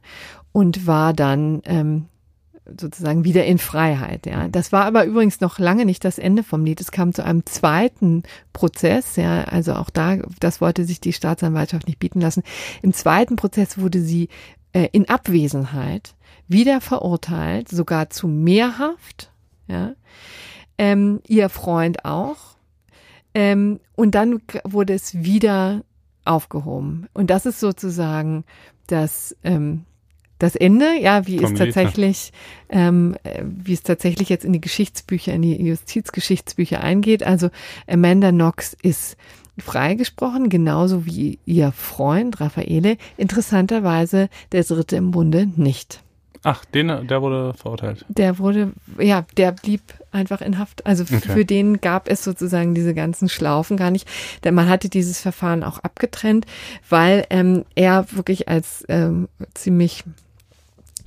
und 0.52 0.88
war 0.88 1.14
dann 1.14 1.62
ähm, 1.66 2.06
sozusagen 2.78 3.24
wieder 3.24 3.46
in 3.46 3.58
Freiheit. 3.58 4.26
Ja, 4.26 4.48
das 4.48 4.72
war 4.72 4.86
aber 4.86 5.06
übrigens 5.06 5.40
noch 5.40 5.60
lange 5.60 5.86
nicht 5.86 6.04
das 6.04 6.18
Ende 6.18 6.44
vom 6.44 6.66
Lied. 6.66 6.82
Es 6.82 6.92
kam 6.92 7.14
zu 7.14 7.24
einem 7.24 7.46
zweiten 7.46 8.24
Prozess. 8.54 9.18
Ja, 9.18 9.44
also 9.44 9.74
auch 9.74 9.90
da, 9.90 10.18
das 10.40 10.62
wollte 10.62 10.86
sich 10.86 11.00
die 11.00 11.14
Staatsanwaltschaft 11.14 11.88
nicht 11.88 12.00
bieten 12.00 12.22
lassen. 12.22 12.44
Im 12.82 12.94
zweiten 12.94 13.36
Prozess 13.36 13.78
wurde 13.78 14.02
sie 14.02 14.30
äh, 14.76 14.90
in 14.92 15.08
Abwesenheit 15.08 16.16
wieder 16.50 16.82
verurteilt, 16.82 17.70
sogar 17.70 18.10
zu 18.10 18.28
Mehrhaft. 18.28 19.32
Ja. 19.68 19.94
Ähm, 20.78 21.22
ihr 21.26 21.48
Freund 21.48 22.04
auch. 22.04 22.58
Ähm, 23.34 23.80
und 23.96 24.16
dann 24.16 24.42
wurde 24.66 24.94
es 24.94 25.24
wieder 25.24 25.86
aufgehoben. 26.26 27.08
Und 27.14 27.30
das 27.30 27.46
ist 27.46 27.62
sozusagen 27.62 28.44
das, 28.88 29.36
ähm, 29.46 29.86
das 30.40 30.58
Ende, 30.58 31.00
ja, 31.00 31.26
wie 31.26 31.42
es 31.42 31.54
tatsächlich, 31.54 32.34
ähm, 32.68 33.16
wie 33.42 33.74
es 33.74 33.84
tatsächlich 33.84 34.28
jetzt 34.28 34.44
in 34.44 34.52
die 34.52 34.62
Geschichtsbücher, 34.62 35.34
in 35.34 35.42
die 35.42 35.56
Justizgeschichtsbücher 35.56 36.82
eingeht. 36.82 37.24
Also 37.24 37.50
Amanda 37.88 38.32
Knox 38.32 38.76
ist 38.82 39.16
freigesprochen, 39.58 40.50
genauso 40.50 41.06
wie 41.06 41.40
ihr 41.46 41.72
Freund 41.72 42.40
Raffaele. 42.40 42.98
Interessanterweise 43.18 44.30
der 44.52 44.64
Dritte 44.64 44.96
im 44.96 45.12
Bunde 45.12 45.48
nicht. 45.56 46.02
Ach, 46.48 46.64
den, 46.64 47.08
der 47.08 47.22
wurde 47.24 47.56
verurteilt. 47.56 48.06
Der 48.08 48.38
wurde, 48.38 48.72
ja, 49.00 49.26
der 49.36 49.52
blieb 49.52 49.82
einfach 50.12 50.42
in 50.42 50.60
Haft. 50.60 50.86
Also 50.86 51.04
okay. 51.04 51.18
für 51.18 51.44
den 51.44 51.82
gab 51.82 52.08
es 52.08 52.24
sozusagen 52.24 52.76
diese 52.76 52.94
ganzen 52.94 53.30
Schlaufen 53.30 53.78
gar 53.78 53.90
nicht. 53.90 54.08
Denn 54.44 54.54
man 54.54 54.70
hatte 54.70 54.88
dieses 54.88 55.20
Verfahren 55.20 55.64
auch 55.64 55.80
abgetrennt, 55.80 56.46
weil 56.88 57.26
ähm, 57.32 57.66
er 57.74 58.06
wirklich 58.12 58.48
als 58.48 58.86
ähm, 58.90 59.28
ziemlich 59.56 60.04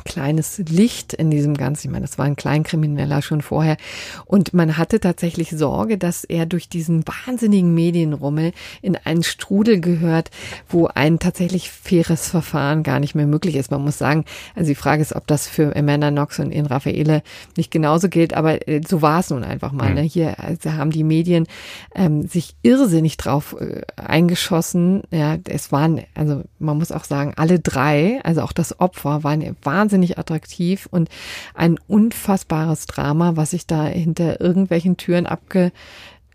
kleines 0.09 0.59
Licht 0.59 1.13
in 1.13 1.31
diesem 1.31 1.55
Ganzen. 1.55 1.87
Ich 1.87 1.93
meine, 1.93 2.07
das 2.07 2.19
war 2.19 2.25
ein 2.25 2.35
Kleinkrimineller 2.35 3.21
schon 3.21 3.43
vorher. 3.43 3.77
Und 4.25 4.55
man 4.55 4.79
hatte 4.79 5.01
tatsächlich 5.01 5.51
Sorge, 5.51 5.99
dass 5.99 6.25
er 6.25 6.47
durch 6.47 6.69
diesen 6.69 7.05
wahnsinnigen 7.07 7.75
Medienrummel 7.75 8.53
in 8.81 8.97
einen 8.97 9.23
Strudel 9.23 9.81
gehört, 9.81 10.31
wo 10.69 10.87
ein 10.87 11.19
tatsächlich 11.19 11.71
faires 11.71 12.31
Verfahren 12.31 12.83
gar 12.83 13.01
nicht 13.01 13.15
mehr 13.15 13.27
möglich 13.27 13.55
ist. 13.55 13.71
Man 13.71 13.85
muss 13.85 13.99
sagen, 13.99 14.25
also 14.57 14.69
die 14.69 14.75
Frage 14.75 15.03
ist, 15.03 15.15
ob 15.15 15.27
das 15.27 15.47
für 15.47 15.77
Amanda 15.77 16.11
Knox 16.11 16.39
und 16.39 16.53
Ian 16.53 16.67
Raffaele 16.67 17.23
nicht 17.57 17.71
genauso 17.71 18.09
gilt, 18.09 18.33
aber 18.33 18.67
äh, 18.67 18.81
so 18.89 19.03
war 19.03 19.21
es 19.21 19.29
nun 19.29 19.45
einfach 19.45 19.73
mal. 19.73 19.93
Ne? 19.93 20.03
Mhm. 20.03 20.07
Hier 20.07 20.41
also 20.41 20.73
haben 20.73 20.91
die 20.91 21.05
Medien 21.05 21.47
ähm, 21.95 22.27
sich 22.27 22.57
irrsinnig 22.63 23.19
drauf 23.19 23.57
äh, 23.61 23.83
eingeschossen. 23.97 25.03
Ja, 25.11 25.37
es 25.47 25.71
waren, 25.71 26.01
also 26.15 26.45
man 26.59 26.79
muss 26.79 26.93
auch 26.93 27.05
sagen, 27.05 27.35
alle 27.37 27.61
drei, 27.61 28.21
also 28.25 28.41
auch 28.41 28.53
das 28.53 28.81
Opfer, 28.81 29.23
waren 29.23 29.57
wahnsinnig 29.63 29.97
wahnsinnig 29.99 30.18
attraktiv 30.18 30.88
und 30.90 31.09
ein 31.55 31.78
unfassbares 31.88 32.86
Drama, 32.86 33.36
was 33.36 33.51
sich 33.51 33.66
da 33.66 33.86
hinter 33.86 34.40
irgendwelchen 34.40 34.96
Türen 34.96 35.26
abge 35.26 35.72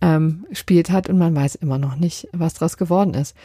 ähm, 0.04 0.45
spielt 0.51 0.91
hat 0.91 1.08
und 1.08 1.18
man 1.18 1.34
weiß 1.34 1.56
immer 1.56 1.78
noch 1.78 1.95
nicht, 1.95 2.28
was 2.34 2.56
daraus 2.56 2.76
geworden 2.76 3.14
ist. 3.14 3.36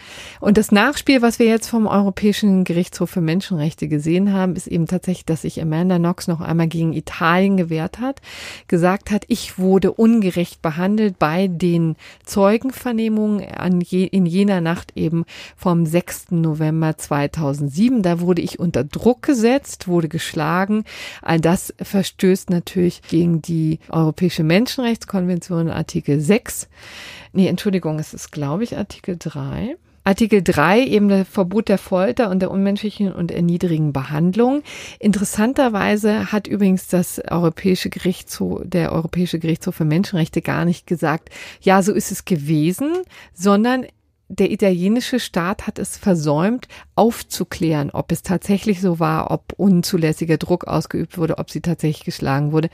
Und 0.40 0.58
das 0.58 0.72
Nachspiel, 0.72 1.22
was 1.22 1.38
wir 1.38 1.46
jetzt 1.46 1.68
vom 1.68 1.86
Europäischen 1.86 2.64
Gerichtshof 2.64 3.10
für 3.10 3.20
Menschenrechte 3.20 3.86
gesehen 3.86 4.32
haben, 4.32 4.56
ist 4.56 4.66
eben 4.66 4.86
tatsächlich, 4.86 5.24
dass 5.24 5.42
sich 5.42 5.62
Amanda 5.62 5.98
Knox 5.98 6.26
noch 6.26 6.40
einmal 6.40 6.66
gegen 6.66 6.92
Italien 6.94 7.56
gewehrt 7.56 8.00
hat, 8.00 8.20
gesagt 8.66 9.12
hat, 9.12 9.24
ich 9.28 9.58
wurde 9.58 9.92
ungerecht 9.92 10.60
behandelt 10.60 11.20
bei 11.20 11.46
den 11.46 11.94
Zeugenvernehmungen 12.24 13.46
je, 13.80 14.04
in 14.04 14.26
jener 14.26 14.60
Nacht 14.60 14.92
eben 14.96 15.26
vom 15.56 15.86
6. 15.86 16.32
November 16.32 16.98
2007. 16.98 18.02
Da 18.02 18.18
wurde 18.18 18.42
ich 18.42 18.58
unter 18.58 18.82
Druck 18.82 19.22
gesetzt, 19.22 19.86
wurde 19.86 20.08
geschlagen. 20.08 20.82
All 21.22 21.38
das 21.38 21.72
verstößt 21.80 22.50
natürlich 22.50 23.02
gegen 23.02 23.42
die 23.42 23.78
Europäische 23.90 24.42
Menschenrechtskonvention 24.42 25.70
Artikel 25.70 26.18
6 26.18 26.47
6. 26.48 26.68
Nee, 27.32 27.48
Entschuldigung, 27.48 27.98
es 27.98 28.14
ist, 28.14 28.32
glaube 28.32 28.64
ich, 28.64 28.76
Artikel 28.76 29.16
3. 29.18 29.76
Artikel 30.04 30.42
3, 30.42 30.86
eben 30.86 31.08
der 31.08 31.26
Verbot 31.26 31.68
der 31.68 31.76
Folter 31.76 32.30
und 32.30 32.40
der 32.40 32.50
unmenschlichen 32.50 33.12
und 33.12 33.30
erniedrigen 33.30 33.92
Behandlung. 33.92 34.62
Interessanterweise 34.98 36.32
hat 36.32 36.46
übrigens 36.46 36.88
das 36.88 37.20
Europäische 37.30 37.90
Gerichtshof, 37.90 38.62
der 38.64 38.92
Europäische 38.92 39.38
Gerichtshof 39.38 39.74
für 39.74 39.84
Menschenrechte 39.84 40.40
gar 40.40 40.64
nicht 40.64 40.86
gesagt, 40.86 41.28
ja, 41.60 41.82
so 41.82 41.92
ist 41.92 42.10
es 42.10 42.24
gewesen, 42.24 43.02
sondern 43.34 43.84
der 44.28 44.50
italienische 44.50 45.20
Staat 45.20 45.66
hat 45.66 45.78
es 45.78 45.96
versäumt, 45.96 46.68
aufzuklären, 46.94 47.90
ob 47.90 48.12
es 48.12 48.22
tatsächlich 48.22 48.80
so 48.80 48.98
war, 49.00 49.30
ob 49.30 49.54
unzulässiger 49.56 50.36
Druck 50.36 50.66
ausgeübt 50.66 51.16
wurde, 51.16 51.38
ob 51.38 51.50
sie 51.50 51.62
tatsächlich 51.62 52.04
geschlagen 52.04 52.52
wurde. 52.52 52.68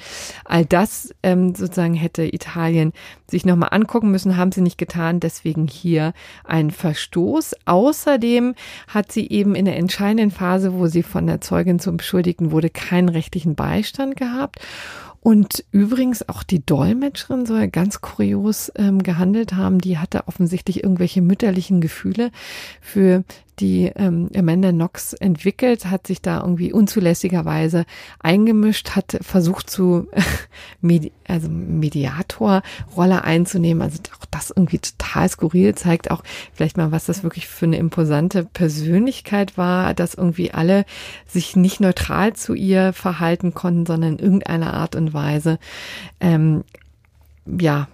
All 0.45 0.65
das 0.65 1.15
ähm, 1.23 1.55
sozusagen 1.55 1.95
hätte 1.95 2.25
Italien 2.25 2.93
sich 3.31 3.47
nochmal 3.47 3.69
angucken 3.71 4.11
müssen, 4.11 4.37
haben 4.37 4.51
sie 4.51 4.63
nicht 4.63 4.79
getan. 4.79 5.21
Deswegen 5.21 5.69
hier 5.69 6.13
ein 6.43 6.73
Verstoß. 6.73 7.55
Außerdem 7.67 8.57
hat 8.89 9.13
sie 9.13 9.29
eben 9.29 9.55
in 9.55 9.65
der 9.65 9.77
entscheidenden 9.77 10.33
Phase, 10.33 10.75
wo 10.75 10.89
sie 10.89 11.05
von 11.05 11.27
der 11.29 11.41
Zeugin 11.41 11.79
zum 11.79 11.99
Beschuldigten 11.99 12.51
wurde, 12.51 12.69
keinen 12.69 13.09
rechtlichen 13.09 13.55
Beistand 13.55 14.17
gehabt. 14.17 14.59
Und 15.25 15.65
übrigens 15.71 16.29
auch 16.29 16.43
die 16.43 16.65
Dolmetscherin 16.67 17.47
soll 17.47 17.69
ganz 17.69 18.03
kurios 18.03 18.71
ähm, 18.77 19.03
gehandelt 19.03 19.55
haben. 19.55 19.79
Die 19.79 19.97
hatte 19.97 20.29
offensichtlich 20.29 20.85
irgendwelche 20.85 21.23
mütterlichen 21.23 21.81
Gefühle 21.81 22.31
für 22.83 23.25
die 23.61 23.93
ähm, 23.95 24.31
Amanda 24.37 24.73
Knox 24.73 25.13
entwickelt, 25.13 25.87
hat 25.87 26.07
sich 26.07 26.21
da 26.21 26.41
irgendwie 26.41 26.73
unzulässigerweise 26.73 27.85
eingemischt, 28.19 28.91
hat 28.91 29.19
versucht 29.21 29.71
zu 29.71 30.09
Medi 30.81 31.13
also 31.27 31.49
Mediatorrolle 31.49 33.25
einzunehmen. 33.25 33.83
Also 33.83 33.99
auch 34.21 34.27
das 34.31 34.51
irgendwie 34.51 34.79
total 34.79 35.29
skurril 35.29 35.75
zeigt 35.75 36.11
auch 36.11 36.23
vielleicht 36.53 36.77
mal, 36.77 36.93
was 36.93 37.07
das 37.07 37.23
wirklich 37.23 37.47
für 37.47 37.67
eine 37.67 37.79
imposante 37.79 38.45
Persönlichkeit 38.45 39.57
war, 39.57 39.95
dass 39.95 40.15
irgendwie 40.15 40.53
alle 40.53 40.85
sich 41.27 41.57
nicht 41.57 41.81
neutral 41.81 42.35
zu 42.35 42.55
ihr 42.55 42.93
verhalten 42.93 43.55
konnten, 43.55 43.87
sondern 43.87 44.15
in 44.15 44.19
irgendeiner 44.19 44.75
Art 44.75 44.97
und 44.97 45.15
Weise 45.15 45.59
ähm, 46.21 46.65
ja 47.47 47.89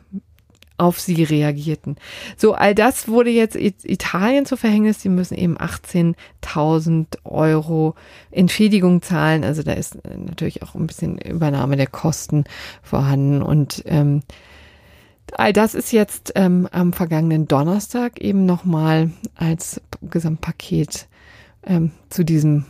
auf 0.80 0.98
sie 0.98 1.22
reagierten. 1.22 1.96
So, 2.36 2.54
all 2.54 2.74
das 2.74 3.06
wurde 3.06 3.30
jetzt 3.30 3.54
Italien 3.54 4.46
zu 4.46 4.56
Verhängnis. 4.56 4.98
Die 4.98 5.10
müssen 5.10 5.36
eben 5.36 5.58
18.000 5.58 7.18
Euro 7.24 7.94
Entschädigung 8.30 9.02
zahlen. 9.02 9.44
Also 9.44 9.62
da 9.62 9.72
ist 9.72 9.98
natürlich 10.04 10.62
auch 10.62 10.74
ein 10.74 10.86
bisschen 10.86 11.18
Übernahme 11.18 11.76
der 11.76 11.86
Kosten 11.86 12.44
vorhanden. 12.82 13.42
Und 13.42 13.82
ähm, 13.86 14.22
all 15.32 15.52
das 15.52 15.74
ist 15.74 15.92
jetzt 15.92 16.32
ähm, 16.34 16.66
am 16.72 16.94
vergangenen 16.94 17.46
Donnerstag 17.46 18.18
eben 18.20 18.46
nochmal 18.46 19.10
als 19.34 19.82
Gesamtpaket 20.00 21.08
ähm, 21.66 21.92
zu 22.08 22.24
diesem 22.24 22.64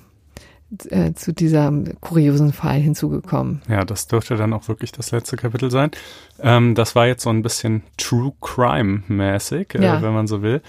äh, 0.89 1.15
zu 1.15 1.33
dieser 1.33 1.73
kuriosen 2.01 2.53
Fall 2.53 2.79
hinzugekommen. 2.79 3.63
Ja, 3.69 3.85
das 3.85 4.07
dürfte 4.07 4.37
dann 4.37 4.53
auch 4.53 4.69
wirklich 4.69 4.93
das 4.93 5.11
letzte 5.11 5.37
Kapitel 5.37 5.71
sein. 5.71 5.91
Ähm, 6.41 6.75
das 6.75 6.95
war 6.95 7.07
jetzt 7.07 7.23
so 7.23 7.31
ein 7.31 7.43
bisschen 7.43 7.83
True 7.97 8.33
Crime 8.41 9.03
mäßig, 9.09 9.75
äh, 9.75 9.85
ja. 9.85 10.03
wenn 10.03 10.13
man 10.13 10.27
so 10.27 10.43
will. 10.43 10.63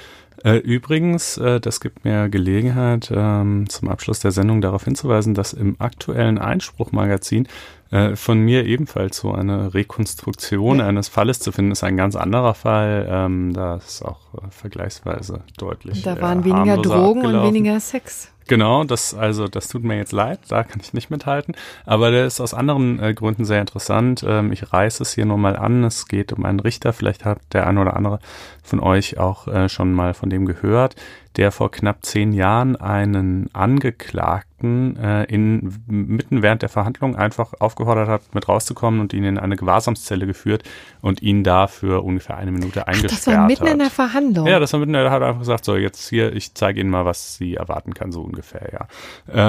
Äh, 0.43 0.57
übrigens, 0.57 1.37
äh, 1.37 1.59
das 1.59 1.79
gibt 1.79 2.03
mir 2.03 2.29
Gelegenheit, 2.29 3.11
ähm, 3.15 3.69
zum 3.69 3.89
Abschluss 3.89 4.19
der 4.21 4.31
Sendung 4.31 4.61
darauf 4.61 4.85
hinzuweisen, 4.85 5.35
dass 5.35 5.53
im 5.53 5.75
aktuellen 5.79 6.39
Einspruchmagazin 6.39 7.47
äh, 7.91 8.15
von 8.15 8.39
mir 8.39 8.65
ebenfalls 8.65 9.17
so 9.17 9.33
eine 9.33 9.73
Rekonstruktion 9.73 10.79
ja. 10.79 10.87
eines 10.87 11.09
Falles 11.09 11.39
zu 11.39 11.51
finden 11.51 11.71
ist. 11.71 11.83
Ein 11.83 11.97
ganz 11.97 12.15
anderer 12.15 12.55
Fall, 12.55 13.07
ähm, 13.07 13.53
da 13.53 13.75
ist 13.75 14.03
auch 14.03 14.33
äh, 14.33 14.49
vergleichsweise 14.49 15.43
deutlich. 15.57 16.01
Da 16.01 16.19
waren 16.19 16.43
weniger 16.43 16.77
Drogen 16.77 17.19
abgelaufen. 17.19 17.35
und 17.35 17.43
weniger 17.43 17.79
Sex. 17.79 18.31
Genau, 18.51 18.83
das 18.83 19.13
also 19.13 19.47
das 19.47 19.69
tut 19.69 19.85
mir 19.85 19.95
jetzt 19.95 20.11
leid, 20.11 20.39
da 20.49 20.65
kann 20.65 20.81
ich 20.81 20.91
nicht 20.91 21.09
mithalten, 21.09 21.55
aber 21.85 22.11
der 22.11 22.25
ist 22.25 22.41
aus 22.41 22.53
anderen 22.53 22.99
äh, 22.99 23.13
Gründen 23.13 23.45
sehr 23.45 23.61
interessant. 23.61 24.25
Ähm, 24.27 24.51
ich 24.51 24.73
reiße 24.73 25.01
es 25.03 25.13
hier 25.13 25.25
nur 25.25 25.37
mal 25.37 25.55
an. 25.55 25.85
Es 25.85 26.05
geht 26.09 26.33
um 26.33 26.43
einen 26.43 26.59
Richter, 26.59 26.91
vielleicht 26.91 27.23
hat 27.23 27.39
der 27.53 27.65
eine 27.65 27.79
oder 27.79 27.95
andere 27.95 28.19
von 28.61 28.81
euch 28.81 29.17
auch 29.17 29.47
äh, 29.47 29.69
schon 29.69 29.93
mal 29.93 30.13
von 30.13 30.29
dem 30.29 30.45
gehört, 30.45 30.97
der 31.37 31.51
vor 31.51 31.71
knapp 31.71 32.05
zehn 32.05 32.33
Jahren 32.33 32.75
einen 32.75 33.49
Angeklagten 33.53 34.97
äh, 34.97 35.23
in, 35.25 35.73
mitten 35.87 36.41
während 36.41 36.61
der 36.61 36.69
Verhandlung 36.69 37.15
einfach 37.15 37.53
aufgefordert 37.59 38.09
hat, 38.09 38.21
mit 38.35 38.47
rauszukommen 38.47 38.99
und 38.99 39.13
ihn 39.13 39.23
in 39.23 39.37
eine 39.37 39.55
Gewahrsamszelle 39.55 40.27
geführt 40.27 40.63
und 41.01 41.21
ihn 41.21 41.43
da 41.43 41.67
für 41.67 42.03
ungefähr 42.03 42.37
eine 42.37 42.51
Minute 42.51 42.85
eingesperrt 42.87 43.13
hat. 43.13 43.27
Das 43.27 43.27
war 43.27 43.47
mitten 43.47 43.65
hat. 43.65 43.73
in 43.73 43.79
der 43.79 43.89
Verhandlung? 43.89 44.47
Ja, 44.47 44.59
das 44.59 44.73
war 44.73 44.79
mitten 44.81 44.93
in 44.93 45.01
der, 45.01 45.11
hat 45.11 45.23
einfach 45.23 45.39
gesagt, 45.39 45.65
so 45.65 45.77
jetzt 45.77 46.09
hier, 46.09 46.35
ich 46.35 46.53
zeige 46.53 46.81
Ihnen 46.81 46.89
mal, 46.89 47.05
was 47.05 47.37
Sie 47.37 47.55
erwarten 47.55 47.93
kann, 47.93 48.11
so 48.11 48.21
ungefähr, 48.21 48.69
ja. 48.73 48.87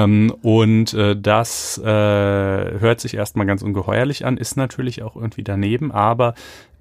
Ähm, 0.04 0.32
und 0.42 0.94
äh, 0.94 1.16
das 1.20 1.78
äh, 1.78 1.84
hört 1.84 3.00
sich 3.00 3.14
erstmal 3.14 3.46
ganz 3.46 3.62
ungeheuerlich 3.62 4.24
an, 4.24 4.36
ist 4.36 4.56
natürlich 4.56 5.02
auch 5.02 5.16
irgendwie 5.16 5.42
daneben, 5.42 5.90
aber 5.90 6.34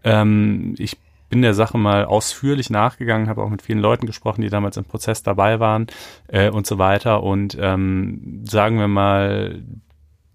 ähm, 0.04 0.76
ich 0.78 0.97
bin 1.32 1.41
der 1.41 1.53
Sache 1.53 1.77
mal 1.77 2.05
ausführlich 2.05 2.69
nachgegangen, 2.69 3.29
habe 3.29 3.41
auch 3.41 3.49
mit 3.49 3.61
vielen 3.61 3.79
Leuten 3.79 4.05
gesprochen, 4.05 4.41
die 4.41 4.49
damals 4.49 4.75
im 4.77 4.84
Prozess 4.84 5.23
dabei 5.23 5.59
waren 5.59 5.88
äh, 6.27 6.49
und 6.49 6.67
so 6.67 6.77
weiter. 6.77 7.23
Und 7.23 7.57
ähm, 7.59 8.43
sagen 8.43 8.77
wir 8.77 8.89
mal, 8.89 9.63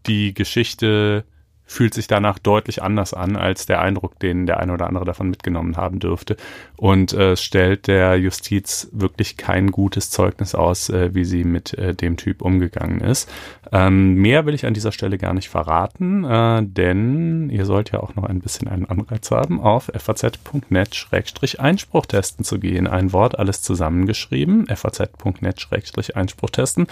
die 0.07 0.33
Geschichte 0.33 1.25
fühlt 1.67 1.93
sich 1.95 2.07
danach 2.07 2.39
deutlich 2.39 2.83
anders 2.83 3.13
an 3.13 3.37
als 3.37 3.67
der 3.67 3.81
Eindruck, 3.81 4.19
den 4.21 4.47
der 4.47 4.61
eine 4.61 4.73
oder 4.73 4.87
andere 4.87 5.05
davon 5.05 5.29
mitgenommen 5.29 5.77
haben 5.77 5.99
dürfte. 5.99 6.37
Und 6.77 7.13
äh, 7.13 7.37
stellt 7.37 7.89
der 7.89 8.17
Justiz 8.17 8.89
wirklich 8.93 9.37
kein 9.37 9.73
gutes 9.73 10.11
Zeugnis 10.11 10.55
aus, 10.55 10.89
äh, 10.89 11.13
wie 11.15 11.25
sie 11.25 11.43
mit 11.45 11.75
äh, 11.75 11.95
dem 11.95 12.17
Typ 12.17 12.43
umgegangen 12.43 13.01
ist. 13.01 13.29
Ähm, 13.73 14.15
mehr 14.15 14.47
will 14.47 14.55
ich 14.55 14.65
an 14.65 14.75
dieser 14.75 14.93
Stelle 14.93 15.19
gar 15.19 15.35
nicht 15.35 15.49
verraten, 15.49 16.23
äh, 16.25 16.63
denn 16.63 17.51
ihr 17.51 17.67
sollt 17.67 17.91
ja 17.91 17.99
auch 18.01 18.15
noch 18.15 18.23
ein 18.25 18.39
bisschen 18.41 18.69
einen 18.69 18.87
Anreiz 18.87 19.33
haben, 19.33 19.61
auf 19.61 19.91
faz.net-einspruch 19.97 22.07
testen 22.07 22.45
zu 22.45 22.61
gehen. 22.61 22.87
Ein 22.87 23.13
Wort, 23.13 23.37
alles 23.39 23.63
zusammengeschrieben, 23.63 24.67
faz.net-einspruch 24.69 26.51
testen 26.51 26.87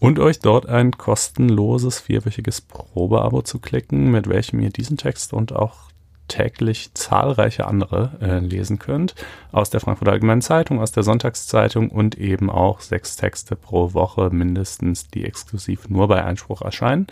und 0.00 0.18
euch 0.18 0.40
dort 0.40 0.66
ein 0.66 0.92
kostenloses 0.92 2.00
vierwöchiges 2.00 2.62
Probeabo 2.62 3.42
zu 3.42 3.60
klicken, 3.60 4.10
mit 4.10 4.28
welchem 4.28 4.58
ihr 4.60 4.70
diesen 4.70 4.96
Text 4.96 5.32
und 5.32 5.54
auch 5.54 5.90
täglich 6.30 6.94
zahlreiche 6.94 7.66
andere 7.66 8.12
äh, 8.20 8.38
lesen 8.38 8.78
könnt. 8.78 9.14
Aus 9.52 9.68
der 9.68 9.80
Frankfurter 9.80 10.12
Allgemeinen 10.12 10.42
Zeitung, 10.42 10.80
aus 10.80 10.92
der 10.92 11.02
Sonntagszeitung 11.02 11.90
und 11.90 12.16
eben 12.16 12.50
auch 12.50 12.80
sechs 12.80 13.16
Texte 13.16 13.56
pro 13.56 13.92
Woche 13.92 14.30
mindestens, 14.30 15.08
die 15.08 15.24
exklusiv 15.24 15.88
nur 15.88 16.08
bei 16.08 16.24
Einspruch 16.24 16.62
erscheinen. 16.62 17.08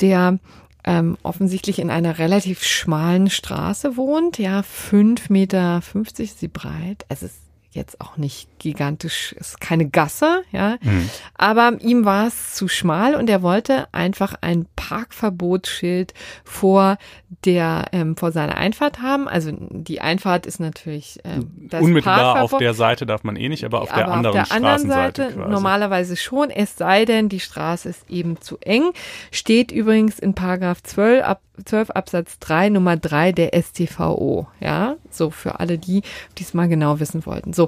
der 0.00 0.38
ähm, 0.84 1.16
offensichtlich 1.22 1.78
in 1.78 1.90
einer 1.90 2.18
relativ 2.18 2.62
schmalen 2.62 3.30
Straße 3.30 3.96
wohnt, 3.96 4.38
ja, 4.38 4.62
fünf 4.62 5.30
Meter 5.30 5.80
fünfzig 5.82 6.34
sie 6.34 6.48
breit. 6.48 7.04
Es 7.08 7.22
ist 7.22 7.43
jetzt 7.74 8.00
auch 8.00 8.16
nicht 8.16 8.48
gigantisch, 8.58 9.32
ist 9.32 9.60
keine 9.60 9.88
Gasse, 9.88 10.42
ja. 10.52 10.76
Mhm. 10.80 11.10
Aber 11.34 11.72
ihm 11.80 12.04
war 12.04 12.28
es 12.28 12.54
zu 12.54 12.68
schmal 12.68 13.14
und 13.14 13.28
er 13.28 13.42
wollte 13.42 13.88
einfach 13.92 14.34
ein 14.40 14.66
Parkverbotsschild 14.76 16.14
vor 16.44 16.96
der, 17.44 17.86
ähm, 17.92 18.16
vor 18.16 18.32
seiner 18.32 18.56
Einfahrt 18.56 19.02
haben. 19.02 19.28
Also 19.28 19.52
die 19.52 20.00
Einfahrt 20.00 20.46
ist 20.46 20.60
natürlich 20.60 21.20
ähm, 21.24 21.50
das 21.68 21.82
Unmittelbar 21.82 22.42
auf 22.42 22.56
der 22.56 22.74
Seite 22.74 23.06
darf 23.06 23.24
man 23.24 23.36
eh 23.36 23.48
nicht, 23.48 23.64
aber 23.64 23.82
auf 23.82 23.92
aber 23.92 24.04
der 24.04 24.12
anderen 24.12 24.40
auf 24.40 24.48
der 24.48 24.56
anderen 24.56 24.88
Seite 24.88 25.32
quasi. 25.32 25.50
normalerweise 25.50 26.16
schon, 26.16 26.50
es 26.50 26.76
sei 26.76 27.04
denn, 27.04 27.28
die 27.28 27.40
Straße 27.40 27.88
ist 27.88 28.08
eben 28.10 28.40
zu 28.40 28.58
eng. 28.60 28.92
Steht 29.30 29.72
übrigens 29.72 30.18
in 30.18 30.34
Paragraph 30.34 30.82
12 30.82 31.24
ab 31.24 31.40
12 31.64 31.90
Absatz 31.90 32.38
3 32.40 32.70
Nummer 32.70 32.96
3 32.96 33.32
der 33.32 33.50
STVO, 33.54 34.48
ja, 34.60 34.96
so 35.10 35.30
für 35.30 35.60
alle 35.60 35.78
die, 35.78 36.02
die 36.36 36.42
es 36.42 36.52
mal 36.52 36.68
genau 36.68 36.98
wissen 36.98 37.24
wollten. 37.26 37.52
So 37.52 37.63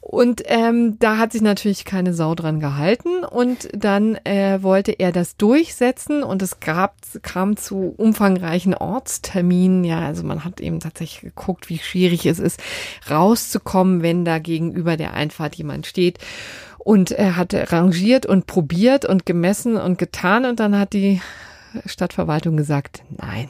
und 0.00 0.42
ähm, 0.46 0.98
da 0.98 1.16
hat 1.16 1.32
sich 1.32 1.42
natürlich 1.42 1.84
keine 1.84 2.12
Sau 2.12 2.34
dran 2.34 2.60
gehalten. 2.60 3.24
Und 3.24 3.68
dann 3.72 4.16
äh, 4.24 4.62
wollte 4.62 4.92
er 4.92 5.12
das 5.12 5.36
durchsetzen. 5.36 6.22
Und 6.22 6.42
es 6.42 6.60
gab 6.60 6.96
kam 7.22 7.56
zu 7.56 7.94
umfangreichen 7.96 8.74
Ortsterminen. 8.74 9.84
Ja, 9.84 10.00
also 10.00 10.24
man 10.24 10.44
hat 10.44 10.60
eben 10.60 10.80
tatsächlich 10.80 11.20
geguckt, 11.20 11.68
wie 11.68 11.78
schwierig 11.78 12.26
es 12.26 12.38
ist, 12.38 12.60
rauszukommen, 13.08 14.02
wenn 14.02 14.24
da 14.24 14.38
gegenüber 14.38 14.96
der 14.96 15.14
Einfahrt 15.14 15.54
jemand 15.54 15.86
steht. 15.86 16.18
Und 16.78 17.12
er 17.12 17.36
hatte 17.36 17.70
rangiert 17.70 18.26
und 18.26 18.46
probiert 18.46 19.04
und 19.04 19.24
gemessen 19.24 19.76
und 19.76 19.98
getan. 19.98 20.44
Und 20.44 20.58
dann 20.60 20.78
hat 20.78 20.92
die 20.92 21.20
Stadtverwaltung 21.86 22.56
gesagt, 22.56 23.02
nein, 23.08 23.48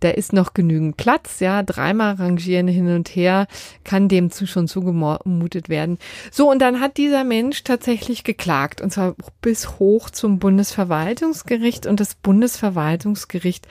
da 0.00 0.10
ist 0.10 0.32
noch 0.32 0.54
genügend 0.54 0.96
Platz, 0.96 1.40
ja, 1.40 1.62
dreimal 1.62 2.14
rangieren 2.14 2.68
hin 2.68 2.88
und 2.94 3.08
her 3.08 3.46
kann 3.84 4.08
dem 4.08 4.30
zu 4.30 4.46
schon 4.46 4.68
zugemutet 4.68 5.68
werden. 5.68 5.98
So, 6.30 6.50
und 6.50 6.60
dann 6.60 6.80
hat 6.80 6.96
dieser 6.96 7.24
Mensch 7.24 7.64
tatsächlich 7.64 8.24
geklagt, 8.24 8.80
und 8.80 8.92
zwar 8.92 9.14
bis 9.40 9.78
hoch 9.78 10.10
zum 10.10 10.38
Bundesverwaltungsgericht, 10.38 11.86
und 11.86 12.00
das 12.00 12.14
Bundesverwaltungsgericht 12.14 13.66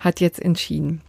hat 0.00 0.20
jetzt 0.20 0.40
entschieden. 0.40 1.02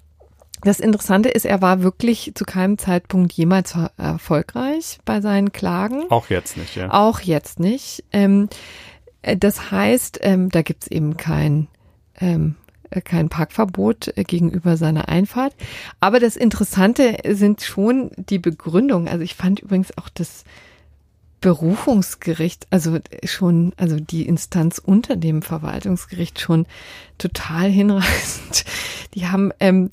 Das 0.62 0.82
Interessante 0.82 1.30
ist, 1.30 1.46
er 1.46 1.62
war 1.62 1.84
wirklich 1.84 2.34
zu 2.36 2.44
keinem 2.44 2.78
Zeitpunkt 2.78 3.32
jemals 3.32 3.76
erfolgreich 3.98 5.00
bei 5.06 5.22
seinen 5.22 5.54
Klagen. 5.54 6.04
Auch 6.10 6.30
jetzt 6.30 6.58
nicht, 6.58 6.76
ja. 6.76 6.92
Auch 6.92 7.22
jetzt 7.22 7.60
nicht. 7.60 8.04
Ähm, 8.12 8.50
äh, 9.22 9.38
das 9.38 9.72
heißt, 9.72 10.20
ähm, 10.22 10.50
da 10.50 10.62
gibt's 10.62 10.88
eben 10.88 11.16
kein 11.16 11.68
ähm, 12.20 12.56
äh, 12.68 12.69
kein 13.04 13.30
Parkverbot 13.30 14.18
äh, 14.18 14.24
gegenüber 14.24 14.78
seiner 14.78 15.10
Einfahrt. 15.10 15.54
Aber 16.00 16.20
das 16.20 16.36
Interessante 16.36 17.18
sind 17.28 17.62
schon 17.62 18.12
die 18.18 18.40
Begründungen. 18.40 19.08
Also 19.08 19.24
ich 19.24 19.36
fand 19.36 19.60
übrigens 19.60 19.98
auch 19.98 20.10
das 20.10 20.44
Berufungsgericht, 21.42 22.68
also 22.70 23.00
schon, 23.24 23.74
also 23.78 23.98
die 23.98 24.28
Instanz 24.28 24.78
unter 24.78 25.16
dem 25.16 25.42
Verwaltungsgericht 25.42 26.40
schon 26.40 26.66
total 27.18 27.70
hinreißend. 27.70 28.66
Die 29.14 29.28
haben 29.28 29.52
ähm, 29.60 29.92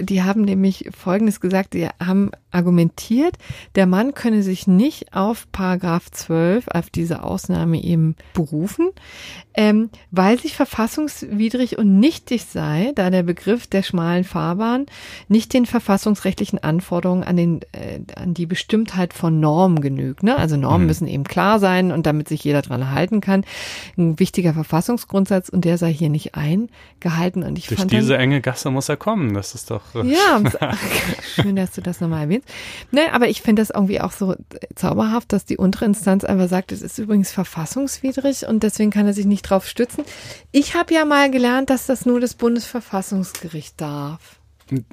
die 0.00 0.22
haben 0.22 0.42
nämlich 0.42 0.90
Folgendes 0.96 1.40
gesagt, 1.40 1.74
die 1.74 1.88
haben 2.02 2.30
argumentiert, 2.50 3.36
der 3.74 3.86
Mann 3.86 4.14
könne 4.14 4.42
sich 4.42 4.66
nicht 4.66 5.14
auf 5.14 5.50
Paragraph 5.52 6.10
12, 6.10 6.68
auf 6.68 6.88
diese 6.90 7.22
Ausnahme 7.22 7.82
eben 7.82 8.16
berufen, 8.32 8.90
ähm, 9.54 9.90
weil 10.10 10.38
sich 10.38 10.54
verfassungswidrig 10.54 11.78
und 11.78 11.98
nichtig 11.98 12.44
sei, 12.46 12.92
da 12.94 13.10
der 13.10 13.22
Begriff 13.22 13.66
der 13.66 13.82
schmalen 13.82 14.24
Fahrbahn 14.24 14.86
nicht 15.28 15.52
den 15.52 15.66
verfassungsrechtlichen 15.66 16.58
Anforderungen 16.62 17.24
an, 17.24 17.36
den, 17.36 17.60
äh, 17.72 18.00
an 18.14 18.34
die 18.34 18.46
Bestimmtheit 18.46 19.12
von 19.12 19.40
Normen 19.40 19.80
genügt. 19.80 20.22
Ne? 20.22 20.36
Also 20.36 20.56
Normen 20.56 20.82
mhm. 20.82 20.86
müssen 20.86 21.08
eben 21.08 21.24
klar 21.24 21.58
sein 21.58 21.92
und 21.92 22.06
damit 22.06 22.28
sich 22.28 22.44
jeder 22.44 22.62
dran 22.62 22.92
halten 22.92 23.20
kann. 23.20 23.44
Ein 23.96 24.18
wichtiger 24.18 24.54
Verfassungsgrundsatz 24.54 25.48
und 25.48 25.64
der 25.64 25.76
sei 25.76 25.92
hier 25.92 26.08
nicht 26.08 26.34
eingehalten. 26.34 27.42
Und 27.42 27.58
ich 27.58 27.66
Durch 27.66 27.80
fand 27.80 27.90
diese 27.92 28.12
dann, 28.12 28.20
enge 28.20 28.40
Gasse 28.40 28.70
muss 28.70 28.88
er 28.88 28.96
kommen. 28.96 29.34
Das 29.34 29.54
ist 29.54 29.70
doch 29.70 29.87
ja, 29.94 30.42
schön, 31.34 31.56
dass 31.56 31.72
du 31.72 31.80
das 31.80 32.00
nochmal 32.00 32.22
erwähnst. 32.22 32.48
Ne, 32.90 33.12
aber 33.12 33.28
ich 33.28 33.42
finde 33.42 33.62
das 33.62 33.70
irgendwie 33.70 34.00
auch 34.00 34.12
so 34.12 34.34
zauberhaft, 34.74 35.32
dass 35.32 35.44
die 35.44 35.56
untere 35.56 35.84
Instanz 35.84 36.24
einfach 36.24 36.48
sagt, 36.48 36.72
es 36.72 36.82
ist 36.82 36.98
übrigens 36.98 37.30
verfassungswidrig 37.30 38.46
und 38.46 38.62
deswegen 38.62 38.90
kann 38.90 39.06
er 39.06 39.14
sich 39.14 39.26
nicht 39.26 39.42
drauf 39.42 39.66
stützen. 39.66 40.04
Ich 40.52 40.74
habe 40.74 40.94
ja 40.94 41.04
mal 41.04 41.30
gelernt, 41.30 41.70
dass 41.70 41.86
das 41.86 42.06
nur 42.06 42.20
das 42.20 42.34
Bundesverfassungsgericht 42.34 43.80
darf. 43.80 44.38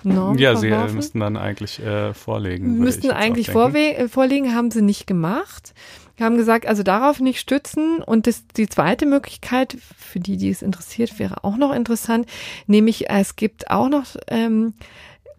Norm 0.04 0.38
ja, 0.38 0.56
sie 0.56 0.70
äh, 0.70 0.88
müssten 0.88 1.20
dann 1.20 1.36
eigentlich 1.36 1.80
äh, 1.82 2.14
vorlegen. 2.14 2.78
Müssten 2.78 3.12
eigentlich 3.12 3.52
vorlegen, 3.52 4.56
haben 4.56 4.72
sie 4.72 4.82
nicht 4.82 5.06
gemacht. 5.06 5.74
Wir 6.18 6.26
haben 6.26 6.38
gesagt, 6.38 6.66
also 6.66 6.84
darauf 6.84 7.20
nicht 7.20 7.40
stützen. 7.40 8.02
Und 8.02 8.28
das, 8.28 8.46
die 8.56 8.68
zweite 8.68 9.06
Möglichkeit, 9.06 9.78
für 9.98 10.20
die, 10.20 10.38
die 10.38 10.50
es 10.50 10.62
interessiert, 10.62 11.20
wäre 11.20 11.44
auch 11.44 11.58
noch 11.58 11.74
interessant, 11.74 12.28
nämlich 12.68 13.10
es 13.10 13.36
gibt 13.36 13.70
auch 13.70 13.90
noch 13.90 14.16
ähm, 14.28 14.74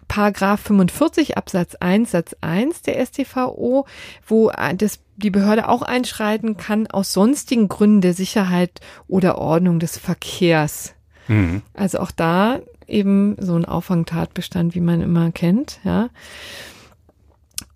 Paragraph 0.08 0.60
45 0.60 1.36
Absatz 1.36 1.74
1 1.76 2.10
Satz 2.10 2.36
1 2.40 2.82
der 2.82 3.04
StVO, 3.04 3.86
wo 4.26 4.50
äh, 4.50 4.74
das 4.74 5.00
die 5.16 5.30
Behörde 5.30 5.68
auch 5.68 5.82
einschreiten 5.82 6.56
kann 6.56 6.86
aus 6.86 7.12
sonstigen 7.12 7.68
Gründen 7.68 8.02
der 8.02 8.12
Sicherheit 8.12 8.80
oder 9.08 9.38
Ordnung 9.38 9.80
des 9.80 9.96
Verkehrs. 9.96 10.94
Mhm. 11.26 11.62
Also 11.72 11.98
auch 12.00 12.10
da 12.10 12.60
eben 12.86 13.36
so 13.40 13.56
ein 13.56 13.64
Auffangtatbestand, 13.64 14.74
wie 14.74 14.80
man 14.80 15.00
immer 15.00 15.32
kennt, 15.32 15.80
ja. 15.84 16.10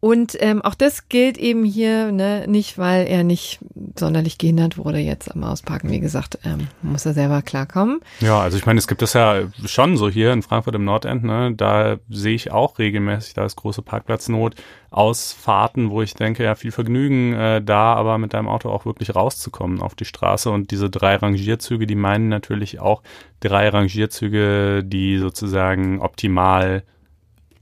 Und 0.01 0.35
ähm, 0.41 0.63
auch 0.63 0.75
das 0.75 1.11
gilt 1.11 1.37
eben 1.37 1.63
hier 1.63 2.11
ne, 2.11 2.47
nicht, 2.49 2.79
weil 2.79 3.07
er 3.07 3.23
nicht 3.23 3.61
sonderlich 3.99 4.39
gehindert 4.39 4.79
wurde 4.79 4.99
jetzt 4.99 5.31
am 5.31 5.45
Ausparken. 5.45 5.91
Wie 5.91 6.01
gesagt, 6.01 6.39
ähm, 6.43 6.69
muss 6.81 7.05
er 7.05 7.13
selber 7.13 7.43
klarkommen. 7.43 8.01
Ja, 8.21 8.41
also 8.41 8.57
ich 8.57 8.65
meine, 8.65 8.79
es 8.79 8.89
gibt 8.89 9.03
das 9.03 9.13
ja 9.13 9.43
schon 9.67 9.99
so 9.99 10.09
hier 10.09 10.33
in 10.33 10.41
Frankfurt 10.41 10.75
im 10.75 10.85
Nordend. 10.85 11.25
Ne, 11.25 11.53
da 11.55 11.99
sehe 12.09 12.35
ich 12.35 12.51
auch 12.51 12.79
regelmäßig, 12.79 13.35
da 13.35 13.45
ist 13.45 13.57
große 13.57 13.83
Parkplatznot, 13.83 14.55
Ausfahrten, 14.91 15.91
wo 15.91 16.01
ich 16.01 16.15
denke, 16.15 16.45
ja, 16.45 16.55
viel 16.55 16.73
Vergnügen 16.73 17.35
äh, 17.35 17.63
da, 17.63 17.93
aber 17.95 18.17
mit 18.17 18.33
deinem 18.33 18.49
Auto 18.49 18.71
auch 18.71 18.87
wirklich 18.87 19.15
rauszukommen 19.15 19.83
auf 19.83 19.95
die 19.95 20.07
Straße. 20.07 20.51
Und 20.51 20.71
diese 20.71 20.89
drei 20.89 21.17
Rangierzüge, 21.17 21.87
die 21.87 21.95
meinen 21.95 22.29
natürlich 22.29 22.81
auch 22.81 23.03
drei 23.41 23.69
Rangierzüge, 23.69 24.83
die 24.83 25.19
sozusagen 25.19 26.01
optimal 26.01 26.85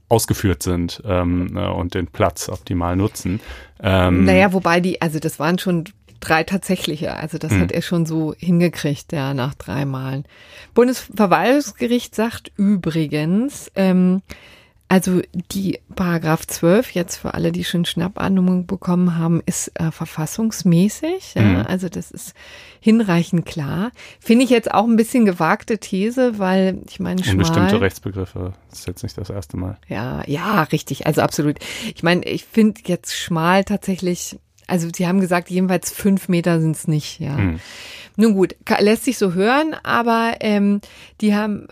ausgeführt 0.09 0.63
sind 0.63 1.01
ähm, 1.05 1.55
äh, 1.55 1.67
und 1.67 1.93
den 1.93 2.07
Platz 2.07 2.49
optimal 2.49 2.95
nutzen. 2.95 3.39
Ähm, 3.81 4.25
naja, 4.25 4.51
wobei 4.51 4.79
die, 4.79 5.01
also 5.01 5.19
das 5.19 5.39
waren 5.39 5.59
schon 5.59 5.85
drei 6.19 6.43
tatsächliche, 6.43 7.15
also 7.15 7.37
das 7.37 7.53
hat 7.53 7.71
er 7.71 7.81
schon 7.81 8.05
so 8.05 8.33
hingekriegt, 8.37 9.13
ja, 9.13 9.33
nach 9.33 9.53
drei 9.53 9.85
Malen. 9.85 10.25
Bundesverwaltungsgericht 10.73 12.13
sagt 12.13 12.51
übrigens, 12.57 13.71
ähm, 13.75 14.21
also 14.89 15.21
die 15.51 15.79
Paragraph 15.95 16.47
12, 16.47 16.91
jetzt 16.91 17.17
für 17.17 17.35
alle, 17.35 17.51
die 17.51 17.63
schon 17.63 17.85
Schnappatmung 17.85 18.65
bekommen 18.65 19.17
haben, 19.17 19.41
ist 19.45 19.71
äh, 19.79 19.91
verfassungsmäßig. 19.91 21.35
Ja? 21.35 21.41
Mhm. 21.41 21.65
Also 21.67 21.89
das 21.89 22.09
ist 22.09 22.33
hinreichend 22.79 23.45
klar. 23.45 23.91
Finde 24.19 24.45
ich 24.45 24.49
jetzt 24.49 24.73
auch 24.73 24.85
ein 24.85 24.95
bisschen 24.95 25.25
gewagte 25.25 25.77
These, 25.77 26.39
weil 26.39 26.81
ich 26.89 26.99
meine, 26.99 27.23
schmal, 27.23 27.33
Unbestimmte 27.33 27.81
Rechtsbegriffe 27.81 28.53
das 28.69 28.79
ist 28.79 28.87
jetzt 28.87 29.03
nicht 29.03 29.17
das 29.17 29.29
erste 29.29 29.57
Mal. 29.57 29.77
Ja, 29.87 30.23
ja, 30.25 30.63
richtig. 30.63 31.05
Also 31.05 31.21
absolut. 31.21 31.57
Ich 31.93 32.01
meine, 32.01 32.25
ich 32.25 32.45
finde 32.45 32.81
jetzt 32.85 33.15
schmal 33.15 33.63
tatsächlich 33.63 34.39
also 34.69 34.87
sie 34.93 35.07
haben 35.07 35.19
gesagt, 35.19 35.49
jedenfalls 35.49 35.91
fünf 35.91 36.29
Meter 36.29 36.61
sind 36.61 36.75
es 36.75 36.87
nicht, 36.87 37.19
ja. 37.19 37.35
Mhm. 37.37 37.59
Nun 38.15 38.33
gut, 38.33 38.55
lässt 38.79 39.05
sich 39.05 39.17
so 39.17 39.33
hören, 39.33 39.75
aber 39.83 40.33
ähm, 40.41 40.81
die 41.21 41.35
haben, 41.35 41.67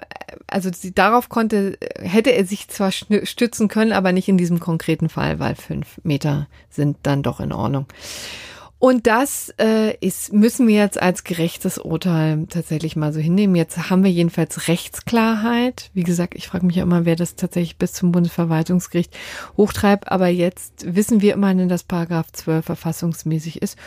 also 0.47 0.69
sie, 0.73 0.93
darauf 0.93 1.27
konnte, 1.27 1.77
hätte 1.99 2.31
er 2.31 2.45
sich 2.45 2.69
zwar 2.69 2.91
stützen 2.91 3.67
können, 3.67 3.91
aber 3.91 4.13
nicht 4.13 4.29
in 4.29 4.37
diesem 4.37 4.61
konkreten 4.61 5.09
Fall, 5.09 5.39
weil 5.39 5.55
fünf 5.55 5.99
Meter 6.03 6.47
sind 6.69 6.97
dann 7.03 7.21
doch 7.21 7.41
in 7.41 7.51
Ordnung. 7.51 7.85
Und 8.80 9.07
das 9.07 9.51
äh, 9.59 9.97
ist, 10.01 10.34
müssen 10.34 10.67
wir 10.67 10.75
jetzt 10.75 11.01
als 11.01 11.23
gerechtes 11.23 11.80
Urteil 11.80 12.45
tatsächlich 12.47 12.95
mal 12.95 13.11
so 13.11 13.19
hinnehmen. 13.19 13.55
Jetzt 13.55 13.89
haben 13.89 14.03
wir 14.03 14.11
jedenfalls 14.11 14.67
Rechtsklarheit. 14.67 15.89
Wie 15.95 16.03
gesagt, 16.03 16.36
ich 16.36 16.47
frage 16.47 16.65
mich 16.65 16.75
ja 16.75 16.84
immer, 16.84 17.03
wer 17.03 17.15
das 17.15 17.36
tatsächlich 17.36 17.78
bis 17.78 17.93
zum 17.93 18.11
Bundesverwaltungsgericht 18.11 19.17
hochtreibt. 19.57 20.11
Aber 20.11 20.28
jetzt 20.28 20.95
wissen 20.95 21.21
wir 21.21 21.34
immerhin, 21.34 21.69
dass 21.69 21.84
Paragraph 21.84 22.32
12 22.32 22.65
verfassungsmäßig 22.65 23.63
ist. 23.63 23.80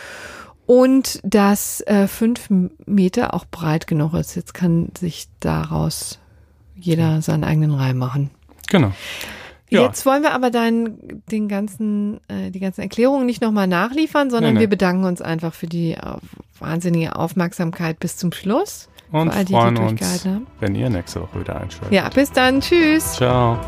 Und 0.67 1.21
dass 1.23 1.81
äh, 1.83 2.09
fünf 2.09 2.49
Meter 2.87 3.35
auch 3.35 3.45
breit 3.45 3.87
genug 3.87 4.15
ist. 4.15 4.35
Jetzt 4.35 4.55
kann 4.55 4.91
sich 4.99 5.29
daraus 5.39 6.19
jeder 6.75 7.23
seinen 7.23 7.45
eigenen 7.45 7.75
Reim 7.75 7.99
machen. 7.99 8.31
Genau. 8.69 8.93
Ja. 9.71 9.83
Jetzt 9.83 10.05
wollen 10.05 10.23
wir 10.23 10.33
aber 10.33 10.51
dann 10.51 10.99
den 11.31 11.49
ganzen, 11.49 12.21
äh, 12.29 12.51
die 12.51 12.59
ganzen 12.59 12.81
Erklärungen 12.81 13.25
nicht 13.25 13.41
nochmal 13.41 13.69
nachliefern, 13.69 14.29
sondern 14.31 14.55
nee, 14.55 14.59
nee. 14.59 14.61
wir 14.63 14.69
bedanken 14.69 15.05
uns 15.05 15.23
einfach 15.23 15.55
für 15.55 15.69
die 15.69 15.93
äh, 15.93 16.17
wahnsinnige 16.59 17.15
Aufmerksamkeit 17.17 18.01
bis 18.01 18.17
zum 18.17 18.33
Schluss. 18.33 18.89
Und 19.13 19.31
all 19.31 19.45
die, 19.45 19.53
freuen 19.53 19.75
die 19.77 19.81
uns, 19.83 20.25
haben. 20.25 20.47
wenn 20.61 20.75
ihr 20.75 20.91
nächste 20.91 21.21
Woche 21.23 21.41
wieder 21.41 21.61
einschaltet. 21.61 21.93
Ja, 21.93 22.09
bis 22.09 22.31
dann. 22.33 22.61
Tschüss. 22.61 23.15
Ciao. 23.15 23.59